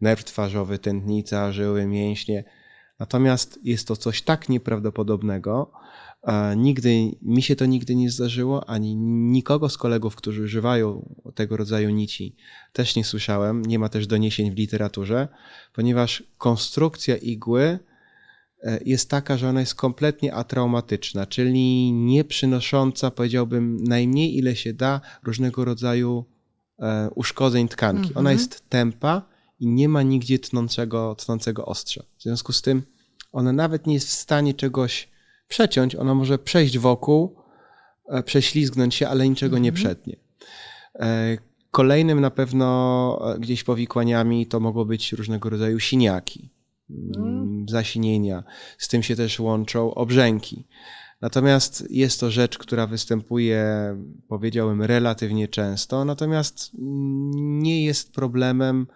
nerw 0.00 0.24
twarzowy, 0.24 0.78
tętnica, 0.78 1.52
żyły, 1.52 1.86
mięśnie. 1.86 2.44
Natomiast 3.02 3.58
jest 3.64 3.88
to 3.88 3.96
coś 3.96 4.22
tak 4.22 4.48
nieprawdopodobnego, 4.48 5.70
Nigdy, 6.56 7.10
mi 7.22 7.42
się 7.42 7.56
to 7.56 7.66
nigdy 7.66 7.94
nie 7.94 8.10
zdarzyło, 8.10 8.68
ani 8.68 8.96
nikogo 8.96 9.68
z 9.68 9.78
kolegów, 9.78 10.16
którzy 10.16 10.42
używają 10.42 11.14
tego 11.34 11.56
rodzaju 11.56 11.90
nici, 11.90 12.36
też 12.72 12.96
nie 12.96 13.04
słyszałem. 13.04 13.62
Nie 13.62 13.78
ma 13.78 13.88
też 13.88 14.06
doniesień 14.06 14.50
w 14.50 14.54
literaturze, 14.54 15.28
ponieważ 15.72 16.22
konstrukcja 16.38 17.16
igły 17.16 17.78
e, 18.62 18.78
jest 18.84 19.10
taka, 19.10 19.36
że 19.36 19.48
ona 19.48 19.60
jest 19.60 19.74
kompletnie 19.74 20.34
atraumatyczna, 20.34 21.26
czyli 21.26 21.92
nie 21.92 22.24
przynosząca, 22.24 23.10
powiedziałbym, 23.10 23.84
najmniej 23.84 24.36
ile 24.36 24.56
się 24.56 24.72
da 24.72 25.00
różnego 25.22 25.64
rodzaju 25.64 26.24
e, 26.78 27.10
uszkodzeń 27.14 27.68
tkanki. 27.68 28.08
Mhm. 28.08 28.16
Ona 28.16 28.32
jest 28.32 28.68
tempa 28.68 29.22
i 29.60 29.66
nie 29.66 29.88
ma 29.88 30.02
nigdzie 30.02 30.38
tnącego, 30.38 31.14
tnącego 31.14 31.66
ostrza. 31.66 32.02
W 32.18 32.22
związku 32.22 32.52
z 32.52 32.62
tym 32.62 32.91
ona 33.32 33.52
nawet 33.52 33.86
nie 33.86 33.94
jest 33.94 34.08
w 34.08 34.12
stanie 34.12 34.54
czegoś 34.54 35.08
przeciąć, 35.48 35.94
ona 35.94 36.14
może 36.14 36.38
przejść 36.38 36.78
wokół, 36.78 37.36
e, 38.08 38.22
prześlizgnąć 38.22 38.94
się, 38.94 39.08
ale 39.08 39.28
niczego 39.28 39.58
nie 39.58 39.68
mhm. 39.68 39.84
przetnie. 39.84 40.16
E, 40.98 41.38
kolejnym 41.70 42.20
na 42.20 42.30
pewno 42.30 43.32
e, 43.34 43.38
gdzieś 43.38 43.64
powikłaniami 43.64 44.46
to 44.46 44.60
mogą 44.60 44.84
być 44.84 45.12
różnego 45.12 45.50
rodzaju 45.50 45.80
siniaki, 45.80 46.50
mm. 46.90 47.66
zasinienia. 47.68 48.44
Z 48.78 48.88
tym 48.88 49.02
się 49.02 49.16
też 49.16 49.40
łączą 49.40 49.94
obrzęki. 49.94 50.66
Natomiast 51.20 51.90
jest 51.90 52.20
to 52.20 52.30
rzecz, 52.30 52.58
która 52.58 52.86
występuje, 52.86 53.66
powiedziałbym, 54.28 54.82
relatywnie 54.82 55.48
często, 55.48 56.04
natomiast 56.04 56.70
nie 57.34 57.84
jest 57.84 58.12
problemem 58.12 58.86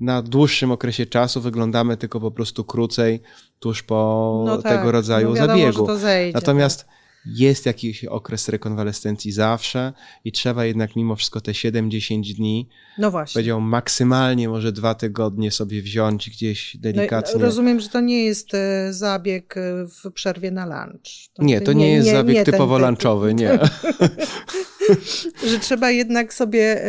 na 0.00 0.22
dłuższym 0.22 0.72
okresie 0.72 1.06
czasu, 1.06 1.40
wyglądamy 1.40 1.96
tylko 1.96 2.20
po 2.20 2.30
prostu 2.30 2.64
krócej 2.64 3.22
tuż 3.58 3.82
po 3.82 4.44
no 4.46 4.62
tak, 4.62 4.76
tego 4.76 4.92
rodzaju 4.92 5.28
no 5.28 5.34
wiadomo, 5.34 5.58
zabiegu. 5.58 5.98
Zejdzie, 5.98 6.34
Natomiast 6.34 6.78
tak. 6.80 6.88
jest 7.26 7.66
jakiś 7.66 8.04
okres 8.04 8.48
rekonwalescencji 8.48 9.32
zawsze 9.32 9.92
i 10.24 10.32
trzeba 10.32 10.64
jednak 10.64 10.96
mimo 10.96 11.16
wszystko 11.16 11.40
te 11.40 11.52
7-10 11.52 12.34
dni, 12.36 12.68
no 12.98 13.10
właśnie. 13.10 13.32
powiedział 13.32 13.60
maksymalnie 13.60 14.48
może 14.48 14.72
dwa 14.72 14.94
tygodnie 14.94 15.50
sobie 15.50 15.82
wziąć 15.82 16.30
gdzieś 16.30 16.76
delikatnie. 16.76 17.34
No, 17.34 17.46
rozumiem, 17.46 17.80
że 17.80 17.88
to 17.88 18.00
nie 18.00 18.24
jest 18.24 18.54
e, 18.54 18.92
zabieg 18.92 19.56
e, 19.56 19.86
w 19.86 20.12
przerwie 20.12 20.50
na 20.50 20.64
lunch. 20.66 21.32
To 21.34 21.42
nie, 21.42 21.60
to 21.60 21.72
nie, 21.72 21.78
nie 21.78 21.92
jest 21.92 22.06
nie, 22.06 22.12
zabieg 22.12 22.36
nie 22.36 22.44
typowo 22.44 22.78
ten, 22.78 22.86
lunchowy, 22.86 23.34
nie. 23.34 23.58
że 25.50 25.58
trzeba 25.58 25.90
jednak 25.90 26.34
sobie 26.34 26.82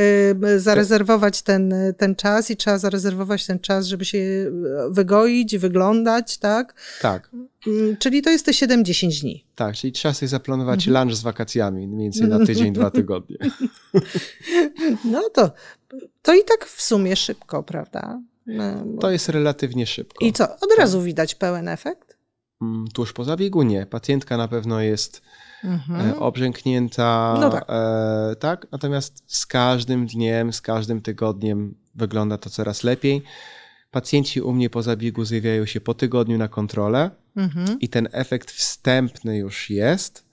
zarezerwować 0.58 1.42
ten, 1.42 1.74
ten 1.98 2.16
czas 2.16 2.52
i 2.52 2.58
trzeba 2.58 2.78
zarezerwować 2.78 3.46
ten 3.46 3.60
czas, 3.60 3.86
żeby 3.86 4.06
się 4.06 4.52
wygoić, 4.90 5.58
wyglądać, 5.58 6.38
tak? 6.38 6.76
Tak. 7.02 7.30
Mm, 7.68 7.98
czyli 7.98 8.22
to 8.22 8.30
jest 8.30 8.46
te 8.46 8.52
7-10 8.52 9.22
dni. 9.22 9.46
Tak, 9.56 9.76
czyli 9.76 9.94
trzeba 9.94 10.14
sobie 10.14 10.28
zaplanować 10.28 10.88
mhm. 10.88 11.08
lunch 11.08 11.18
z 11.18 11.22
wakacjami, 11.24 11.88
mniej 11.88 12.06
więcej 12.06 12.28
na 12.28 12.46
tydzień, 12.46 12.74
dwa 12.74 12.92
tygodnie. 12.92 13.38
No 15.06 15.30
to, 15.30 15.52
to 16.22 16.36
i 16.36 16.44
tak 16.44 16.66
w 16.66 16.82
sumie 16.82 17.16
szybko, 17.16 17.64
prawda? 17.64 18.22
No, 18.46 18.64
to 19.00 19.12
jest 19.12 19.30
relatywnie 19.30 19.88
szybko. 19.88 20.26
I 20.26 20.34
co, 20.34 20.44
od 20.44 20.70
razu 20.78 21.02
widać 21.02 21.36
pełen 21.36 21.68
efekt? 21.68 22.18
Mm, 22.62 22.88
tuż 22.94 23.14
po 23.14 23.24
zabiegu 23.24 23.64
nie. 23.64 23.86
Pacjentka 23.86 24.38
na 24.38 24.48
pewno 24.48 24.82
jest 24.82 25.22
mhm. 25.64 26.10
E, 26.10 26.20
obrzęknięta, 26.20 27.38
no 27.42 27.50
tak. 27.50 27.66
E, 27.70 28.36
tak. 28.36 28.68
Natomiast 28.72 29.24
z 29.28 29.46
każdym 29.46 30.08
dniem, 30.08 30.54
z 30.54 30.62
każdym 30.62 31.02
tygodniem 31.02 31.76
wygląda 31.96 32.38
to 32.38 32.50
coraz 32.50 32.84
lepiej. 32.84 33.24
Pacjenci 33.92 34.42
u 34.42 34.54
mnie 34.54 34.70
po 34.70 34.82
zabiegu 34.82 35.26
zjawiają 35.26 35.66
się 35.66 35.82
po 35.82 35.94
tygodniu 35.94 36.38
na 36.38 36.48
kontrolę 36.48 37.12
mhm. 37.36 37.80
i 37.80 37.90
ten 37.90 38.08
efekt 38.12 38.52
wstępny 38.52 39.38
już 39.38 39.70
jest. 39.70 40.28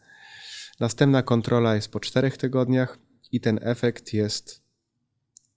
Następna 0.81 1.23
kontrola 1.23 1.75
jest 1.75 1.89
po 1.89 2.01
czterech 2.01 2.37
tygodniach 2.37 2.99
i 3.33 3.41
ten 3.41 3.59
efekt 3.63 4.13
jest 4.13 4.63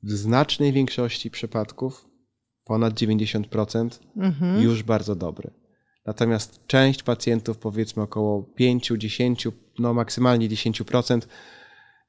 w 0.03 0.11
znacznej 0.11 0.73
większości 0.73 1.31
przypadków, 1.31 2.05
ponad 2.63 2.93
90%, 2.93 3.89
mhm. 4.17 4.61
już 4.61 4.83
bardzo 4.83 5.15
dobry. 5.15 5.51
Natomiast 6.07 6.59
część 6.67 7.03
pacjentów, 7.03 7.57
powiedzmy 7.57 8.03
około 8.03 8.43
5, 8.43 8.91
10, 8.97 9.47
no 9.79 9.93
maksymalnie 9.93 10.49
10%, 10.49 11.21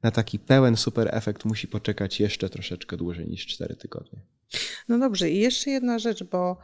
na 0.03 0.11
taki 0.11 0.39
pełen 0.39 0.77
super 0.77 1.09
efekt 1.13 1.45
musi 1.45 1.69
poczekać 1.69 2.21
jeszcze 2.21 2.51
troszeczkę 2.51 2.97
dłużej 2.97 3.29
niż 3.29 3.47
4 3.47 3.77
tygodnie. 3.77 4.21
No 4.89 4.99
dobrze, 4.99 5.31
i 5.31 5.39
jeszcze 5.39 5.71
jedna 5.71 5.99
rzecz, 5.99 6.25
bo 6.25 6.59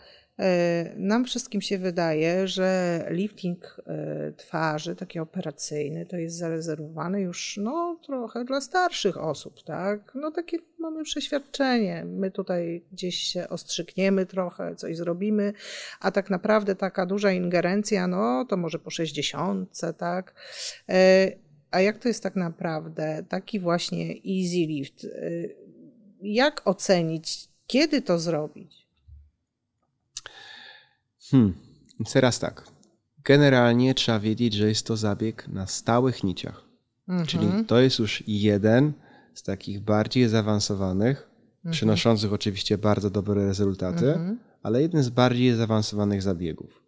nam 0.97 1.25
wszystkim 1.25 1.61
się 1.61 1.79
wydaje, 1.79 2.49
że 2.49 3.01
lifting 3.11 3.77
e, 3.87 4.33
twarzy, 4.37 4.97
taki 4.97 5.19
operacyjny, 5.19 6.07
to 6.07 6.17
jest 6.17 6.37
zarezerwowany 6.37 7.21
już 7.21 7.57
no, 7.63 7.99
trochę 8.07 8.45
dla 8.45 8.61
starszych 8.61 9.17
osób, 9.19 9.63
tak? 9.63 10.13
No 10.15 10.31
takie 10.31 10.59
mamy 10.79 11.05
przeświadczenie. 11.05 12.05
My 12.05 12.31
tutaj 12.31 12.85
gdzieś 12.93 13.17
się 13.17 13.49
ostrzykniemy 13.49 14.27
trochę, 14.27 14.77
coś 14.77 14.97
zrobimy, 14.97 15.53
a 16.01 16.11
tak 16.11 16.31
naprawdę 16.31 16.75
taka 16.75 17.07
duża 17.07 17.33
ingerencja, 17.33 18.07
no 18.07 18.45
to 18.45 18.57
może 18.57 18.79
po 18.79 18.91
60, 18.91 19.81
tak? 19.99 20.35
E, 20.89 21.33
a 21.71 21.81
jak 21.81 21.99
to 21.99 22.09
jest 22.09 22.23
tak 22.23 22.37
naprawdę? 22.37 23.25
Taki 23.29 23.61
właśnie 23.61 24.09
easy 24.11 24.67
lift. 24.67 25.07
Jak 26.23 26.63
ocenić, 26.65 27.49
kiedy 27.67 28.03
to 28.03 28.19
zrobić? 28.19 28.84
Hmm, 31.31 31.55
teraz 32.13 32.39
tak. 32.39 32.65
Generalnie 33.25 33.95
trzeba 33.95 34.21
wiedzieć, 34.21 34.55
że 34.55 34.69
jest 34.69 34.87
to 34.87 34.97
zabieg 34.97 35.49
na 35.49 35.67
stałych 35.67 36.25
niciach. 36.25 36.65
Mhm. 37.09 37.27
Czyli 37.27 37.65
to 37.67 37.81
jest 37.81 37.99
już 37.99 38.25
jeden 38.27 38.93
z 39.35 39.43
takich 39.43 39.81
bardziej 39.81 40.29
zaawansowanych, 40.29 41.31
mhm. 41.57 41.73
przynoszących 41.73 42.33
oczywiście 42.33 42.79
bardzo 42.79 43.11
dobre 43.11 43.47
rezultaty, 43.47 44.13
mhm. 44.13 44.39
ale 44.63 44.83
jeden 44.83 45.03
z 45.03 45.09
bardziej 45.09 45.55
zaawansowanych 45.55 46.23
zabiegów. 46.23 46.83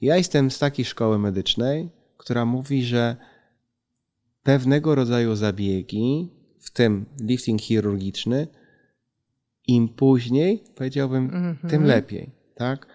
Ja 0.00 0.16
jestem 0.16 0.50
z 0.50 0.58
takiej 0.58 0.84
szkoły 0.84 1.18
medycznej, 1.18 1.90
która 2.16 2.44
mówi, 2.44 2.84
że 2.84 3.16
pewnego 4.42 4.94
rodzaju 4.94 5.36
zabiegi, 5.36 6.30
w 6.60 6.70
tym 6.70 7.06
lifting 7.20 7.60
chirurgiczny, 7.60 8.46
im 9.66 9.88
później, 9.88 10.64
powiedziałbym, 10.74 11.24
Mhm. 11.24 11.70
tym 11.70 11.84
lepiej. 11.84 12.30
Tak? 12.54 12.93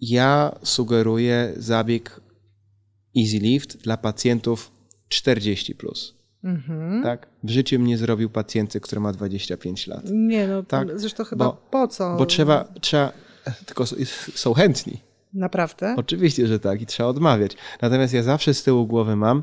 Ja 0.00 0.58
sugeruję 0.62 1.52
zabieg 1.56 2.20
Easy 3.18 3.38
Lift 3.38 3.76
dla 3.76 3.96
pacjentów 3.96 4.70
40. 5.08 5.74
Plus, 5.74 6.14
Mhm. 6.44 7.02
tak? 7.02 7.26
W 7.44 7.50
życiu 7.50 7.78
mnie 7.78 7.98
zrobił 7.98 8.30
pacjenty, 8.30 8.80
który 8.80 9.00
ma 9.00 9.12
25 9.12 9.86
lat. 9.86 10.02
Nie, 10.12 10.46
no 10.48 10.62
Tak, 10.62 11.00
zresztą 11.00 11.24
chyba 11.24 11.44
bo- 11.44 11.52
po 11.70 11.88
co? 11.88 12.16
Bo 12.16 12.26
trzeba, 12.26 12.64
trzeba 12.80 13.12
tylko 13.66 13.84
są 14.34 14.54
chętni. 14.54 15.00
Naprawdę? 15.34 15.94
Oczywiście, 15.98 16.46
że 16.46 16.58
tak 16.60 16.82
i 16.82 16.86
trzeba 16.86 17.08
odmawiać. 17.08 17.56
Natomiast 17.82 18.14
ja 18.14 18.22
zawsze 18.22 18.54
z 18.54 18.62
tyłu 18.62 18.86
głowy 18.86 19.16
mam, 19.16 19.42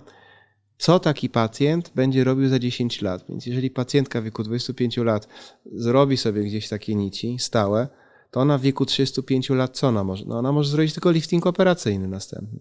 co 0.77 0.99
taki 0.99 1.29
pacjent 1.29 1.91
będzie 1.95 2.23
robił 2.23 2.49
za 2.49 2.59
10 2.59 3.01
lat. 3.01 3.25
Więc 3.29 3.45
jeżeli 3.45 3.69
pacjentka 3.71 4.21
w 4.21 4.23
wieku 4.23 4.43
25 4.43 5.03
lat 5.03 5.27
zrobi 5.71 6.17
sobie 6.17 6.43
gdzieś 6.43 6.69
takie 6.69 6.95
nici 6.95 7.37
stałe, 7.39 7.87
to 8.33 8.39
ona 8.39 8.57
w 8.57 8.61
wieku 8.61 8.85
35 8.85 9.49
lat 9.49 9.77
co 9.77 9.87
ona 9.87 10.03
może? 10.03 10.25
No 10.27 10.37
ona 10.37 10.51
może 10.51 10.69
zrobić 10.69 10.93
tylko 10.93 11.11
lifting 11.11 11.47
operacyjny 11.47 12.07
następny. 12.07 12.59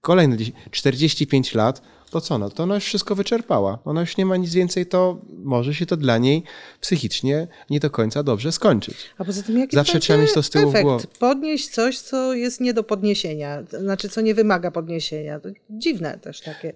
Kolejne 0.00 0.36
10 0.36 0.56
45 0.70 1.54
lat, 1.54 1.82
to 2.10 2.20
co? 2.20 2.38
No 2.38 2.50
to 2.50 2.62
ona 2.62 2.74
już 2.74 2.84
wszystko 2.84 3.14
wyczerpała. 3.14 3.78
Ona 3.84 4.00
już 4.00 4.16
nie 4.16 4.26
ma 4.26 4.36
nic 4.36 4.54
więcej, 4.54 4.86
to 4.86 5.18
może 5.44 5.74
się 5.74 5.86
to 5.86 5.96
dla 5.96 6.18
niej 6.18 6.42
psychicznie 6.80 7.48
nie 7.70 7.80
do 7.80 7.90
końca 7.90 8.22
dobrze 8.22 8.52
skończyć. 8.52 8.96
A 9.18 9.24
poza 9.24 9.42
tym 9.42 9.58
jaki 9.58 9.76
Zawsze 9.76 10.00
trzeba 10.00 10.22
mieć 10.22 10.32
to 10.32 10.42
z 10.42 10.50
tyłu 10.50 10.68
efekt? 10.70 10.84
głowy. 10.84 11.06
Podnieść 11.18 11.68
coś, 11.68 11.98
co 11.98 12.34
jest 12.34 12.60
nie 12.60 12.74
do 12.74 12.82
podniesienia, 12.84 13.62
znaczy 13.80 14.08
co 14.08 14.20
nie 14.20 14.34
wymaga 14.34 14.70
podniesienia. 14.70 15.40
To 15.40 15.48
dziwne 15.70 16.18
też 16.18 16.40
takie. 16.40 16.72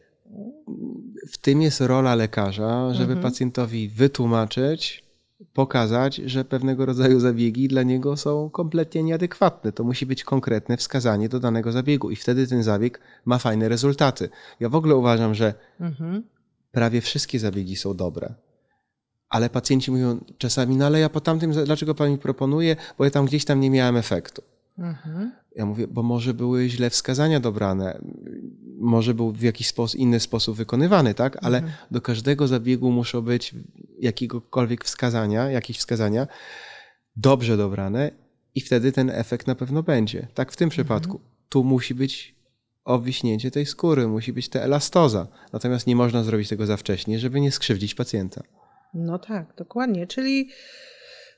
w 1.33 1.39
tym 1.39 1.63
jest 1.63 1.81
rola 1.81 2.15
lekarza, 2.15 2.95
żeby 2.95 3.13
Mhm. 3.13 3.21
pacjentowi 3.23 3.89
wytłumaczyć, 3.89 5.04
pokazać, 5.53 6.17
że 6.17 6.45
pewnego 6.45 6.87
rodzaju 6.87 7.21
zabiegi 7.21 7.69
dla 7.69 7.83
niego 7.83 8.17
są 8.17 8.51
kompletnie 8.51 9.03
nieadekwatne. 9.03 9.73
To 9.73 9.85
musi 9.85 10.07
być 10.07 10.25
konkretne 10.25 10.77
wskazanie 10.77 11.29
do 11.29 11.41
danego 11.41 11.73
zabiegu 11.73 12.11
i 12.11 12.17
wtedy 12.17 12.47
ten 12.47 12.63
zabieg 12.63 13.01
ma 13.25 13.39
fajne 13.39 13.69
rezultaty. 13.69 14.29
Ja 14.61 14.69
w 14.69 14.75
ogóle 14.75 14.97
uważam, 14.97 15.35
że 15.35 15.55
Mhm. 15.81 16.23
prawie 16.73 17.01
wszystkie 17.01 17.39
zabiegi 17.39 17.77
są 17.77 17.95
dobre. 17.97 18.35
Ale 19.29 19.51
pacjenci 19.51 19.91
mówią 19.91 20.25
czasami, 20.39 20.77
no 20.77 20.87
ale 20.87 21.01
ja 21.01 21.09
po 21.09 21.21
tamtym, 21.21 21.53
dlaczego 21.53 21.95
pan 21.95 22.11
mi 22.11 22.19
proponuje, 22.19 22.77
bo 22.99 23.05
ja 23.05 23.11
tam 23.11 23.27
gdzieś 23.27 23.45
tam 23.45 23.61
nie 23.61 23.71
miałem 23.71 23.97
efektu. 23.97 24.43
Mhm. 24.79 25.33
Ja 25.57 25.67
mówię, 25.67 25.89
bo 25.89 26.03
może 26.03 26.35
były 26.35 26.69
źle 26.69 26.91
wskazania 26.91 27.41
dobrane, 27.41 27.99
może 28.85 29.15
był 29.15 29.33
w 29.33 29.43
jakiś 29.43 29.67
sposób, 29.69 30.01
inny 30.01 30.21
sposób 30.21 30.57
wykonywany, 30.57 31.15
tak? 31.15 31.37
Ale 31.45 31.59
Mhm. 31.59 31.75
do 31.91 32.01
każdego 32.01 32.49
zabiegu 32.49 32.91
muszą 32.91 33.23
być 33.23 33.55
jakiegokolwiek 34.01 34.85
wskazania, 34.85 35.51
jakieś 35.51 35.79
wskazania 35.79 36.27
dobrze 37.17 37.57
dobrane 37.57 38.11
i 38.55 38.61
wtedy 38.61 38.93
ten 38.93 39.11
efekt 39.11 39.47
na 39.47 39.55
pewno 39.55 39.83
będzie. 39.83 40.29
Tak 40.35 40.53
w 40.53 40.57
tym 40.57 40.69
przypadku. 40.69 41.21
Tu 41.49 41.65
musi 41.65 41.95
być 41.95 42.35
obwiśnięcie 42.85 43.51
tej 43.51 43.67
skóry, 43.67 44.09
musi 44.09 44.33
być 44.33 44.49
ta 44.49 44.61
elastoza. 44.61 45.27
Natomiast 45.53 45.87
nie 45.87 45.97
można 45.97 46.25
zrobić 46.25 46.49
tego 46.49 46.67
za 46.67 46.77
wcześnie, 46.77 47.19
żeby 47.19 47.41
nie 47.41 47.53
skrzywdzić 47.53 47.95
pacjenta. 47.95 48.43
No 48.95 49.19
tak, 49.19 49.55
dokładnie. 49.57 50.07
Czyli, 50.07 50.49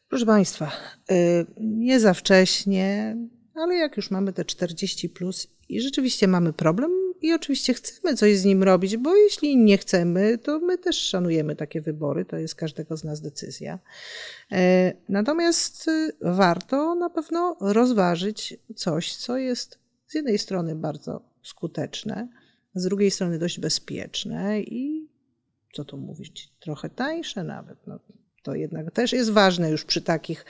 proszę 0.08 0.26
Państwa, 0.26 0.72
y, 1.10 1.46
nie 1.60 2.00
za 2.00 2.14
wcześnie, 2.14 3.16
ale 3.54 3.74
jak 3.74 3.96
już 3.96 4.10
mamy 4.10 4.32
te 4.32 4.44
40 4.44 5.08
plus 5.08 5.46
i 5.68 5.80
rzeczywiście 5.80 6.28
mamy 6.28 6.52
problem 6.52 6.90
i 7.26 7.32
oczywiście 7.32 7.74
chcemy 7.74 8.16
coś 8.16 8.38
z 8.38 8.44
nim 8.44 8.62
robić, 8.62 8.96
bo 8.96 9.16
jeśli 9.16 9.56
nie 9.56 9.78
chcemy, 9.78 10.38
to 10.38 10.58
my 10.58 10.78
też 10.78 10.96
szanujemy 10.96 11.56
takie 11.56 11.80
wybory, 11.80 12.24
to 12.24 12.36
jest 12.36 12.54
każdego 12.54 12.96
z 12.96 13.04
nas 13.04 13.20
decyzja. 13.20 13.78
E, 14.52 14.92
Natomiast 15.08 15.88
y, 15.88 16.12
warto 16.20 16.94
na 16.94 17.10
pewno 17.10 17.56
rozważyć 17.60 18.56
coś, 18.76 19.16
co 19.16 19.38
jest 19.38 19.78
z 20.06 20.14
jednej 20.14 20.38
strony 20.38 20.74
bardzo 20.74 21.22
skuteczne, 21.42 22.28
z 22.74 22.84
drugiej 22.84 23.10
strony 23.10 23.38
dość 23.38 23.60
bezpieczne 23.60 24.60
i 24.60 25.08
co 25.74 25.84
tu 25.84 25.98
mówić, 25.98 26.52
trochę 26.60 26.90
tańsze 26.90 27.44
nawet. 27.44 27.86
No, 27.86 27.98
to 28.42 28.54
jednak 28.54 28.90
też 28.92 29.12
jest 29.12 29.30
ważne 29.30 29.70
już 29.70 29.84
przy 29.84 30.02
takich 30.02 30.44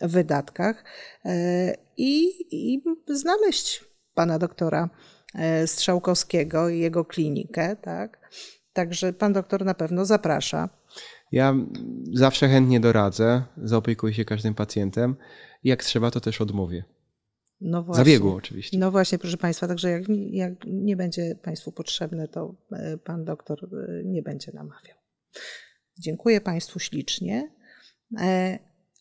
wydatkach. 0.00 0.84
E, 1.24 1.74
I, 1.96 2.24
i 2.50 2.82
znaleźć 3.06 3.84
pana 4.14 4.38
doktora 4.38 4.84
e, 4.84 5.11
Strzałkowskiego 5.66 6.68
i 6.68 6.78
jego 6.78 7.04
klinikę, 7.04 7.76
tak? 7.76 8.30
Także 8.72 9.12
pan 9.12 9.32
doktor 9.32 9.64
na 9.64 9.74
pewno 9.74 10.04
zaprasza. 10.04 10.68
Ja 11.32 11.54
zawsze 12.12 12.48
chętnie 12.48 12.80
doradzę, 12.80 13.42
zaopiekuję 13.56 14.14
się 14.14 14.24
każdym 14.24 14.54
pacjentem. 14.54 15.16
Jak 15.64 15.84
trzeba, 15.84 16.10
to 16.10 16.20
też 16.20 16.40
odmówię. 16.40 16.84
No 17.60 17.82
właśnie. 17.82 18.04
Zabiegu 18.04 18.34
oczywiście. 18.34 18.78
No 18.78 18.90
właśnie, 18.90 19.18
proszę 19.18 19.36
Państwa, 19.36 19.68
także 19.68 19.90
jak, 19.90 20.02
jak 20.30 20.52
nie 20.66 20.96
będzie 20.96 21.34
Państwu 21.42 21.72
potrzebne, 21.72 22.28
to 22.28 22.54
e, 22.72 22.98
Pan 22.98 23.24
doktor 23.24 23.58
e, 23.64 24.04
nie 24.04 24.22
będzie 24.22 24.52
namawiał. 24.54 24.96
Dziękuję 25.98 26.40
Państwu 26.40 26.78
ślicznie. 26.78 27.50
E, 28.20 28.58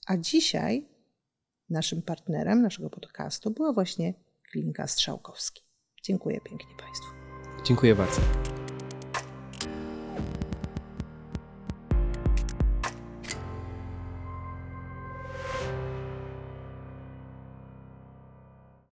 A 0.08 0.18
dzisiaj 0.18 0.90
naszym 1.70 2.02
partnerem 2.02 2.62
naszego 2.62 2.90
podcastu 2.90 3.52
była 3.52 3.74
właśnie 3.74 4.14
Klinika 4.52 4.88
Strzałkowski. 4.88 5.71
Dziękuję 6.04 6.41
pięknie 6.41 6.76
Państwu. 6.78 7.12
Dziękuję 7.64 7.95
bardzo. 7.95 8.22